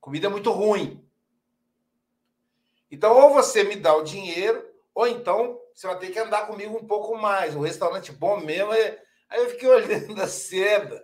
comida 0.00 0.26
é 0.26 0.30
muito 0.30 0.50
ruim. 0.50 1.08
Então, 2.90 3.16
ou 3.16 3.32
você 3.32 3.62
me 3.62 3.76
dá 3.76 3.94
o 3.94 4.02
dinheiro, 4.02 4.68
ou 4.94 5.06
então 5.06 5.60
você 5.74 5.86
vai 5.86 5.98
ter 5.98 6.10
que 6.10 6.18
andar 6.18 6.46
comigo 6.46 6.76
um 6.76 6.86
pouco 6.86 7.16
mais. 7.16 7.54
O 7.54 7.60
restaurante 7.60 8.12
bom 8.12 8.38
mesmo 8.38 8.72
é. 8.72 9.02
Aí 9.28 9.40
eu 9.40 9.50
fiquei 9.50 9.68
olhando 9.70 10.20
a 10.20 10.26
cena. 10.26 11.02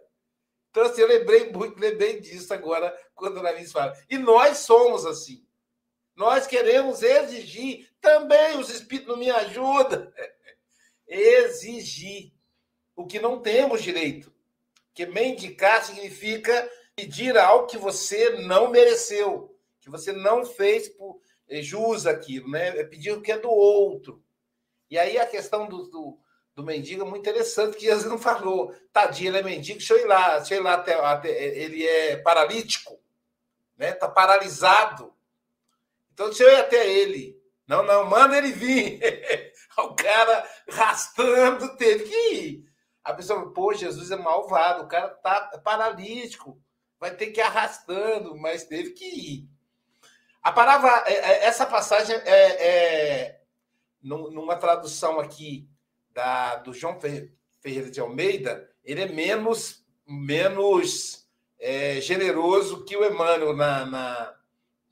Então, 0.71 0.85
assim, 0.85 1.01
eu 1.01 1.09
lembrei 1.09 1.51
muito, 1.51 1.79
lembrei 1.79 2.21
disso 2.21 2.53
agora, 2.53 2.95
quando 3.15 3.39
o 3.39 3.43
Navis 3.43 3.73
fala. 3.73 3.97
E 4.11 4.19
nós 4.19 4.59
somos 4.59 5.07
assim. 5.07 5.47
Nós 6.15 6.47
queremos 6.47 7.03
exigir 7.03 7.91
também, 8.01 8.59
os 8.59 8.69
espíritos 8.71 9.09
não 9.09 9.17
me 9.17 9.31
ajudam. 9.31 10.11
Exigir 11.09 12.33
o 12.97 13.07
que 13.07 13.21
não 13.21 13.41
temos 13.41 13.83
direito. 13.83 14.33
Porque 14.89 15.07
mendicar 15.07 15.85
significa 15.85 16.69
pedir 16.97 17.37
algo 17.37 17.67
que 17.67 17.77
você 17.77 18.31
não 18.41 18.71
mereceu, 18.71 19.55
que 19.79 19.89
você 19.89 20.11
não 20.11 20.45
fez 20.45 20.89
por 20.89 21.21
jus 21.63 22.07
aquilo, 22.07 22.51
né? 22.51 22.79
É 22.79 22.85
pedir 22.85 23.13
o 23.13 23.23
que 23.23 23.33
é 23.33 23.39
do 23.39 23.51
outro. 23.51 24.23
E 24.91 24.99
aí 24.99 25.19
a 25.19 25.27
questão 25.27 25.69
do, 25.69 25.89
do, 25.89 26.19
do 26.55 26.65
mendigo 26.65 27.03
é 27.03 27.05
muito 27.05 27.23
interessante, 27.23 27.77
que 27.77 27.85
Jesus 27.85 28.07
não 28.07 28.19
falou, 28.19 28.75
tadinho, 28.93 29.31
ele 29.31 29.39
é 29.39 29.43
mendigo, 29.43 29.79
deixa 29.79 29.95
eu 29.95 30.01
ir 30.01 30.07
lá, 30.07 30.39
deixa 30.39 30.55
eu 30.55 30.61
ir 30.61 30.63
lá 30.63 30.75
até, 30.75 30.95
até 30.95 31.29
ele 31.29 31.87
é 31.87 32.17
paralítico, 32.17 32.99
né? 33.77 33.93
Tá 33.93 34.09
paralisado. 34.09 35.15
Então 36.13 36.27
deixa 36.27 36.45
eu 36.45 36.51
ir 36.51 36.57
até 36.57 36.89
ele. 36.89 37.37
Não, 37.67 37.83
não, 37.83 38.07
manda 38.07 38.39
ele 38.39 38.53
vir. 38.53 39.01
o 39.79 39.95
cara 39.95 40.49
rastando 40.69 41.77
teve 41.77 42.05
que 42.05 42.35
ir. 42.35 42.65
A 43.03 43.13
pessoa, 43.13 43.53
pô, 43.53 43.73
Jesus 43.73 44.11
é 44.11 44.17
malvado, 44.17 44.85
o 44.85 44.89
cara 44.89 45.09
tá 45.09 45.61
paralítico, 45.63 46.61
vai 46.99 47.15
ter 47.15 47.29
que 47.29 47.41
ir 47.41 47.43
arrastando, 47.43 48.37
mas 48.37 48.65
teve 48.65 48.91
que 48.91 49.05
ir. 49.05 49.56
A 50.47 50.53
palavra, 50.53 51.03
é, 51.09 51.13
é, 51.13 51.45
essa 51.47 51.67
passagem 51.67 52.15
é, 52.25 52.69
é 52.69 53.41
numa 54.01 54.55
tradução 54.55 55.19
aqui 55.19 55.69
da, 56.13 56.55
do 56.55 56.73
João 56.73 57.01
Ferreira 57.61 57.91
de 57.91 57.99
Almeida, 57.99 58.71
ele 58.85 59.03
é 59.03 59.09
menos, 59.09 59.85
menos 60.07 61.29
é, 61.59 62.01
generoso 62.01 62.85
que 62.85 62.97
o 62.97 63.05
Emmanuel 63.05 63.57
na, 63.57 63.87
na, 63.87 64.37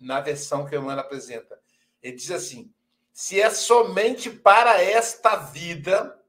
na 0.00 0.20
versão 0.20 0.66
que 0.66 0.74
o 0.74 0.80
Emmanuel 0.80 1.07
apresenta. 1.07 1.57
Ele 2.02 2.16
diz 2.16 2.32
assim: 2.32 2.74
se 3.12 3.40
é 3.40 3.48
somente 3.48 4.30
para 4.30 4.82
esta 4.82 5.36
vida 5.36 6.20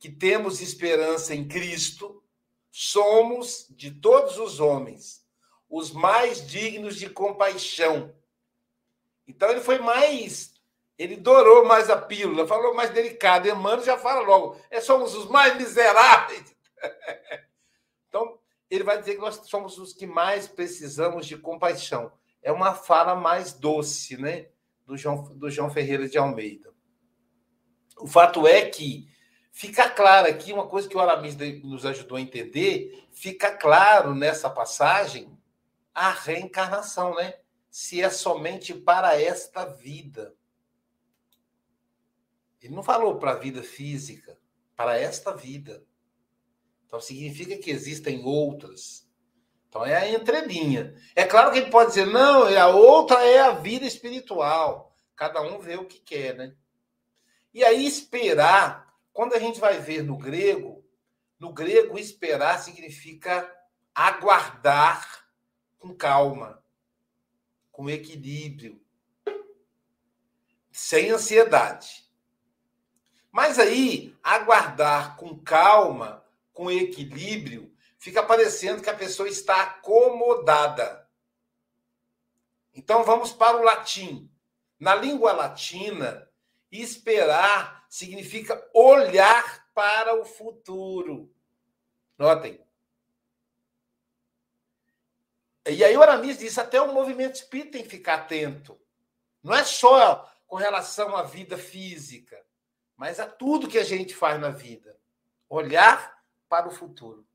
que 0.00 0.10
temos 0.10 0.60
esperança 0.60 1.32
em 1.32 1.46
Cristo, 1.46 2.20
somos, 2.72 3.68
de 3.70 3.92
todos 3.92 4.36
os 4.36 4.58
homens, 4.58 5.24
os 5.68 5.90
mais 5.92 6.46
dignos 6.46 6.96
de 6.96 7.08
compaixão. 7.08 8.15
Então 9.26 9.50
ele 9.50 9.60
foi 9.60 9.78
mais, 9.78 10.54
ele 10.98 11.16
dourou 11.16 11.64
mais 11.64 11.90
a 11.90 11.96
pílula, 11.96 12.46
falou 12.46 12.74
mais 12.74 12.90
delicado. 12.90 13.48
Emmanuel 13.48 13.84
já 13.84 13.98
fala 13.98 14.20
logo, 14.20 14.60
é, 14.70 14.80
somos 14.80 15.14
os 15.14 15.26
mais 15.28 15.56
miseráveis. 15.56 16.54
então 18.08 18.38
ele 18.70 18.84
vai 18.84 18.98
dizer 18.98 19.14
que 19.14 19.20
nós 19.20 19.40
somos 19.44 19.78
os 19.78 19.92
que 19.92 20.06
mais 20.06 20.46
precisamos 20.46 21.26
de 21.26 21.36
compaixão. 21.36 22.12
É 22.42 22.52
uma 22.52 22.74
fala 22.74 23.14
mais 23.14 23.52
doce, 23.52 24.16
né, 24.16 24.48
do 24.84 24.96
João, 24.96 25.22
do 25.34 25.50
João 25.50 25.70
Ferreira 25.70 26.08
de 26.08 26.16
Almeida. 26.16 26.72
O 27.98 28.06
fato 28.06 28.46
é 28.46 28.66
que 28.66 29.08
Fica 29.56 29.88
claro 29.88 30.28
aqui 30.28 30.52
uma 30.52 30.66
coisa 30.66 30.86
que 30.86 30.94
o 30.94 31.00
Aramis 31.00 31.34
nos 31.64 31.86
ajudou 31.86 32.18
a 32.18 32.20
entender, 32.20 33.08
fica 33.10 33.50
claro 33.50 34.14
nessa 34.14 34.50
passagem 34.50 35.34
a 35.94 36.10
reencarnação, 36.10 37.14
né? 37.14 37.36
Se 37.78 38.00
é 38.00 38.08
somente 38.08 38.72
para 38.72 39.20
esta 39.20 39.66
vida. 39.66 40.34
Ele 42.62 42.74
não 42.74 42.82
falou 42.82 43.18
para 43.18 43.32
a 43.32 43.38
vida 43.38 43.62
física, 43.62 44.40
para 44.74 44.98
esta 44.98 45.36
vida. 45.36 45.84
Então 46.86 46.98
significa 47.02 47.54
que 47.58 47.70
existem 47.70 48.24
outras. 48.24 49.06
Então 49.68 49.84
é 49.84 49.94
a 49.94 50.10
entrelinha. 50.10 50.94
É 51.14 51.26
claro 51.26 51.52
que 51.52 51.58
ele 51.58 51.70
pode 51.70 51.90
dizer, 51.90 52.06
não, 52.06 52.44
a 52.44 52.66
outra 52.68 53.22
é 53.26 53.40
a 53.40 53.50
vida 53.50 53.84
espiritual. 53.84 54.96
Cada 55.14 55.42
um 55.42 55.58
vê 55.58 55.76
o 55.76 55.84
que 55.84 56.00
quer, 56.00 56.34
né? 56.34 56.56
E 57.52 57.62
aí 57.62 57.84
esperar 57.84 58.90
quando 59.12 59.34
a 59.34 59.38
gente 59.38 59.60
vai 59.60 59.78
ver 59.80 60.02
no 60.02 60.16
grego, 60.16 60.82
no 61.38 61.52
grego 61.52 61.98
esperar 61.98 62.58
significa 62.58 63.54
aguardar 63.94 65.28
com 65.78 65.94
calma, 65.94 66.64
com 67.76 67.90
equilíbrio, 67.90 68.80
sem 70.72 71.10
ansiedade. 71.10 72.10
Mas 73.30 73.58
aí, 73.58 74.16
aguardar 74.22 75.14
com 75.18 75.38
calma, 75.38 76.24
com 76.54 76.70
equilíbrio, 76.70 77.70
fica 77.98 78.22
parecendo 78.22 78.80
que 78.80 78.88
a 78.88 78.96
pessoa 78.96 79.28
está 79.28 79.60
acomodada. 79.60 81.06
Então 82.72 83.04
vamos 83.04 83.30
para 83.30 83.58
o 83.58 83.62
latim. 83.62 84.32
Na 84.80 84.94
língua 84.94 85.32
latina, 85.32 86.26
esperar 86.72 87.84
significa 87.90 88.66
olhar 88.72 89.68
para 89.74 90.18
o 90.18 90.24
futuro. 90.24 91.30
Notem. 92.16 92.65
E 95.68 95.84
aí 95.84 95.96
o 95.96 96.02
Aramis 96.02 96.38
disse, 96.38 96.60
até 96.60 96.80
o 96.80 96.92
movimento 96.92 97.34
espírita 97.34 97.72
tem 97.72 97.82
que 97.82 97.88
ficar 97.88 98.14
atento. 98.14 98.78
Não 99.42 99.52
é 99.52 99.64
só 99.64 100.30
com 100.46 100.56
relação 100.56 101.16
à 101.16 101.22
vida 101.22 101.58
física, 101.58 102.40
mas 102.96 103.18
a 103.18 103.26
tudo 103.26 103.68
que 103.68 103.78
a 103.78 103.84
gente 103.84 104.14
faz 104.14 104.40
na 104.40 104.50
vida. 104.50 104.96
Olhar 105.48 106.22
para 106.48 106.68
o 106.68 106.70
futuro. 106.70 107.26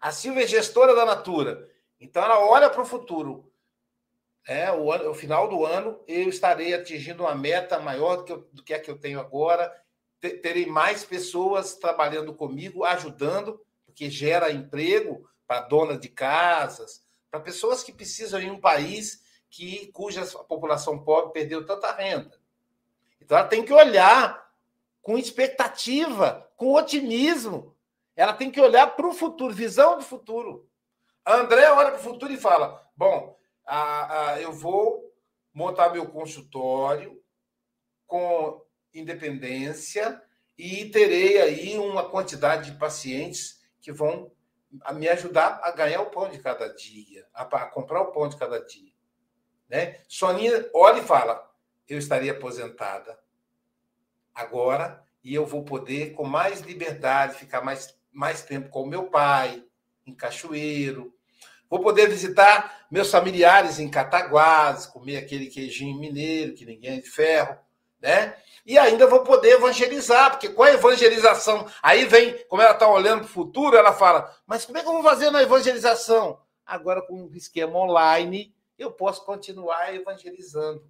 A 0.00 0.12
Silvia 0.12 0.44
é 0.44 0.46
gestora 0.46 0.94
da 0.94 1.04
Natura. 1.04 1.68
Então 1.98 2.22
ela 2.22 2.38
olha 2.38 2.70
para 2.70 2.82
o 2.82 2.86
futuro. 2.86 3.50
É, 4.46 4.70
o, 4.70 4.92
ano, 4.92 5.10
o 5.10 5.14
final 5.14 5.48
do 5.48 5.64
ano 5.64 6.00
eu 6.06 6.28
estarei 6.28 6.72
atingindo 6.72 7.24
uma 7.24 7.34
meta 7.34 7.80
maior 7.80 8.16
do 8.16 8.24
que, 8.24 8.32
eu, 8.32 8.48
do 8.52 8.62
que 8.62 8.74
a 8.74 8.80
que 8.80 8.90
eu 8.90 8.98
tenho 8.98 9.18
agora. 9.18 9.72
Terei 10.20 10.66
mais 10.66 11.04
pessoas 11.04 11.74
trabalhando 11.74 12.32
comigo, 12.32 12.84
ajudando, 12.84 13.60
porque 13.84 14.08
gera 14.08 14.52
emprego 14.52 15.28
para 15.46 15.62
donas 15.62 16.00
de 16.00 16.08
casas, 16.08 17.05
para 17.36 17.40
pessoas 17.40 17.82
que 17.82 17.92
precisam 17.92 18.40
em 18.40 18.50
um 18.50 18.60
país 18.60 19.22
que 19.50 19.88
cuja 19.92 20.24
população 20.48 20.98
pobre 20.98 21.32
perdeu 21.32 21.66
tanta 21.66 21.92
renda. 21.92 22.38
Então 23.20 23.36
ela 23.36 23.46
tem 23.46 23.64
que 23.64 23.72
olhar 23.72 24.50
com 25.02 25.18
expectativa, 25.18 26.50
com 26.56 26.72
otimismo. 26.72 27.76
Ela 28.14 28.32
tem 28.32 28.50
que 28.50 28.60
olhar 28.60 28.96
para 28.96 29.06
o 29.06 29.12
futuro, 29.12 29.54
visão 29.54 29.98
do 29.98 30.02
futuro. 30.02 30.68
A 31.24 31.36
André 31.36 31.70
olha 31.70 31.90
para 31.90 32.00
o 32.00 32.02
futuro 32.02 32.32
e 32.32 32.38
fala: 32.38 32.88
bom, 32.96 33.38
a, 33.64 34.30
a, 34.30 34.40
eu 34.40 34.52
vou 34.52 35.12
montar 35.52 35.90
meu 35.90 36.06
consultório 36.06 37.22
com 38.06 38.64
independência 38.94 40.22
e 40.56 40.86
terei 40.86 41.40
aí 41.40 41.78
uma 41.78 42.08
quantidade 42.08 42.70
de 42.70 42.78
pacientes 42.78 43.60
que 43.80 43.92
vão 43.92 44.32
a 44.84 44.92
me 44.92 45.08
ajudar 45.08 45.60
a 45.62 45.70
ganhar 45.70 46.00
o 46.00 46.10
pão 46.10 46.28
de 46.28 46.38
cada 46.38 46.72
dia, 46.74 47.26
a, 47.32 47.42
a 47.42 47.66
comprar 47.66 48.00
o 48.02 48.12
pão 48.12 48.28
de 48.28 48.36
cada 48.36 48.60
dia. 48.64 48.92
Né? 49.68 50.00
Soninha 50.08 50.68
olha 50.74 51.00
e 51.00 51.06
fala: 51.06 51.50
eu 51.88 51.98
estaria 51.98 52.32
aposentada 52.32 53.18
agora 54.34 55.02
e 55.22 55.34
eu 55.34 55.44
vou 55.44 55.64
poder, 55.64 56.12
com 56.12 56.24
mais 56.24 56.60
liberdade, 56.60 57.38
ficar 57.38 57.60
mais, 57.60 57.98
mais 58.12 58.42
tempo 58.42 58.68
com 58.68 58.82
o 58.82 58.86
meu 58.86 59.04
pai, 59.04 59.64
em 60.06 60.14
Cachoeiro. 60.14 61.12
Vou 61.68 61.80
poder 61.80 62.08
visitar 62.08 62.86
meus 62.90 63.10
familiares 63.10 63.80
em 63.80 63.90
Cataguases, 63.90 64.86
comer 64.86 65.16
aquele 65.16 65.46
queijinho 65.46 65.98
mineiro 65.98 66.54
que 66.54 66.64
ninguém 66.64 66.98
é 66.98 67.00
de 67.00 67.10
ferro, 67.10 67.58
né? 68.06 68.36
E 68.64 68.78
ainda 68.78 69.06
vou 69.06 69.24
poder 69.24 69.54
evangelizar, 69.54 70.30
porque 70.30 70.48
com 70.48 70.62
a 70.62 70.72
evangelização, 70.72 71.66
aí 71.82 72.04
vem, 72.04 72.38
como 72.46 72.62
ela 72.62 72.72
está 72.72 72.88
olhando 72.88 73.20
para 73.20 73.26
o 73.26 73.32
futuro, 73.32 73.76
ela 73.76 73.92
fala: 73.92 74.32
mas 74.46 74.64
como 74.64 74.78
é 74.78 74.82
que 74.82 74.88
eu 74.88 74.92
vou 74.92 75.02
fazer 75.02 75.30
na 75.30 75.42
evangelização? 75.42 76.40
Agora, 76.64 77.02
com 77.02 77.24
o 77.24 77.36
esquema 77.36 77.76
online, 77.76 78.54
eu 78.78 78.92
posso 78.92 79.24
continuar 79.24 79.92
evangelizando. 79.94 80.84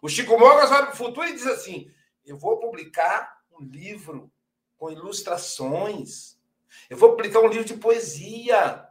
O 0.00 0.08
Chico 0.08 0.38
Mogas 0.38 0.70
olha 0.70 0.86
para 0.86 0.94
o 0.94 0.96
futuro 0.96 1.28
e 1.28 1.34
diz 1.34 1.46
assim: 1.46 1.90
eu 2.24 2.38
vou 2.38 2.58
publicar 2.58 3.38
um 3.52 3.62
livro 3.62 4.30
com 4.78 4.90
ilustrações, 4.90 6.38
eu 6.88 6.96
vou 6.96 7.10
publicar 7.10 7.40
um 7.40 7.48
livro 7.48 7.64
de 7.64 7.74
poesia. 7.74 8.86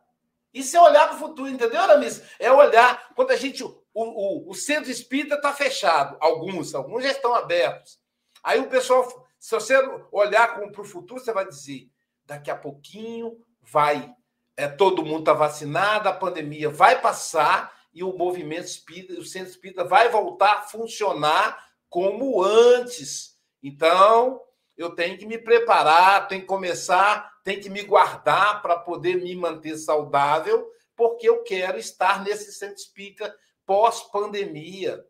Isso 0.53 0.77
é 0.77 0.81
olhar 0.81 1.07
para 1.07 1.15
o 1.15 1.19
futuro, 1.19 1.49
entendeu, 1.49 1.81
Aramis? 1.81 2.21
É 2.37 2.51
olhar. 2.51 3.11
Quando 3.15 3.31
a 3.31 3.35
gente 3.35 3.63
o, 3.93 4.03
o, 4.03 4.49
o 4.49 4.53
centro 4.53 4.89
espírita 4.89 5.35
está 5.35 5.53
fechado, 5.53 6.17
alguns, 6.19 6.73
alguns 6.73 7.03
já 7.03 7.11
estão 7.11 7.33
abertos. 7.35 7.99
Aí 8.43 8.59
o 8.59 8.67
pessoal, 8.67 9.07
se 9.39 9.53
você 9.53 9.77
olhar 10.11 10.55
para 10.55 10.81
o 10.81 10.85
futuro, 10.85 11.23
você 11.23 11.31
vai 11.31 11.47
dizer: 11.47 11.89
daqui 12.25 12.49
a 12.49 12.57
pouquinho 12.57 13.37
vai, 13.61 14.13
é, 14.57 14.67
todo 14.67 15.05
mundo 15.05 15.19
está 15.19 15.33
vacinado, 15.33 16.09
a 16.09 16.13
pandemia 16.13 16.69
vai 16.69 16.99
passar 16.99 17.73
e 17.93 18.03
o 18.03 18.17
movimento 18.17 18.65
espírita, 18.65 19.13
o 19.13 19.23
centro 19.23 19.51
espírita 19.51 19.83
vai 19.83 20.09
voltar 20.09 20.53
a 20.53 20.61
funcionar 20.63 21.71
como 21.87 22.43
antes. 22.43 23.37
Então, 23.61 24.41
eu 24.75 24.95
tenho 24.95 25.17
que 25.17 25.27
me 25.27 25.37
preparar, 25.37 26.27
tenho 26.27 26.41
que 26.41 26.47
começar, 26.47 27.31
tenho 27.43 27.61
que 27.61 27.69
me 27.69 27.83
guardar 27.83 28.61
para 28.61 28.77
poder 28.77 29.21
me 29.21 29.35
manter 29.35 29.77
saudável, 29.77 30.67
porque 30.95 31.29
eu 31.29 31.43
quero 31.43 31.77
estar 31.77 32.23
nesse 32.23 32.51
centro 32.51 32.75
espírita 32.75 33.33
pós-pandemia, 33.65 35.03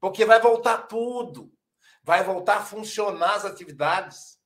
porque 0.00 0.24
vai 0.24 0.40
voltar 0.40 0.86
tudo, 0.86 1.52
vai 2.02 2.22
voltar 2.22 2.58
a 2.58 2.64
funcionar 2.64 3.34
as 3.34 3.44
atividades. 3.44 4.38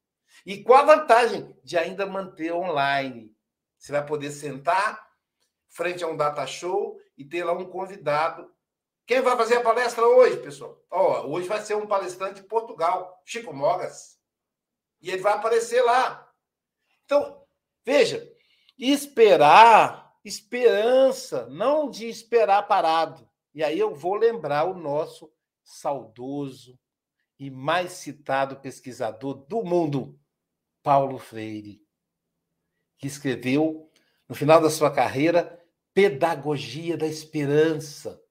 E 0.46 0.62
qual 0.62 0.82
a 0.82 0.96
vantagem 0.96 1.56
de 1.64 1.76
ainda 1.76 2.06
manter 2.06 2.52
online? 2.52 3.34
Você 3.76 3.92
vai 3.92 4.04
poder 4.04 4.30
sentar 4.30 5.08
frente 5.68 6.02
a 6.02 6.08
um 6.08 6.16
data 6.16 6.46
show 6.46 6.98
e 7.16 7.24
ter 7.24 7.44
lá 7.44 7.52
um 7.52 7.68
convidado. 7.68 8.50
Quem 9.06 9.20
vai 9.20 9.36
fazer 9.36 9.56
a 9.56 9.62
palestra 9.62 10.06
hoje, 10.06 10.36
pessoal? 10.38 10.78
oh, 10.90 11.32
hoje 11.32 11.48
vai 11.48 11.60
ser 11.60 11.76
um 11.76 11.86
palestrante 11.86 12.42
de 12.42 12.46
Portugal, 12.46 13.20
Chico 13.24 13.52
Mogas. 13.52 14.18
E 15.00 15.10
ele 15.10 15.22
vai 15.22 15.32
aparecer 15.32 15.82
lá. 15.82 16.30
Então, 17.04 17.42
veja, 17.84 18.30
esperar, 18.78 20.14
esperança, 20.24 21.46
não 21.46 21.88
de 21.88 22.08
esperar 22.08 22.66
parado. 22.68 23.27
E 23.58 23.64
aí 23.64 23.76
eu 23.76 23.92
vou 23.92 24.14
lembrar 24.14 24.66
o 24.66 24.78
nosso 24.78 25.28
saudoso 25.64 26.78
e 27.40 27.50
mais 27.50 27.90
citado 27.90 28.60
pesquisador 28.60 29.34
do 29.34 29.64
mundo, 29.64 30.16
Paulo 30.80 31.18
Freire, 31.18 31.84
que 32.98 33.08
escreveu, 33.08 33.90
no 34.28 34.34
final 34.36 34.60
da 34.60 34.70
sua 34.70 34.92
carreira, 34.92 35.60
Pedagogia 35.92 36.96
da 36.96 37.08
Esperança. 37.08 38.22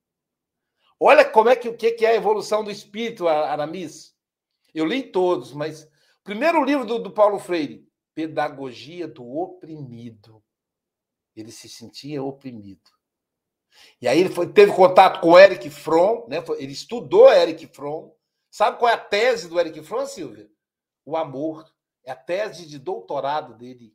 Olha 0.97 1.29
como 1.29 1.49
é 1.49 1.57
que 1.57 1.67
o 1.67 1.75
que 1.75 2.05
é 2.05 2.11
a 2.11 2.15
evolução 2.15 2.63
do 2.63 2.71
espírito, 2.71 3.27
Aramis. 3.27 4.15
Eu 4.73 4.85
li 4.85 5.11
todos, 5.11 5.51
mas 5.51 5.83
o 5.83 6.23
primeiro 6.23 6.63
livro 6.63 6.85
do, 6.85 6.99
do 6.99 7.11
Paulo 7.11 7.37
Freire, 7.37 7.85
Pedagogia 8.15 9.09
do 9.09 9.29
Oprimido. 9.29 10.41
Ele 11.35 11.51
se 11.51 11.67
sentia 11.67 12.23
oprimido. 12.23 12.96
E 14.01 14.07
aí 14.07 14.19
ele 14.19 14.29
foi, 14.29 14.51
teve 14.51 14.73
contato 14.73 15.19
com 15.21 15.31
o 15.31 15.39
Eric 15.39 15.69
Fromm, 15.69 16.27
né? 16.27 16.37
ele 16.57 16.71
estudou 16.71 17.31
Eric 17.31 17.67
Fromm. 17.67 18.11
Sabe 18.49 18.77
qual 18.77 18.89
é 18.89 18.95
a 18.95 18.97
tese 18.97 19.47
do 19.47 19.59
Eric 19.59 19.81
Fromm, 19.83 20.05
Silvia? 20.05 20.49
O 21.05 21.15
amor. 21.15 21.65
É 22.03 22.11
a 22.11 22.15
tese 22.15 22.65
de 22.65 22.79
doutorado 22.79 23.53
dele. 23.55 23.93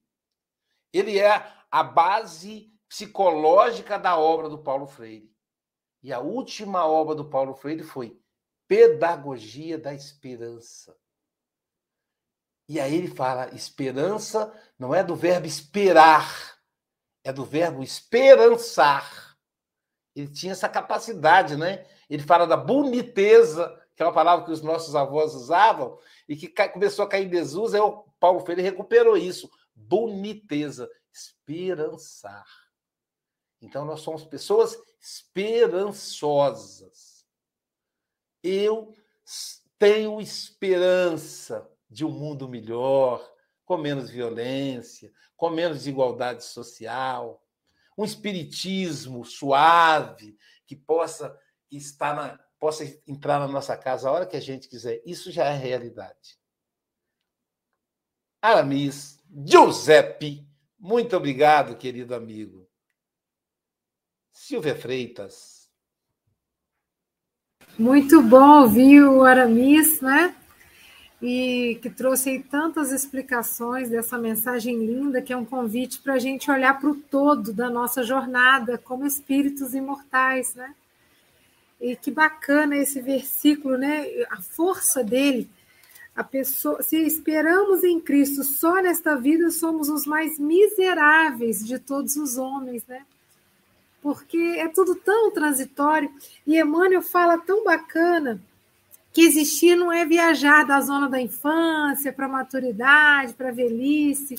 Ele 0.92 1.18
é 1.18 1.50
a 1.70 1.82
base 1.82 2.70
psicológica 2.86 3.98
da 3.98 4.18
obra 4.18 4.50
do 4.50 4.62
Paulo 4.62 4.86
Freire. 4.86 5.32
E 6.02 6.12
a 6.12 6.20
última 6.20 6.84
obra 6.84 7.14
do 7.14 7.30
Paulo 7.30 7.54
Freire 7.54 7.82
foi 7.82 8.20
Pedagogia 8.68 9.78
da 9.78 9.94
Esperança. 9.94 10.94
E 12.68 12.80
aí 12.80 12.94
ele 12.94 13.08
fala: 13.08 13.54
esperança 13.54 14.52
não 14.78 14.94
é 14.94 15.02
do 15.04 15.14
verbo 15.14 15.46
esperar, 15.46 16.58
é 17.24 17.32
do 17.32 17.44
verbo 17.44 17.82
esperançar. 17.82 19.21
Ele 20.14 20.28
tinha 20.28 20.52
essa 20.52 20.68
capacidade, 20.68 21.56
né? 21.56 21.84
Ele 22.08 22.22
fala 22.22 22.46
da 22.46 22.56
boniteza, 22.56 23.76
que 23.96 24.02
é 24.02 24.06
uma 24.06 24.12
palavra 24.12 24.44
que 24.44 24.52
os 24.52 24.62
nossos 24.62 24.94
avós 24.94 25.34
usavam, 25.34 25.98
e 26.28 26.36
que 26.36 26.48
começou 26.68 27.04
a 27.04 27.08
cair 27.08 27.26
em 27.26 27.30
desuso, 27.30 27.74
aí 27.74 27.80
o 27.80 28.04
Paulo 28.20 28.38
Freire 28.40 28.62
recuperou 28.62 29.16
isso. 29.16 29.50
Boniteza, 29.74 30.88
esperançar. 31.12 32.46
Então, 33.60 33.84
nós 33.84 34.00
somos 34.00 34.24
pessoas 34.24 34.80
esperançosas. 35.00 37.26
Eu 38.42 38.94
tenho 39.78 40.20
esperança 40.20 41.70
de 41.88 42.04
um 42.04 42.10
mundo 42.10 42.48
melhor, 42.48 43.24
com 43.64 43.76
menos 43.76 44.10
violência, 44.10 45.12
com 45.36 45.50
menos 45.50 45.78
desigualdade 45.78 46.44
social, 46.44 47.41
um 47.96 48.04
espiritismo 48.04 49.24
suave 49.24 50.36
que 50.66 50.76
possa 50.76 51.36
estar 51.70 52.14
na, 52.14 52.38
possa 52.58 52.84
entrar 53.06 53.38
na 53.38 53.48
nossa 53.48 53.76
casa 53.76 54.08
a 54.08 54.12
hora 54.12 54.26
que 54.26 54.36
a 54.36 54.40
gente 54.40 54.68
quiser. 54.68 55.02
Isso 55.04 55.30
já 55.30 55.46
é 55.46 55.56
realidade. 55.56 56.38
Aramis, 58.40 59.22
Giuseppe, 59.46 60.46
muito 60.78 61.16
obrigado, 61.16 61.76
querido 61.76 62.14
amigo. 62.14 62.68
Silvia 64.32 64.74
Freitas. 64.74 65.70
Muito 67.78 68.20
bom 68.22 68.62
ouvir 68.62 69.02
o 69.04 69.22
Aramis, 69.22 70.00
né? 70.00 70.36
E 71.22 71.78
que 71.80 71.88
trouxe 71.88 72.40
tantas 72.50 72.90
explicações 72.90 73.88
dessa 73.88 74.18
mensagem 74.18 74.84
linda, 74.84 75.22
que 75.22 75.32
é 75.32 75.36
um 75.36 75.44
convite 75.44 76.00
para 76.00 76.14
a 76.14 76.18
gente 76.18 76.50
olhar 76.50 76.80
para 76.80 76.90
o 76.90 76.96
todo 76.96 77.52
da 77.52 77.70
nossa 77.70 78.02
jornada 78.02 78.76
como 78.76 79.06
espíritos 79.06 79.72
imortais, 79.72 80.56
né? 80.56 80.74
E 81.80 81.94
que 81.94 82.10
bacana 82.10 82.76
esse 82.76 83.00
versículo, 83.00 83.78
né? 83.78 84.04
A 84.30 84.42
força 84.42 85.04
dele. 85.04 85.48
A 86.14 86.24
pessoa, 86.24 86.82
se 86.82 86.96
esperamos 86.96 87.84
em 87.84 88.00
Cristo 88.00 88.42
só 88.42 88.82
nesta 88.82 89.14
vida, 89.14 89.48
somos 89.52 89.88
os 89.88 90.04
mais 90.04 90.40
miseráveis 90.40 91.64
de 91.64 91.78
todos 91.78 92.16
os 92.16 92.36
homens, 92.36 92.84
né? 92.88 93.06
Porque 94.02 94.56
é 94.58 94.66
tudo 94.66 94.96
tão 94.96 95.30
transitório. 95.30 96.12
E 96.44 96.58
Emmanuel 96.58 97.00
fala 97.00 97.38
tão 97.38 97.62
bacana 97.62 98.42
que 99.12 99.22
existir 99.22 99.76
não 99.76 99.92
é 99.92 100.06
viajar 100.06 100.64
da 100.64 100.80
zona 100.80 101.08
da 101.08 101.20
infância 101.20 102.12
para 102.12 102.26
a 102.26 102.28
maturidade, 102.28 103.34
para 103.34 103.50
a 103.50 103.52
velhice, 103.52 104.36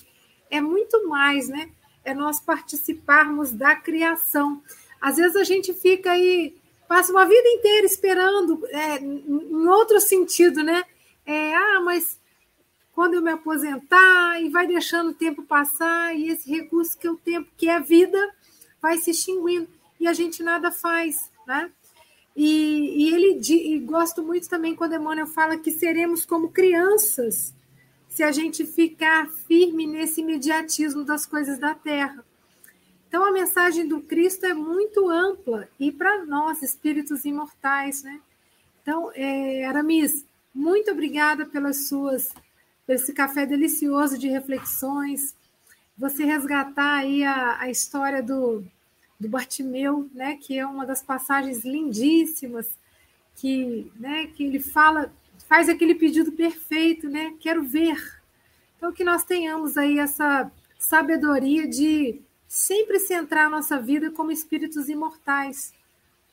é 0.50 0.60
muito 0.60 1.08
mais, 1.08 1.48
né? 1.48 1.70
É 2.04 2.14
nós 2.14 2.40
participarmos 2.40 3.52
da 3.52 3.76
criação. 3.76 4.62
Às 5.00 5.18
vezes 5.18 5.36
a 5.36 5.44
gente 5.44 5.74
fica 5.74 6.12
aí, 6.12 6.56
passa 6.88 7.12
uma 7.12 7.26
vida 7.26 7.48
inteira 7.50 7.86
esperando, 7.86 8.66
é, 8.68 9.00
em 9.00 9.68
outro 9.68 10.00
sentido, 10.00 10.64
né? 10.64 10.84
É, 11.26 11.56
ah, 11.56 11.82
mas 11.82 12.20
quando 12.94 13.16
eu 13.16 13.22
me 13.22 13.32
aposentar, 13.32 14.42
e 14.42 14.50
vai 14.50 14.68
deixando 14.68 15.12
o 15.12 15.16
tempo 15.16 15.44
passar, 15.44 16.16
e 16.16 16.30
esse 16.30 16.50
recurso 16.50 16.98
que 16.98 17.08
é 17.08 17.12
o 17.12 17.18
tempo, 17.18 17.50
que 17.58 17.68
é 17.68 17.76
a 17.76 17.80
vida, 17.80 18.20
vai 18.82 18.98
se 18.98 19.12
extinguindo, 19.12 19.68
e 20.00 20.08
a 20.08 20.14
gente 20.14 20.44
nada 20.44 20.72
faz, 20.72 21.32
né? 21.48 21.72
E, 22.36 23.06
e 23.06 23.14
ele 23.14 23.40
e 23.40 23.80
gosto 23.80 24.24
muito 24.24 24.50
também 24.50 24.76
quando 24.76 24.96
Emmanuel 24.96 25.28
fala 25.28 25.58
que 25.58 25.72
seremos 25.72 26.26
como 26.26 26.50
crianças 26.50 27.54
se 28.10 28.24
a 28.24 28.32
gente 28.32 28.66
ficar 28.66 29.28
firme 29.28 29.88
nesse 29.88 30.22
imediatismo 30.22 31.04
das 31.04 31.26
coisas 31.26 31.58
da 31.58 31.74
terra. 31.74 32.24
Então 33.08 33.26
a 33.26 33.32
mensagem 33.32 33.88
do 33.88 34.02
Cristo 34.02 34.46
é 34.46 34.54
muito 34.54 35.10
ampla 35.10 35.68
e 35.80 35.92
para 35.92 36.26
nós, 36.26 36.62
espíritos 36.62 37.26
imortais, 37.26 38.04
né? 38.04 38.20
Então, 38.82 39.12
é, 39.16 39.66
Aramis, 39.66 40.26
muito 40.54 40.92
obrigada 40.92 41.46
pelas 41.46 41.88
suas, 41.88 42.34
por 42.86 42.94
esse 42.94 43.14
café 43.14 43.46
delicioso 43.46 44.18
de 44.18 44.28
reflexões. 44.28 45.34
Você 45.98 46.26
resgatar 46.26 46.98
aí 46.98 47.24
a, 47.24 47.60
a 47.62 47.70
história 47.70 48.22
do, 48.22 48.64
do 49.20 49.30
Bartimeu, 49.30 50.10
né, 50.14 50.38
que 50.38 50.58
é 50.58 50.66
uma 50.66 50.86
das 50.86 51.02
passagens 51.02 51.64
lindíssimas, 51.64 52.70
que, 53.36 53.92
né, 54.00 54.28
que 54.28 54.44
ele 54.44 54.60
fala, 54.60 55.12
faz 55.48 55.70
aquele 55.70 55.96
pedido 55.96 56.32
perfeito, 56.32 57.10
né, 57.10 57.34
quero 57.40 57.64
ver. 57.64 58.22
Então 58.78 58.92
que 58.92 59.04
nós 59.04 59.24
tenhamos 59.24 59.78
aí 59.78 60.00
essa 60.00 60.52
sabedoria 60.78 61.68
de 61.68 62.20
sempre 62.48 63.00
centrar 63.00 63.48
a 63.48 63.50
nossa 63.50 63.80
vida 63.80 64.12
como 64.12 64.32
espíritos 64.32 64.90
imortais 64.90 65.74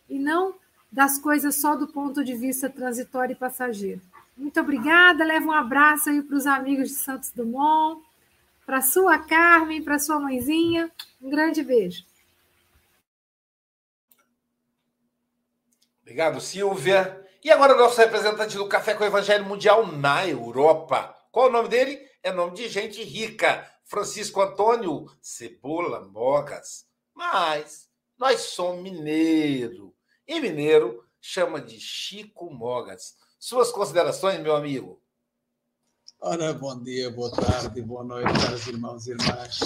e 0.09 0.19
não 0.19 0.55
das 0.91 1.19
coisas 1.19 1.55
só 1.55 1.77
do 1.77 1.87
ponto 1.87 2.25
de 2.25 2.35
vista 2.35 2.69
transitório 2.69 3.33
e 3.33 3.37
passageiro. 3.37 4.01
Muito 4.37 4.59
obrigada, 4.59 5.25
leva 5.25 5.47
um 5.47 5.53
abraço 5.53 6.11
aí 6.11 6.23
para 6.23 6.37
os 6.37 6.47
amigos 6.47 6.89
de 6.89 6.95
Santos 6.97 7.31
Dumont, 7.31 8.03
para 8.67 8.81
sua 8.81 9.19
Carmen, 9.19 9.83
para 9.83 9.99
sua 9.99 10.19
mãezinha, 10.19 10.91
um 11.23 11.31
grande 11.31 11.63
beijo. 11.63 12.05
Obrigado, 16.11 16.41
Silvia. 16.41 17.25
E 17.41 17.53
agora, 17.53 17.77
nosso 17.77 17.97
representante 17.97 18.57
do 18.57 18.67
Café 18.67 18.95
com 18.95 19.05
o 19.05 19.07
Evangelho 19.07 19.45
Mundial 19.45 19.87
na 19.87 20.27
Europa. 20.27 21.17
Qual 21.31 21.47
o 21.47 21.53
nome 21.53 21.69
dele? 21.69 22.05
É 22.21 22.33
nome 22.33 22.57
de 22.57 22.69
gente 22.69 23.01
rica. 23.05 23.65
Francisco 23.85 24.41
Antônio 24.41 25.07
Cebola 25.23 26.01
Mogas. 26.01 26.85
Mas 27.15 27.89
nós 28.19 28.41
somos 28.41 28.83
mineiro. 28.83 29.95
E 30.27 30.41
mineiro 30.41 31.05
chama 31.21 31.61
de 31.61 31.79
Chico 31.79 32.53
Mogas. 32.53 33.15
Suas 33.39 33.71
considerações, 33.71 34.41
meu 34.41 34.57
amigo? 34.57 35.01
Ora, 36.21 36.53
bom 36.53 36.77
dia, 36.83 37.09
boa 37.09 37.31
tarde, 37.31 37.81
boa 37.83 38.03
noite, 38.03 38.33
caros 38.33 38.67
irmãos 38.67 39.07
e 39.07 39.13
irmãs. 39.13 39.61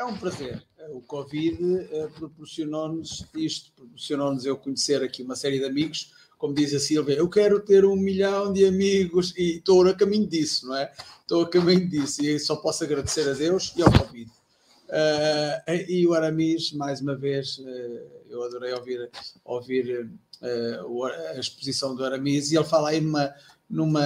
É 0.00 0.04
um 0.04 0.16
prazer. 0.16 0.66
O 0.94 1.02
Covid 1.02 1.62
uh, 1.62 2.10
proporcionou-nos 2.14 3.26
isto, 3.34 3.70
proporcionou-nos 3.72 4.46
eu 4.46 4.56
conhecer 4.56 5.02
aqui 5.02 5.22
uma 5.22 5.36
série 5.36 5.58
de 5.58 5.66
amigos, 5.66 6.14
como 6.38 6.54
diz 6.54 6.72
a 6.72 6.80
Silvia, 6.80 7.16
eu 7.16 7.28
quero 7.28 7.60
ter 7.60 7.84
um 7.84 7.96
milhão 7.96 8.50
de 8.50 8.64
amigos 8.64 9.36
e 9.36 9.58
estou 9.58 9.86
a 9.86 9.92
caminho 9.92 10.26
disso, 10.26 10.66
não 10.66 10.74
é? 10.74 10.90
Estou 11.20 11.42
a 11.42 11.50
caminho 11.50 11.86
disso 11.86 12.24
e 12.24 12.40
só 12.40 12.56
posso 12.56 12.82
agradecer 12.82 13.28
a 13.28 13.34
Deus 13.34 13.74
e 13.76 13.82
ao 13.82 13.92
Covid. 13.92 14.30
Uh, 14.88 15.70
e 15.86 16.06
o 16.06 16.14
Aramis, 16.14 16.72
mais 16.72 17.02
uma 17.02 17.14
vez, 17.14 17.58
uh, 17.58 18.10
eu 18.30 18.42
adorei 18.42 18.72
ouvir, 18.72 19.10
ouvir 19.44 20.10
a 21.34 21.38
exposição 21.38 21.94
do 21.94 22.02
Aramis 22.02 22.50
e 22.50 22.56
ele 22.56 22.64
fala 22.64 22.88
aí 22.88 23.02
numa, 23.02 23.34
numa, 23.68 24.02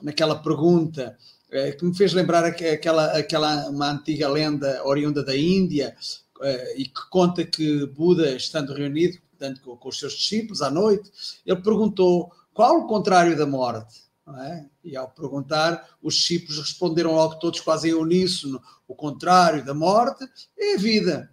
naquela 0.00 0.36
pergunta 0.42 1.18
é, 1.50 1.72
que 1.72 1.84
me 1.84 1.96
fez 1.96 2.12
lembrar 2.12 2.44
aquela, 2.44 3.16
aquela 3.16 3.68
uma 3.68 3.90
antiga 3.90 4.28
lenda 4.28 4.82
oriunda 4.84 5.24
da 5.24 5.36
Índia 5.36 5.96
é, 6.42 6.80
e 6.80 6.84
que 6.84 7.08
conta 7.10 7.44
que 7.44 7.86
Buda, 7.86 8.34
estando 8.36 8.74
reunido 8.74 9.18
portanto, 9.30 9.60
com, 9.62 9.76
com, 9.76 9.88
os 9.88 9.98
seus 9.98 10.14
discípulos 10.14 10.60
à 10.62 10.70
noite, 10.70 11.10
ele 11.46 11.62
perguntou 11.62 12.30
qual 12.52 12.80
o 12.80 12.86
contrário 12.86 13.36
da 13.36 13.46
morte. 13.46 14.08
É? 14.40 14.66
E 14.84 14.94
ao 14.94 15.08
perguntar, 15.08 15.88
os 16.02 16.16
discípulos 16.16 16.58
responderam 16.58 17.14
logo 17.14 17.36
todos 17.36 17.62
quase 17.62 17.88
em 17.88 17.94
uníssono: 17.94 18.60
o 18.86 18.94
contrário 18.94 19.64
da 19.64 19.72
morte 19.72 20.28
é 20.58 20.74
a 20.74 20.78
vida. 20.78 21.32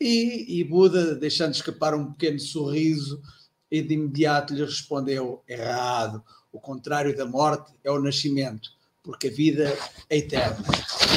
E, 0.00 0.60
e 0.60 0.62
Buda, 0.62 1.16
deixando 1.16 1.54
escapar 1.54 1.96
um 1.96 2.12
pequeno 2.12 2.38
sorriso, 2.38 3.20
e 3.68 3.82
de 3.82 3.94
imediato 3.94 4.54
lhe 4.54 4.64
respondeu: 4.64 5.42
errado. 5.48 6.22
O 6.52 6.60
contrário 6.60 7.16
da 7.16 7.26
morte 7.26 7.72
é 7.82 7.90
o 7.90 8.00
nascimento 8.00 8.77
porque 9.08 9.28
a 9.28 9.30
vida 9.30 9.74
é 10.10 10.18
eterna. 10.18 10.62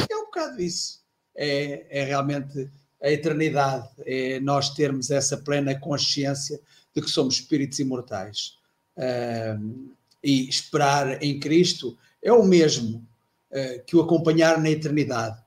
É 0.09 0.15
um 0.15 0.23
bocado 0.23 0.61
isso. 0.61 1.01
É, 1.35 1.85
é 1.89 2.05
realmente 2.05 2.69
a 3.03 3.11
eternidade, 3.11 3.85
é 4.05 4.39
nós 4.39 4.69
termos 4.69 5.11
essa 5.11 5.35
plena 5.35 5.77
consciência 5.77 6.57
de 6.95 7.01
que 7.01 7.09
somos 7.09 7.35
espíritos 7.35 7.79
imortais. 7.79 8.57
Uh, 8.95 9.89
e 10.23 10.47
esperar 10.47 11.21
em 11.21 11.37
Cristo 11.37 11.97
é 12.23 12.31
o 12.31 12.45
mesmo 12.45 13.05
uh, 13.51 13.83
que 13.85 13.97
o 13.97 14.01
acompanhar 14.01 14.57
na 14.61 14.69
eternidade. 14.69 15.37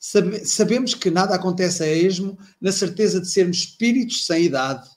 Sabe, 0.00 0.42
sabemos 0.46 0.94
que 0.94 1.10
nada 1.10 1.34
acontece 1.34 1.82
a 1.82 1.92
esmo 1.92 2.38
na 2.58 2.72
certeza 2.72 3.20
de 3.20 3.28
sermos 3.28 3.58
espíritos 3.58 4.24
sem 4.24 4.44
idade. 4.44 4.88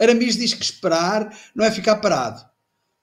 Aramis 0.00 0.36
diz 0.36 0.54
que 0.54 0.64
esperar 0.64 1.36
não 1.56 1.64
é 1.64 1.72
ficar 1.72 1.96
parado, 1.96 2.48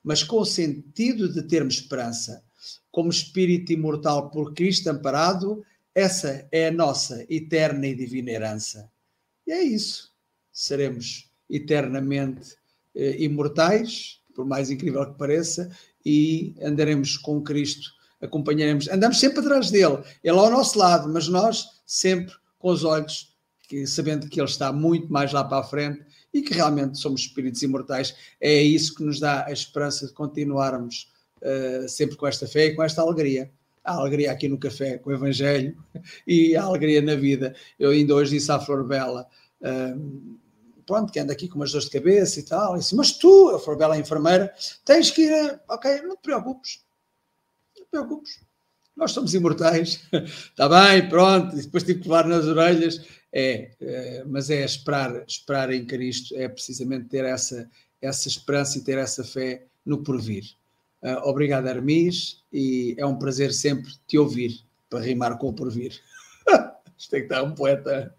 mas 0.01 0.23
com 0.23 0.39
o 0.39 0.45
sentido 0.45 1.27
de 1.27 1.43
termos 1.43 1.73
esperança 1.73 2.41
como 2.91 3.09
espírito 3.09 3.71
imortal 3.71 4.29
por 4.29 4.53
Cristo 4.53 4.89
amparado, 4.89 5.63
essa 5.95 6.47
é 6.51 6.67
a 6.67 6.71
nossa 6.71 7.25
eterna 7.29 7.87
e 7.87 7.95
divina 7.95 8.31
herança. 8.31 8.89
E 9.45 9.51
é 9.51 9.63
isso. 9.63 10.11
Seremos 10.51 11.29
eternamente 11.49 12.55
eh, 12.95 13.23
imortais, 13.23 14.21
por 14.33 14.45
mais 14.45 14.69
incrível 14.69 15.05
que 15.11 15.17
pareça, 15.17 15.69
e 16.05 16.55
andaremos 16.61 17.17
com 17.17 17.41
Cristo, 17.41 17.91
acompanharemos, 18.21 18.87
andamos 18.87 19.19
sempre 19.19 19.39
atrás 19.39 19.69
dele, 19.69 19.99
ele 20.23 20.37
ao 20.37 20.49
nosso 20.49 20.77
lado, 20.77 21.11
mas 21.11 21.27
nós 21.27 21.81
sempre 21.85 22.33
com 22.57 22.69
os 22.69 22.83
olhos, 22.83 23.35
que, 23.67 23.85
sabendo 23.87 24.27
que 24.27 24.39
ele 24.39 24.49
está 24.49 24.71
muito 24.71 25.11
mais 25.11 25.31
lá 25.31 25.43
para 25.43 25.59
a 25.59 25.67
frente 25.67 26.05
e 26.33 26.41
que 26.41 26.53
realmente 26.53 26.97
somos 26.97 27.21
espíritos 27.21 27.61
imortais. 27.61 28.15
É 28.39 28.61
isso 28.61 28.95
que 28.95 29.03
nos 29.03 29.19
dá 29.19 29.45
a 29.45 29.51
esperança 29.51 30.07
de 30.07 30.13
continuarmos 30.13 31.11
uh, 31.41 31.87
sempre 31.87 32.15
com 32.15 32.27
esta 32.27 32.47
fé 32.47 32.67
e 32.67 32.75
com 32.75 32.83
esta 32.83 33.01
alegria. 33.01 33.51
A 33.83 33.93
alegria 33.93 34.31
aqui 34.31 34.47
no 34.47 34.59
café 34.59 34.97
com 34.97 35.09
o 35.09 35.13
Evangelho 35.13 35.75
e 36.27 36.55
a 36.55 36.63
alegria 36.63 37.01
na 37.01 37.15
vida. 37.15 37.55
Eu 37.79 37.91
ainda 37.91 38.13
hoje 38.13 38.31
disse 38.31 38.51
à 38.51 38.59
Flor 38.59 38.83
Bela, 38.85 39.27
uh, 39.61 40.37
pronto, 40.85 41.11
que 41.11 41.19
anda 41.19 41.33
aqui 41.33 41.47
com 41.47 41.55
umas 41.55 41.71
dores 41.71 41.85
de 41.87 41.91
cabeça 41.91 42.39
e 42.39 42.43
tal, 42.43 42.75
e 42.75 42.79
disse, 42.79 42.95
mas 42.95 43.13
tu, 43.13 43.49
a 43.49 43.59
Flor 43.59 43.77
Bela, 43.77 43.95
a 43.95 43.99
enfermeira, 43.99 44.53
tens 44.83 45.09
que 45.09 45.23
ir, 45.23 45.33
a... 45.33 45.59
ok, 45.73 46.01
não 46.01 46.15
te 46.15 46.21
preocupes, 46.21 46.83
não 47.77 47.85
te 47.85 47.89
preocupes, 47.89 48.39
nós 48.95 49.11
somos 49.11 49.33
imortais, 49.33 50.01
está 50.11 50.67
bem, 50.69 51.07
pronto, 51.07 51.57
e 51.57 51.61
depois 51.61 51.83
tive 51.83 52.01
que 52.01 52.07
levar 52.07 52.27
nas 52.27 52.45
orelhas, 52.45 53.01
é, 53.31 53.71
é, 53.79 54.23
mas 54.25 54.49
é 54.49 54.65
esperar, 54.65 55.23
esperar 55.25 55.71
em 55.71 55.85
Cristo, 55.85 56.35
é 56.35 56.49
precisamente 56.49 57.07
ter 57.07 57.23
essa, 57.23 57.69
essa 58.01 58.27
esperança 58.27 58.77
e 58.77 58.81
ter 58.81 58.97
essa 58.97 59.23
fé 59.23 59.65
no 59.85 60.03
porvir. 60.03 60.43
Uh, 61.01 61.27
obrigado, 61.27 61.67
Hermes, 61.67 62.43
e 62.53 62.95
é 62.97 63.05
um 63.05 63.17
prazer 63.17 63.51
sempre 63.53 63.91
te 64.05 64.17
ouvir, 64.19 64.63
para 64.89 64.99
rimar 64.99 65.37
com 65.37 65.49
o 65.49 65.53
porvir. 65.53 65.99
Isto 66.97 67.09
tem 67.09 67.21
que 67.21 67.25
estar 67.25 67.41
um 67.41 67.55
poeta. 67.55 68.15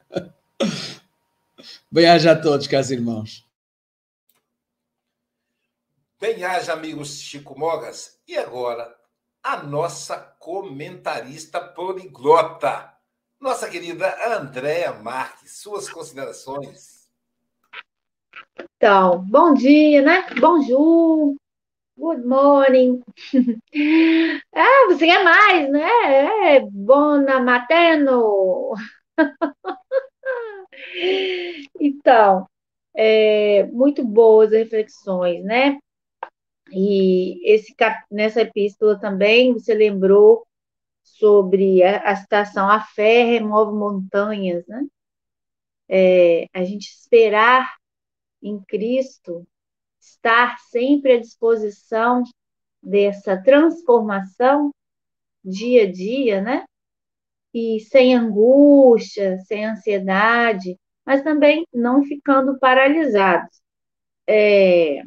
Bem-aja 1.90 2.32
a 2.32 2.40
todos, 2.40 2.66
caros 2.66 2.90
irmãos. 2.90 3.46
Bem-aja, 6.20 6.72
amigos 6.72 7.20
Chico 7.20 7.58
Mogas. 7.58 8.18
E 8.26 8.36
agora, 8.36 8.96
a 9.42 9.62
nossa 9.62 10.16
comentarista 10.38 11.60
poliglota, 11.60 12.92
nossa 13.40 13.68
querida 13.68 14.16
Andréa 14.36 14.92
Marques. 14.92 15.58
Suas 15.58 15.88
considerações. 15.88 17.08
Então, 18.76 19.24
bom 19.24 19.54
dia, 19.54 20.02
né? 20.02 20.26
Bonjour, 20.40 21.36
good 22.02 22.26
morning. 22.26 23.00
ah, 24.52 24.86
você 24.88 25.06
quer 25.06 25.22
mais, 25.22 25.70
né? 25.70 26.56
É, 26.56 26.60
bona 26.60 27.40
mateno. 27.40 28.74
então, 31.80 32.48
é, 32.92 33.62
muito 33.66 34.04
boas 34.04 34.50
reflexões, 34.50 35.44
né? 35.44 35.78
E 36.72 37.38
esse, 37.48 37.72
nessa 38.10 38.40
epístola 38.40 38.98
também 38.98 39.52
você 39.52 39.72
lembrou 39.72 40.44
sobre 41.04 41.84
a, 41.84 42.10
a 42.10 42.16
citação 42.16 42.68
a 42.68 42.80
fé 42.80 43.22
remove 43.22 43.78
montanhas, 43.78 44.66
né? 44.66 44.84
É, 45.88 46.46
a 46.52 46.64
gente 46.64 46.88
esperar 46.88 47.76
em 48.42 48.60
Cristo, 48.64 49.46
estar 50.02 50.58
sempre 50.58 51.12
à 51.12 51.20
disposição 51.20 52.22
dessa 52.82 53.40
transformação 53.40 54.70
dia 55.44 55.84
a 55.84 55.90
dia, 55.90 56.40
né? 56.40 56.64
E 57.54 57.80
sem 57.80 58.14
angústia, 58.14 59.38
sem 59.46 59.64
ansiedade, 59.64 60.76
mas 61.04 61.22
também 61.22 61.66
não 61.72 62.02
ficando 62.02 62.58
paralisados. 62.58 63.60
É, 64.26 65.02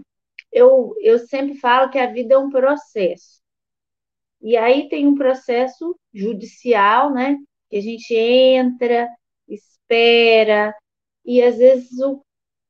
eu, 0.51 0.95
eu 1.01 1.19
sempre 1.19 1.55
falo 1.55 1.89
que 1.91 1.99
a 1.99 2.11
vida 2.11 2.35
é 2.35 2.37
um 2.37 2.49
processo. 2.49 3.41
E 4.41 4.55
aí 4.55 4.87
tem 4.89 5.07
um 5.07 5.15
processo 5.15 5.97
judicial, 6.13 7.11
né? 7.13 7.37
Que 7.69 7.77
a 7.77 7.81
gente 7.81 8.15
entra, 8.15 9.09
espera, 9.47 10.73
e 11.25 11.41
às 11.41 11.57
vezes 11.57 11.99
o, 11.99 12.23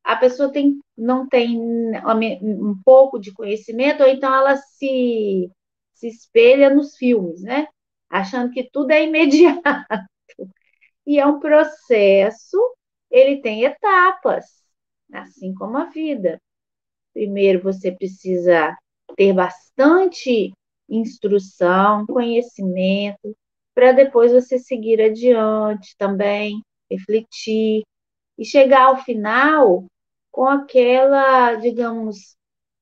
a 0.04 0.16
pessoa 0.16 0.52
tem, 0.52 0.80
não 0.98 1.28
tem 1.28 1.60
um 1.60 2.80
pouco 2.84 3.20
de 3.20 3.34
conhecimento, 3.34 4.04
ou 4.04 4.10
então 4.10 4.34
ela 4.34 4.56
se, 4.58 5.52
se 5.94 6.08
espelha 6.08 6.70
nos 6.70 6.96
filmes, 6.96 7.42
né? 7.42 7.68
Achando 8.10 8.52
que 8.52 8.70
tudo 8.72 8.92
é 8.92 9.04
imediato. 9.06 9.64
E 11.06 11.20
é 11.20 11.26
um 11.26 11.40
processo, 11.40 12.58
ele 13.12 13.42
tem 13.42 13.64
etapas, 13.64 14.46
assim 15.12 15.54
como 15.54 15.78
a 15.78 15.86
vida. 15.86 16.40
Primeiro, 17.14 17.62
você 17.62 17.92
precisa 17.92 18.76
ter 19.16 19.34
bastante 19.34 20.52
instrução, 20.90 22.06
conhecimento, 22.06 23.36
para 23.74 23.92
depois 23.92 24.32
você 24.32 24.58
seguir 24.58 25.02
adiante 25.02 25.96
também, 25.98 26.62
refletir 26.90 27.84
e 28.38 28.46
chegar 28.46 28.88
ao 28.88 28.98
final 28.98 29.86
com 30.36 30.46
aquela, 30.46 31.56
digamos, 31.56 32.36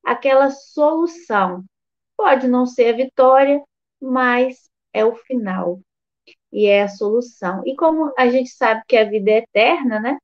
aquela 0.04 0.50
solução. 0.50 1.64
Pode 2.16 2.48
não 2.48 2.66
ser 2.66 2.92
a 2.92 2.96
vitória, 2.96 3.62
mas 4.02 4.68
é 4.92 5.04
o 5.04 5.14
final 5.14 5.80
e 6.52 6.66
é 6.66 6.82
a 6.82 6.88
solução. 6.88 7.62
E 7.64 7.76
como 7.76 8.12
a 8.18 8.28
gente 8.28 8.50
sabe 8.50 8.82
que 8.88 8.96
a 8.96 9.04
vida 9.04 9.30
é 9.30 9.38
eterna, 9.38 10.00
né? 10.00 10.18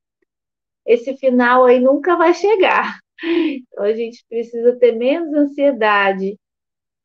Esse 0.85 1.15
final 1.15 1.63
aí 1.63 1.79
nunca 1.79 2.17
vai 2.17 2.33
chegar. 2.33 2.99
Então 3.23 3.83
a 3.85 3.93
gente 3.93 4.25
precisa 4.27 4.75
ter 4.79 4.93
menos 4.93 5.31
ansiedade 5.33 6.39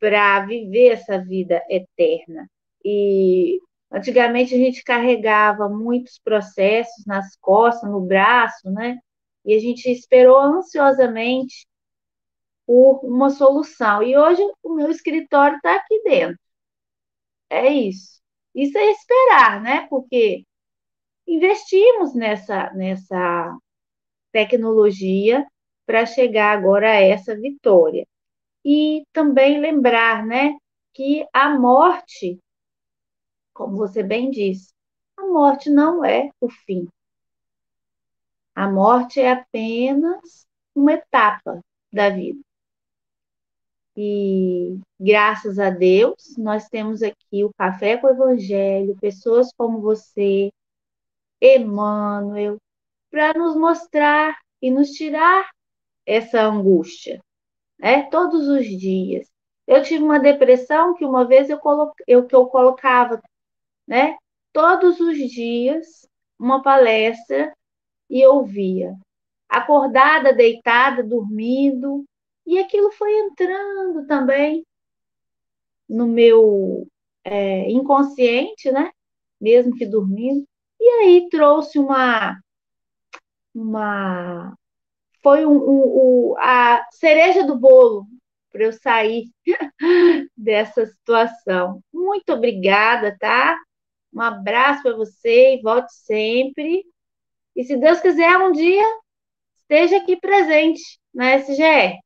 para 0.00 0.40
viver 0.46 0.92
essa 0.92 1.18
vida 1.22 1.62
eterna. 1.68 2.48
E 2.84 3.60
antigamente 3.92 4.54
a 4.54 4.58
gente 4.58 4.82
carregava 4.82 5.68
muitos 5.68 6.18
processos 6.18 7.04
nas 7.06 7.36
costas, 7.36 7.90
no 7.90 8.00
braço, 8.00 8.70
né? 8.70 8.98
E 9.46 9.54
a 9.54 9.60
gente 9.60 9.90
esperou 9.90 10.38
ansiosamente 10.38 11.66
por 12.66 13.00
uma 13.04 13.30
solução. 13.30 14.02
E 14.02 14.16
hoje 14.16 14.42
o 14.62 14.74
meu 14.74 14.90
escritório 14.90 15.56
está 15.56 15.76
aqui 15.76 16.02
dentro. 16.02 16.38
É 17.48 17.68
isso. 17.68 18.20
Isso 18.54 18.76
é 18.76 18.90
esperar, 18.90 19.62
né? 19.62 19.86
Porque 19.88 20.44
investimos 21.26 22.14
nessa, 22.14 22.72
nessa 22.72 23.56
tecnologia 24.32 25.46
para 25.86 26.04
chegar 26.06 26.56
agora 26.56 26.90
a 26.90 27.00
essa 27.00 27.36
vitória. 27.36 28.06
E 28.64 29.04
também 29.12 29.60
lembrar, 29.60 30.26
né, 30.26 30.56
que 30.92 31.24
a 31.32 31.56
morte, 31.56 32.40
como 33.54 33.76
você 33.76 34.02
bem 34.02 34.30
disse, 34.30 34.72
a 35.16 35.22
morte 35.26 35.70
não 35.70 36.04
é 36.04 36.30
o 36.40 36.50
fim. 36.50 36.88
A 38.56 38.66
morte 38.70 39.20
é 39.20 39.32
apenas 39.32 40.48
uma 40.74 40.94
etapa 40.94 41.60
da 41.92 42.08
vida. 42.08 42.40
E 43.94 44.78
graças 44.98 45.58
a 45.58 45.68
Deus, 45.68 46.38
nós 46.38 46.66
temos 46.66 47.02
aqui 47.02 47.44
o 47.44 47.52
Café 47.58 47.98
com 47.98 48.06
o 48.06 48.10
Evangelho, 48.10 48.96
pessoas 48.98 49.52
como 49.58 49.82
você, 49.82 50.50
Emmanuel, 51.38 52.56
para 53.10 53.34
nos 53.34 53.54
mostrar 53.56 54.38
e 54.62 54.70
nos 54.70 54.90
tirar 54.92 55.50
essa 56.06 56.40
angústia, 56.40 57.20
né? 57.78 58.04
Todos 58.04 58.48
os 58.48 58.64
dias. 58.66 59.30
Eu 59.66 59.82
tive 59.82 60.02
uma 60.02 60.18
depressão 60.18 60.94
que 60.94 61.04
uma 61.04 61.26
vez 61.26 61.50
eu, 61.50 61.58
colo... 61.58 61.92
eu, 62.06 62.26
que 62.26 62.34
eu 62.34 62.46
colocava, 62.46 63.22
né? 63.86 64.16
Todos 64.50 64.98
os 64.98 65.18
dias, 65.18 66.08
uma 66.38 66.62
palestra 66.62 67.52
e 68.08 68.26
ouvia. 68.26 68.94
Acordada, 69.48 70.32
deitada, 70.32 71.02
dormindo, 71.02 72.04
e 72.46 72.58
aquilo 72.58 72.90
foi 72.92 73.12
entrando 73.20 74.06
também 74.06 74.64
no 75.88 76.06
meu 76.06 76.86
é, 77.24 77.70
inconsciente, 77.70 78.70
né? 78.70 78.90
Mesmo 79.40 79.74
que 79.76 79.86
dormindo. 79.86 80.46
E 80.80 80.84
aí 80.84 81.28
trouxe 81.28 81.78
uma, 81.78 82.38
uma 83.54 84.56
foi 85.22 85.44
um, 85.44 85.56
um, 85.56 86.32
um, 86.32 86.34
a 86.38 86.86
cereja 86.92 87.44
do 87.44 87.58
bolo 87.58 88.06
para 88.52 88.64
eu 88.64 88.72
sair 88.72 89.24
dessa 90.36 90.86
situação. 90.86 91.80
Muito 91.92 92.32
obrigada, 92.32 93.16
tá? 93.18 93.58
Um 94.12 94.20
abraço 94.20 94.82
para 94.82 94.96
você 94.96 95.56
e 95.56 95.62
volte 95.62 95.92
sempre. 95.92 96.84
E 97.56 97.64
se 97.64 97.74
Deus 97.78 98.00
quiser, 98.00 98.36
um 98.36 98.52
dia 98.52 98.84
esteja 99.56 99.96
aqui 99.96 100.14
presente 100.20 101.00
na 101.12 101.38
SGR. 101.38 101.98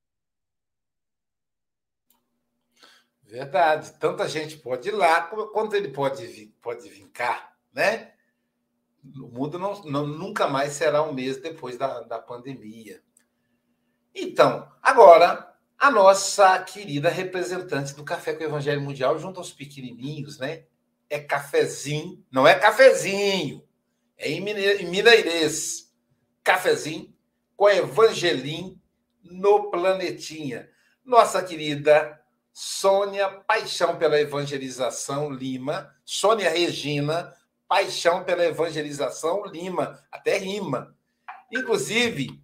Verdade. 3.24 3.92
Tanta 3.98 4.28
gente 4.28 4.58
pode 4.58 4.88
ir 4.88 4.92
lá, 4.92 5.22
quanto 5.22 5.74
ele 5.74 5.88
pode 5.88 6.24
vir, 6.26 6.54
pode 6.62 6.88
vir 6.88 7.08
cá, 7.08 7.52
né? 7.72 8.12
O 9.16 9.28
mundo 9.28 9.58
não, 9.58 9.82
não, 9.82 10.06
nunca 10.06 10.46
mais 10.46 10.72
será 10.72 11.02
o 11.02 11.12
mesmo 11.12 11.42
depois 11.42 11.76
da, 11.76 12.00
da 12.02 12.18
pandemia. 12.18 13.02
Então, 14.14 14.70
agora, 14.80 15.52
a 15.78 15.90
nossa 15.90 16.58
querida 16.62 17.08
representante 17.08 17.94
do 17.94 18.04
Café 18.04 18.34
com 18.34 18.42
o 18.42 18.46
Evangelho 18.46 18.82
Mundial, 18.82 19.18
junto 19.18 19.38
aos 19.38 19.52
pequenininhos, 19.52 20.38
né? 20.38 20.64
É 21.08 21.18
cafezinho, 21.18 22.24
não 22.30 22.46
é 22.46 22.56
cafezinho, 22.56 23.64
é 24.20 24.30
em 24.30 24.40
mineirês. 24.90 25.90
Cafezinho 26.44 27.12
com 27.56 27.68
Evangelim 27.68 28.80
no 29.22 29.70
Planetinha. 29.70 30.68
Nossa 31.04 31.42
querida 31.42 32.20
Sônia 32.52 33.28
Paixão 33.28 33.96
pela 33.96 34.20
Evangelização 34.20 35.30
Lima, 35.30 35.94
Sônia 36.04 36.50
Regina 36.50 37.34
Paixão 37.70 38.24
pela 38.24 38.44
Evangelização 38.44 39.46
Lima, 39.46 40.02
até 40.10 40.36
rima. 40.38 40.92
Inclusive, 41.52 42.42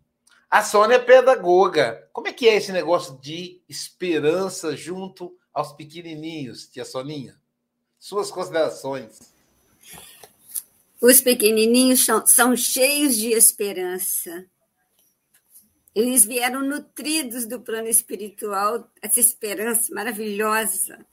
a 0.48 0.62
Sônia 0.62 0.94
é 0.94 1.00
pedagoga. 1.00 2.08
Como 2.12 2.28
é 2.28 2.32
que 2.32 2.48
é 2.48 2.54
esse 2.54 2.70
negócio 2.70 3.18
de 3.18 3.60
esperança 3.68 4.76
junto 4.76 5.36
aos 5.52 5.72
pequenininhos, 5.72 6.68
tia 6.68 6.84
Soninha? 6.84 7.36
Suas 7.98 8.30
considerações. 8.30 9.34
Os 11.00 11.20
pequenininhos 11.20 12.04
são, 12.04 12.26
são 12.26 12.56
cheios 12.56 13.16
de 13.16 13.32
esperança. 13.32 14.46
Eles 15.94 16.24
vieram 16.24 16.62
nutridos 16.62 17.46
do 17.46 17.60
plano 17.60 17.88
espiritual, 17.88 18.90
essa 19.00 19.20
esperança 19.20 19.94
maravilhosa. 19.94 21.06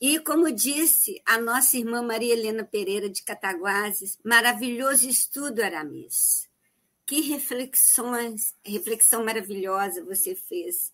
E, 0.00 0.18
como 0.18 0.50
disse 0.50 1.20
a 1.26 1.38
nossa 1.38 1.76
irmã 1.76 2.02
Maria 2.02 2.32
Helena 2.32 2.64
Pereira 2.64 3.08
de 3.08 3.22
Cataguases, 3.22 4.18
maravilhoso 4.24 5.08
estudo, 5.08 5.60
Aramis. 5.62 6.48
Que 7.04 7.20
reflexões, 7.20 8.54
reflexão 8.64 9.24
maravilhosa 9.24 10.04
você 10.04 10.34
fez. 10.34 10.92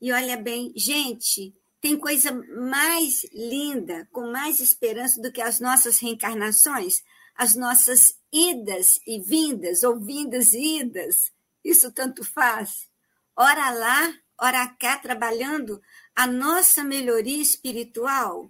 E 0.00 0.12
olha 0.12 0.36
bem, 0.36 0.72
gente, 0.76 1.54
Tem 1.80 1.96
coisa 1.96 2.32
mais 2.32 3.24
linda, 3.32 4.08
com 4.10 4.30
mais 4.32 4.58
esperança 4.60 5.20
do 5.20 5.30
que 5.30 5.40
as 5.40 5.60
nossas 5.60 6.00
reencarnações, 6.00 7.02
as 7.36 7.54
nossas 7.54 8.18
idas 8.32 8.98
e 9.06 9.20
vindas, 9.20 9.82
ou 9.82 10.00
vindas 10.00 10.52
e 10.52 10.80
idas. 10.80 11.32
Isso 11.64 11.92
tanto 11.92 12.24
faz. 12.24 12.88
Ora 13.36 13.70
lá, 13.70 14.14
ora 14.40 14.66
cá, 14.78 14.98
trabalhando 14.98 15.80
a 16.14 16.26
nossa 16.26 16.82
melhoria 16.82 17.40
espiritual. 17.40 18.48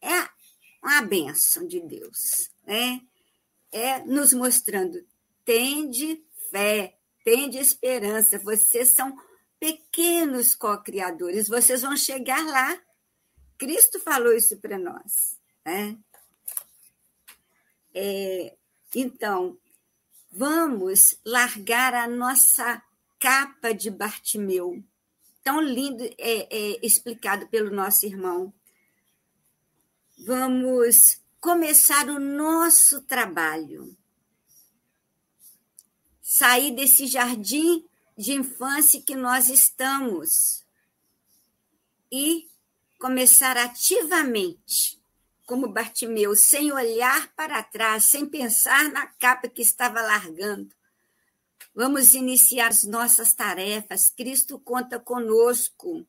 É 0.00 0.28
uma 0.82 1.02
bênção 1.02 1.66
de 1.66 1.80
Deus, 1.80 2.50
né? 2.64 3.00
É 3.70 3.98
nos 4.00 4.32
mostrando, 4.32 4.98
tende 5.44 6.24
fé, 6.50 6.96
tende 7.22 7.58
esperança, 7.58 8.38
vocês 8.38 8.94
são 8.94 9.14
pequenos 9.60 10.54
co-criadores, 10.54 11.48
vocês 11.48 11.82
vão 11.82 11.96
chegar 11.96 12.42
lá. 12.46 12.80
Cristo 13.58 13.98
falou 14.00 14.32
isso 14.32 14.56
para 14.58 14.78
nós. 14.78 15.38
Né? 15.66 15.98
É, 18.00 18.56
então, 18.94 19.58
vamos 20.30 21.18
largar 21.24 21.94
a 21.94 22.06
nossa 22.06 22.80
capa 23.18 23.74
de 23.74 23.90
Bartimeu, 23.90 24.80
tão 25.42 25.60
lindo 25.60 26.04
é, 26.04 26.14
é, 26.16 26.78
explicado 26.80 27.48
pelo 27.48 27.74
nosso 27.74 28.06
irmão. 28.06 28.54
Vamos 30.24 31.20
começar 31.40 32.08
o 32.08 32.20
nosso 32.20 33.02
trabalho. 33.02 33.96
Sair 36.22 36.70
desse 36.70 37.04
jardim 37.08 37.84
de 38.16 38.32
infância 38.32 39.02
que 39.02 39.16
nós 39.16 39.48
estamos 39.48 40.64
e 42.12 42.48
começar 43.00 43.56
ativamente, 43.56 44.97
como 45.48 45.66
Bartimeu, 45.66 46.36
sem 46.36 46.70
olhar 46.70 47.32
para 47.34 47.62
trás, 47.62 48.10
sem 48.10 48.26
pensar 48.26 48.92
na 48.92 49.06
capa 49.06 49.48
que 49.48 49.62
estava 49.62 50.02
largando. 50.02 50.68
Vamos 51.74 52.12
iniciar 52.12 52.68
as 52.68 52.84
nossas 52.84 53.32
tarefas. 53.32 54.10
Cristo 54.10 54.60
conta 54.60 55.00
conosco, 55.00 56.06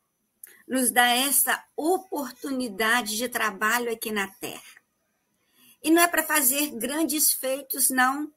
nos 0.68 0.92
dá 0.92 1.08
essa 1.08 1.64
oportunidade 1.78 3.16
de 3.16 3.30
trabalho 3.30 3.90
aqui 3.90 4.12
na 4.12 4.28
Terra. 4.28 4.82
E 5.82 5.90
não 5.90 6.02
é 6.02 6.08
para 6.10 6.22
fazer 6.22 6.72
grandes 6.72 7.32
feitos, 7.32 7.90
não 7.90 8.30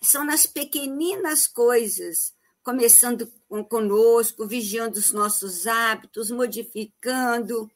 são 0.00 0.24
nas 0.24 0.44
pequeninas 0.44 1.46
coisas, 1.46 2.34
começando 2.64 3.32
conosco, 3.68 4.44
vigiando 4.44 4.98
os 4.98 5.12
nossos 5.12 5.68
hábitos, 5.68 6.32
modificando, 6.32 7.70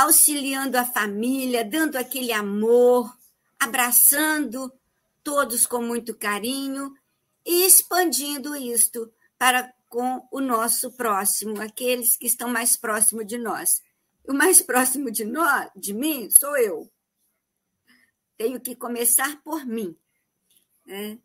auxiliando 0.00 0.76
a 0.76 0.84
família, 0.84 1.64
dando 1.64 1.96
aquele 1.96 2.32
amor, 2.32 3.14
abraçando 3.58 4.72
todos 5.22 5.66
com 5.66 5.82
muito 5.82 6.16
carinho 6.16 6.92
e 7.44 7.66
expandindo 7.66 8.56
isto 8.56 9.12
para 9.38 9.72
com 9.88 10.26
o 10.30 10.40
nosso 10.40 10.92
próximo, 10.92 11.60
aqueles 11.60 12.16
que 12.16 12.26
estão 12.26 12.48
mais 12.48 12.76
próximos 12.76 13.26
de 13.26 13.36
nós. 13.36 13.82
O 14.24 14.32
mais 14.32 14.62
próximo 14.62 15.10
de 15.10 15.24
nós, 15.24 15.68
de 15.74 15.92
mim, 15.92 16.28
sou 16.30 16.56
eu. 16.56 16.88
Tenho 18.36 18.60
que 18.60 18.76
começar 18.76 19.42
por 19.42 19.66
mim 19.66 19.96
né? 20.90 21.18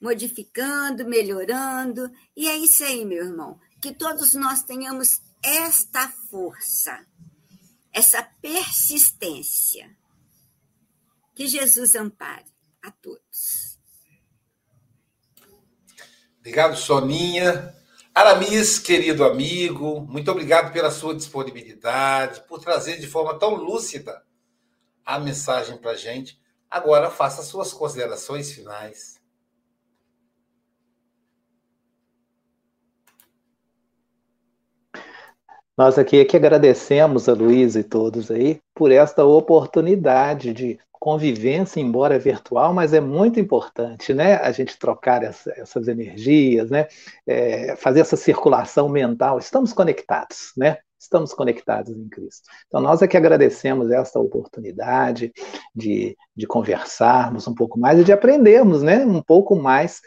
modificando, 0.00 1.06
melhorando. 1.06 2.10
E 2.36 2.48
é 2.48 2.56
isso 2.56 2.82
aí, 2.84 3.04
meu 3.04 3.24
irmão. 3.24 3.58
Que 3.80 3.94
todos 3.94 4.34
nós 4.34 4.62
tenhamos 4.64 5.20
esta 5.42 6.08
força, 6.28 7.06
essa 7.92 8.22
persistência. 8.40 9.90
Que 11.34 11.46
Jesus 11.46 11.94
ampare 11.94 12.44
a 12.82 12.90
todos. 12.90 13.78
Obrigado, 16.38 16.76
Soninha. 16.76 17.74
Aramis, 18.14 18.78
querido 18.78 19.24
amigo, 19.24 20.02
muito 20.02 20.30
obrigado 20.30 20.70
pela 20.70 20.90
sua 20.90 21.14
disponibilidade, 21.14 22.42
por 22.46 22.60
trazer 22.60 22.98
de 23.00 23.06
forma 23.06 23.38
tão 23.38 23.54
lúcida 23.54 24.22
a 25.04 25.18
mensagem 25.18 25.78
para 25.78 25.92
a 25.92 25.96
gente. 25.96 26.38
Agora 26.68 27.10
faça 27.10 27.42
suas 27.42 27.72
considerações 27.72 28.52
finais. 28.52 29.21
Nós 35.76 35.98
aqui 35.98 36.20
é 36.20 36.24
que 36.24 36.36
agradecemos 36.36 37.28
a 37.28 37.32
Luiz 37.32 37.76
e 37.76 37.82
todos 37.82 38.30
aí 38.30 38.60
por 38.74 38.92
esta 38.92 39.24
oportunidade 39.24 40.52
de 40.52 40.78
convivência, 40.92 41.80
embora 41.80 42.18
virtual, 42.18 42.72
mas 42.72 42.92
é 42.92 43.00
muito 43.00 43.40
importante, 43.40 44.14
né? 44.14 44.36
A 44.36 44.52
gente 44.52 44.78
trocar 44.78 45.24
essa, 45.24 45.52
essas 45.56 45.88
energias, 45.88 46.70
né? 46.70 46.86
É, 47.26 47.74
fazer 47.74 48.00
essa 48.00 48.16
circulação 48.16 48.88
mental. 48.88 49.38
Estamos 49.38 49.72
conectados, 49.72 50.52
né? 50.56 50.78
estamos 51.00 51.34
conectados 51.34 51.90
em 51.96 52.08
Cristo. 52.08 52.48
Então, 52.68 52.80
nós 52.80 53.02
é 53.02 53.08
que 53.08 53.16
agradecemos 53.16 53.90
esta 53.90 54.20
oportunidade 54.20 55.32
de, 55.74 56.16
de 56.34 56.46
conversarmos 56.46 57.48
um 57.48 57.54
pouco 57.54 57.78
mais 57.78 57.98
e 57.98 58.04
de 58.04 58.12
aprendermos 58.12 58.84
né, 58.84 59.04
um 59.04 59.20
pouco 59.20 59.56
mais 59.56 60.00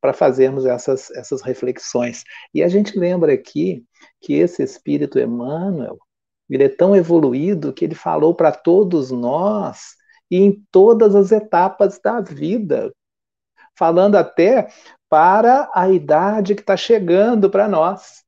para 0.00 0.12
fazermos 0.12 0.66
essas, 0.66 1.10
essas 1.12 1.42
reflexões. 1.42 2.22
E 2.52 2.62
a 2.62 2.68
gente 2.68 2.98
lembra 2.98 3.32
aqui 3.32 3.82
que 4.24 4.32
esse 4.32 4.62
Espírito 4.62 5.18
Emmanuel, 5.18 5.98
ele 6.48 6.64
é 6.64 6.68
tão 6.68 6.96
evoluído 6.96 7.74
que 7.74 7.84
ele 7.84 7.94
falou 7.94 8.34
para 8.34 8.50
todos 8.50 9.10
nós 9.10 9.96
e 10.30 10.38
em 10.38 10.64
todas 10.72 11.14
as 11.14 11.30
etapas 11.30 12.00
da 12.02 12.22
vida, 12.22 12.90
falando 13.76 14.16
até 14.16 14.68
para 15.10 15.70
a 15.74 15.90
idade 15.90 16.54
que 16.54 16.62
está 16.62 16.76
chegando 16.76 17.50
para 17.50 17.68
nós. 17.68 18.24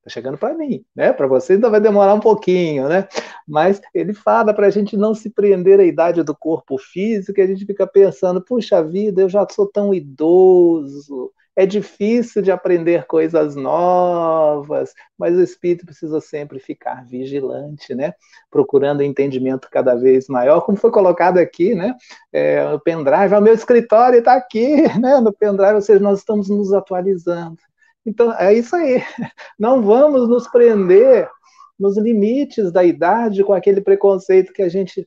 Está 0.00 0.10
chegando 0.10 0.36
para 0.36 0.54
mim, 0.54 0.84
né? 0.94 1.12
Para 1.12 1.26
você 1.26 1.54
ainda 1.54 1.70
vai 1.70 1.80
demorar 1.80 2.14
um 2.14 2.20
pouquinho, 2.20 2.86
né? 2.86 3.08
Mas 3.48 3.80
ele 3.94 4.12
fala 4.12 4.52
para 4.52 4.66
a 4.66 4.70
gente 4.70 4.94
não 4.94 5.14
se 5.14 5.30
prender 5.30 5.80
à 5.80 5.84
idade 5.84 6.22
do 6.22 6.36
corpo 6.36 6.76
físico, 6.76 7.40
e 7.40 7.42
a 7.42 7.46
gente 7.46 7.64
fica 7.64 7.86
pensando, 7.86 8.42
puxa 8.42 8.82
vida, 8.82 9.22
eu 9.22 9.28
já 9.28 9.46
sou 9.50 9.66
tão 9.66 9.94
idoso, 9.94 11.32
é 11.60 11.66
difícil 11.66 12.40
de 12.40 12.50
aprender 12.50 13.04
coisas 13.06 13.54
novas, 13.54 14.94
mas 15.18 15.36
o 15.36 15.42
espírito 15.42 15.84
precisa 15.84 16.18
sempre 16.18 16.58
ficar 16.58 17.04
vigilante, 17.04 17.94
né? 17.94 18.14
Procurando 18.50 19.02
entendimento 19.02 19.68
cada 19.70 19.94
vez 19.94 20.26
maior, 20.26 20.62
como 20.62 20.78
foi 20.78 20.90
colocado 20.90 21.36
aqui, 21.36 21.74
né? 21.74 21.94
É, 22.32 22.64
o 22.72 22.80
pendrive, 22.80 23.34
o 23.34 23.42
meu 23.42 23.52
escritório 23.52 24.20
está 24.20 24.34
aqui, 24.36 24.82
né? 24.98 25.20
No 25.20 25.34
pendrive, 25.34 25.74
ou 25.74 25.82
seja, 25.82 26.00
nós 26.00 26.20
estamos 26.20 26.48
nos 26.48 26.72
atualizando. 26.72 27.58
Então, 28.06 28.32
é 28.38 28.54
isso 28.54 28.74
aí. 28.74 29.02
Não 29.58 29.82
vamos 29.82 30.30
nos 30.30 30.48
prender 30.48 31.28
nos 31.78 31.98
limites 31.98 32.72
da 32.72 32.82
idade 32.82 33.44
com 33.44 33.52
aquele 33.52 33.82
preconceito 33.82 34.50
que 34.50 34.62
a 34.62 34.68
gente 34.70 35.06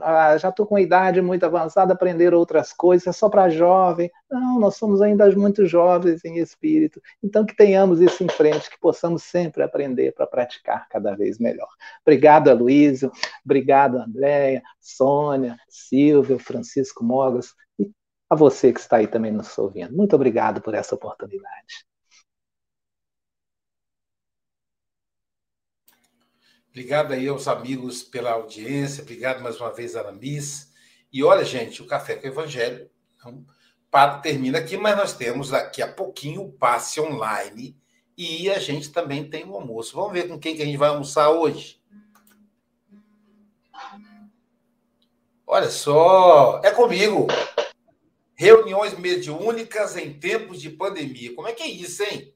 ah, 0.00 0.36
já 0.38 0.48
estou 0.48 0.66
com 0.66 0.78
idade 0.78 1.20
muito 1.20 1.44
avançada, 1.44 1.92
aprender 1.92 2.32
outras 2.34 2.72
coisas, 2.72 3.06
é 3.06 3.12
só 3.12 3.28
para 3.28 3.48
jovem. 3.48 4.10
Não, 4.30 4.60
nós 4.60 4.76
somos 4.76 5.02
ainda 5.02 5.30
muito 5.32 5.66
jovens 5.66 6.24
em 6.24 6.38
espírito. 6.38 7.00
Então, 7.22 7.44
que 7.44 7.54
tenhamos 7.54 8.00
isso 8.00 8.22
em 8.22 8.28
frente, 8.28 8.70
que 8.70 8.78
possamos 8.78 9.22
sempre 9.24 9.62
aprender 9.62 10.12
para 10.12 10.26
praticar 10.26 10.88
cada 10.88 11.14
vez 11.16 11.38
melhor. 11.38 11.68
Obrigado, 12.02 12.48
Aloysio. 12.48 13.10
Obrigado, 13.44 13.98
Andréia, 13.98 14.62
Sônia, 14.80 15.56
Silvio, 15.68 16.38
Francisco 16.38 17.04
Mogas. 17.04 17.54
E 17.78 17.90
a 18.30 18.36
você 18.36 18.72
que 18.72 18.80
está 18.80 18.98
aí 18.98 19.06
também 19.06 19.32
nos 19.32 19.56
ouvindo. 19.58 19.94
Muito 19.94 20.14
obrigado 20.14 20.60
por 20.60 20.74
essa 20.74 20.94
oportunidade. 20.94 21.86
Obrigado 26.76 27.14
aí 27.14 27.26
aos 27.26 27.48
amigos 27.48 28.02
pela 28.02 28.32
audiência. 28.32 29.02
Obrigado 29.02 29.42
mais 29.42 29.58
uma 29.58 29.72
vez, 29.72 29.96
Aramis. 29.96 30.74
E 31.10 31.24
olha, 31.24 31.42
gente, 31.42 31.80
o 31.80 31.86
Café 31.86 32.16
com 32.16 32.26
o 32.26 32.30
Evangelho 32.30 32.90
então, 33.16 33.46
para, 33.90 34.18
termina 34.18 34.58
aqui, 34.58 34.76
mas 34.76 34.94
nós 34.94 35.14
temos 35.14 35.48
daqui 35.48 35.80
a 35.80 35.90
pouquinho 35.90 36.42
o 36.42 36.52
passe 36.52 37.00
online 37.00 37.74
e 38.14 38.50
a 38.50 38.58
gente 38.58 38.92
também 38.92 39.26
tem 39.26 39.46
o 39.46 39.54
almoço. 39.54 39.96
Vamos 39.96 40.12
ver 40.12 40.28
com 40.28 40.38
quem 40.38 40.54
que 40.54 40.60
a 40.60 40.66
gente 40.66 40.76
vai 40.76 40.90
almoçar 40.90 41.30
hoje. 41.30 41.80
Olha 45.46 45.70
só, 45.70 46.60
é 46.62 46.70
comigo. 46.70 47.26
Reuniões 48.34 48.98
mediúnicas 48.98 49.96
em 49.96 50.12
tempos 50.12 50.60
de 50.60 50.68
pandemia. 50.68 51.34
Como 51.34 51.48
é 51.48 51.54
que 51.54 51.62
é 51.62 51.68
isso, 51.68 52.02
hein? 52.02 52.34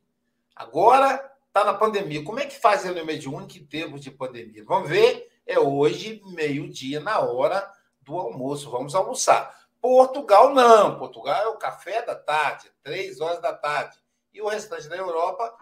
Agora 0.57 1.30
está 1.51 1.65
na 1.65 1.75
pandemia. 1.75 2.25
Como 2.25 2.39
é 2.39 2.47
que 2.47 2.59
faz 2.59 2.85
reunião 2.85 3.05
mediúnica 3.05 3.59
em 3.59 3.67
tempos 3.67 4.01
de 4.01 4.11
pandemia? 4.11 4.65
Vamos 4.65 4.89
ver. 4.89 5.29
É 5.45 5.59
hoje, 5.59 6.23
meio-dia, 6.27 7.01
na 7.01 7.19
hora 7.19 7.69
do 8.01 8.17
almoço. 8.17 8.71
Vamos 8.71 8.95
almoçar. 8.95 9.53
Portugal 9.81 10.55
não. 10.55 10.97
Portugal 10.97 11.43
é 11.43 11.49
o 11.49 11.57
café 11.57 12.03
da 12.03 12.15
tarde, 12.15 12.71
três 12.83 13.21
horas 13.21 13.43
da 13.43 13.53
tarde. 13.53 13.99
E 14.33 14.41
o 14.41 14.49
restante 14.49 14.89
da 14.89 14.97
Europa, 14.97 15.53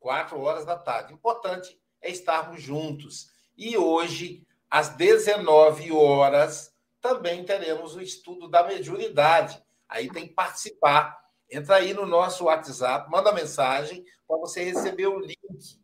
quatro 0.00 0.40
horas 0.40 0.64
da 0.64 0.78
tarde. 0.78 1.12
Importante 1.12 1.78
é 2.00 2.10
estarmos 2.10 2.62
juntos. 2.62 3.28
E 3.56 3.76
hoje, 3.76 4.46
às 4.70 4.88
19 4.88 5.92
horas, 5.92 6.72
também 7.02 7.44
teremos 7.44 7.94
o 7.94 8.00
estudo 8.00 8.48
da 8.48 8.62
mediunidade. 8.62 9.62
Aí 9.86 10.10
tem 10.10 10.26
que 10.26 10.32
participar. 10.32 11.22
Entra 11.50 11.76
aí 11.76 11.92
no 11.92 12.06
nosso 12.06 12.44
WhatsApp, 12.44 13.10
manda 13.10 13.30
mensagem 13.30 14.02
para 14.26 14.36
você 14.38 14.64
receber 14.64 15.06
o 15.06 15.18
link. 15.18 15.78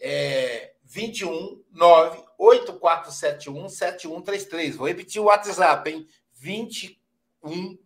É 0.00 0.74
21 0.84 1.62
9 1.70 2.24
8471 2.38 3.68
7133. 3.68 4.76
Vou 4.76 4.86
repetir 4.86 5.20
o 5.20 5.26
WhatsApp, 5.26 5.90
hein? 5.90 6.06
21 6.34 7.78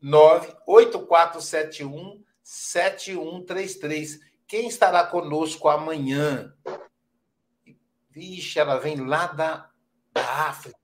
9 0.00 0.56
8471 0.66 2.22
7133. 2.42 4.20
Quem 4.46 4.68
estará 4.68 5.04
conosco 5.04 5.68
amanhã? 5.68 6.54
Vixe, 8.10 8.58
ela 8.58 8.78
vem 8.78 8.96
lá 9.06 9.26
da, 9.26 9.70
África. 10.14 10.78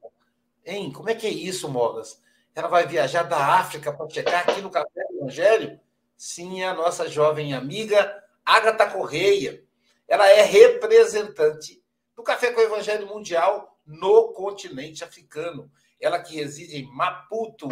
Hein? 0.65 0.93
Como 0.93 1.11
é 1.11 1.15
que 1.15 1.27
é 1.27 1.31
isso, 1.31 1.69
Mogas? 1.69 2.23
Ela 2.55 2.69
vai 2.69 2.87
viajar 2.87 3.25
da 3.25 3.59
África 3.59 3.93
para 3.93 4.09
chegar 4.09 4.49
aqui 4.49 4.61
no 4.61 4.71
Café 4.71 5.05
do 5.11 5.19
Evangelho? 5.19 5.81
Sim, 6.17 6.63
a 6.63 6.73
nossa 6.73 7.09
jovem 7.09 7.55
amiga 7.55 8.23
Agatha 8.45 8.89
Correia. 8.91 9.65
Ela 10.07 10.29
é 10.29 10.43
representante 10.43 11.83
do 12.15 12.23
Café 12.23 12.53
com 12.53 12.61
o 12.61 12.65
Evangelho 12.65 13.07
Mundial 13.07 13.79
no 13.85 14.33
continente 14.33 15.03
africano. 15.03 15.71
Ela 16.01 16.21
que 16.21 16.37
reside 16.37 16.77
em 16.77 16.87
Maputo, 16.93 17.69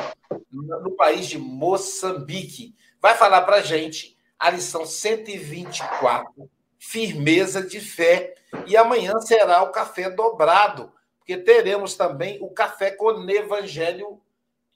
no 0.50 0.92
país 0.96 1.26
de 1.26 1.38
Moçambique. 1.38 2.74
Vai 3.00 3.16
falar 3.16 3.42
para 3.42 3.62
gente 3.62 4.16
a 4.38 4.50
lição 4.50 4.84
124, 4.84 6.50
firmeza 6.78 7.62
de 7.62 7.80
fé. 7.80 8.34
E 8.66 8.76
amanhã 8.76 9.18
será 9.20 9.62
o 9.62 9.70
café 9.70 10.10
dobrado, 10.10 10.92
porque 11.18 11.36
teremos 11.36 11.94
também 11.94 12.38
o 12.42 12.50
café 12.50 12.90
com 12.90 13.28
evangelho 13.30 14.20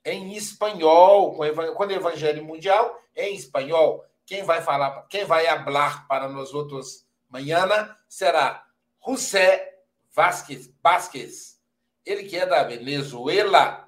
em 0.05 0.35
espanhol, 0.35 1.35
com 1.35 1.43
o 1.43 1.91
evangelho 1.91 2.45
mundial 2.45 3.03
em 3.17 3.35
espanhol. 3.35 4.05
Quem 4.25 4.45
vai 4.45 4.61
falar, 4.61 5.07
quem 5.09 5.25
vai 5.25 5.47
falar 5.65 6.07
para 6.07 6.29
nós 6.29 6.53
outros 6.53 7.07
amanhã 7.31 7.97
será 8.09 8.67
José 9.05 9.77
Vázquez, 10.13 10.73
Vázquez, 10.83 11.61
ele 12.05 12.25
que 12.25 12.37
é 12.37 12.47
da 12.47 12.63
Venezuela. 12.65 13.87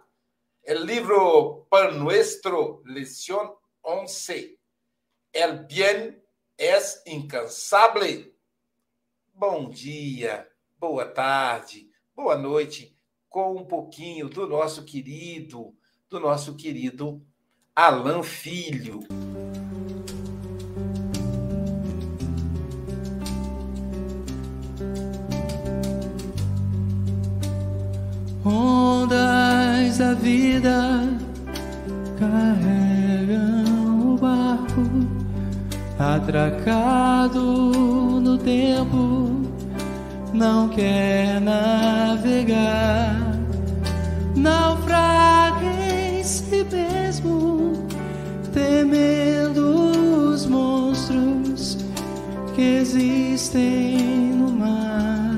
O 0.66 0.72
livro 0.74 1.66
Pan 1.70 1.92
Nuestro, 1.92 2.82
Lição 2.84 3.56
11. 3.84 4.58
El 5.32 5.64
bien 5.66 6.22
es 6.58 7.02
incansable. 7.06 8.34
Bom 9.32 9.70
dia, 9.70 10.50
boa 10.78 11.06
tarde, 11.06 11.90
boa 12.14 12.36
noite, 12.36 12.98
com 13.28 13.56
um 13.56 13.64
pouquinho 13.64 14.28
do 14.28 14.46
nosso 14.46 14.84
querido, 14.84 15.74
do 16.10 16.20
nosso 16.20 16.56
querido 16.56 17.24
Alan 17.80 18.24
Filho. 18.24 18.98
Ondas 28.44 29.98
da 29.98 30.14
vida 30.14 31.08
carregam 32.18 34.14
o 34.14 34.18
barco 34.18 34.82
atracado 36.00 37.40
no 38.20 38.36
tempo, 38.38 39.30
não 40.32 40.68
quer 40.68 41.40
navegar, 41.40 43.38
naufraga 44.34 45.64
em 45.64 45.77
si 46.28 46.62
mesmo, 46.70 47.72
temendo 48.52 50.30
os 50.30 50.44
monstros 50.44 51.78
que 52.54 52.60
existem 52.80 54.34
no 54.34 54.52
mar. 54.52 55.32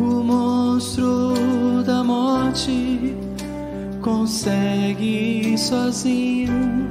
O 0.00 0.24
monstro 0.24 1.84
da 1.86 2.02
morte 2.02 3.14
consegue 4.02 5.56
sozinho 5.56 6.90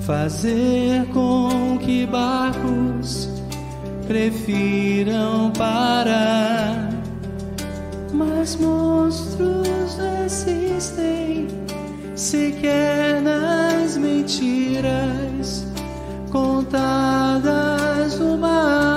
fazer 0.00 1.04
com 1.12 1.76
que 1.78 2.06
barcos 2.06 3.28
prefiram 4.06 5.52
parar. 5.52 6.97
Mas 8.18 8.56
monstros 8.56 9.96
existem 10.26 11.46
sequer 12.16 13.22
nas 13.22 13.96
mentiras 13.96 15.64
contadas 16.32 18.18
no 18.18 18.36
mar. 18.36 18.88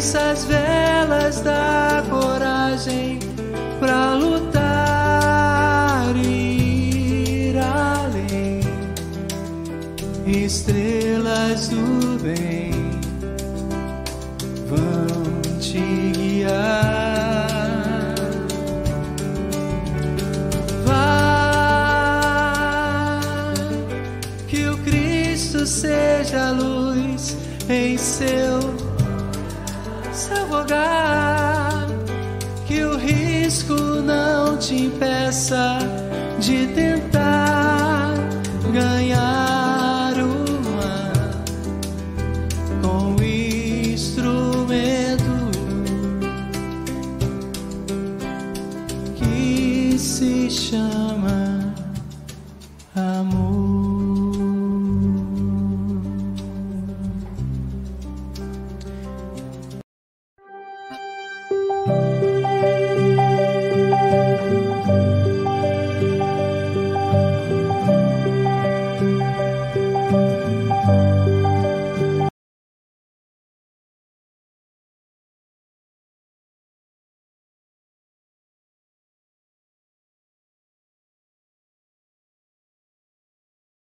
essas 0.00 0.44
velas 0.44 1.40
da 1.40 1.79
bem 12.22 12.70
vão 14.66 15.40
te 15.58 16.12
guiar. 16.12 17.46
Vai 20.84 21.64
que 24.46 24.68
o 24.68 24.78
Cristo 24.78 25.66
seja 25.66 26.48
a 26.48 26.50
luz 26.52 27.36
em 27.68 27.96
seu 27.96 28.60
seu 30.12 30.46
rogar, 30.46 31.86
que 32.66 32.84
o 32.84 32.96
risco 32.96 33.74
não 33.74 34.56
te 34.58 34.74
impeça 34.86 35.78
de 36.38 36.66
tentar. 36.68 36.99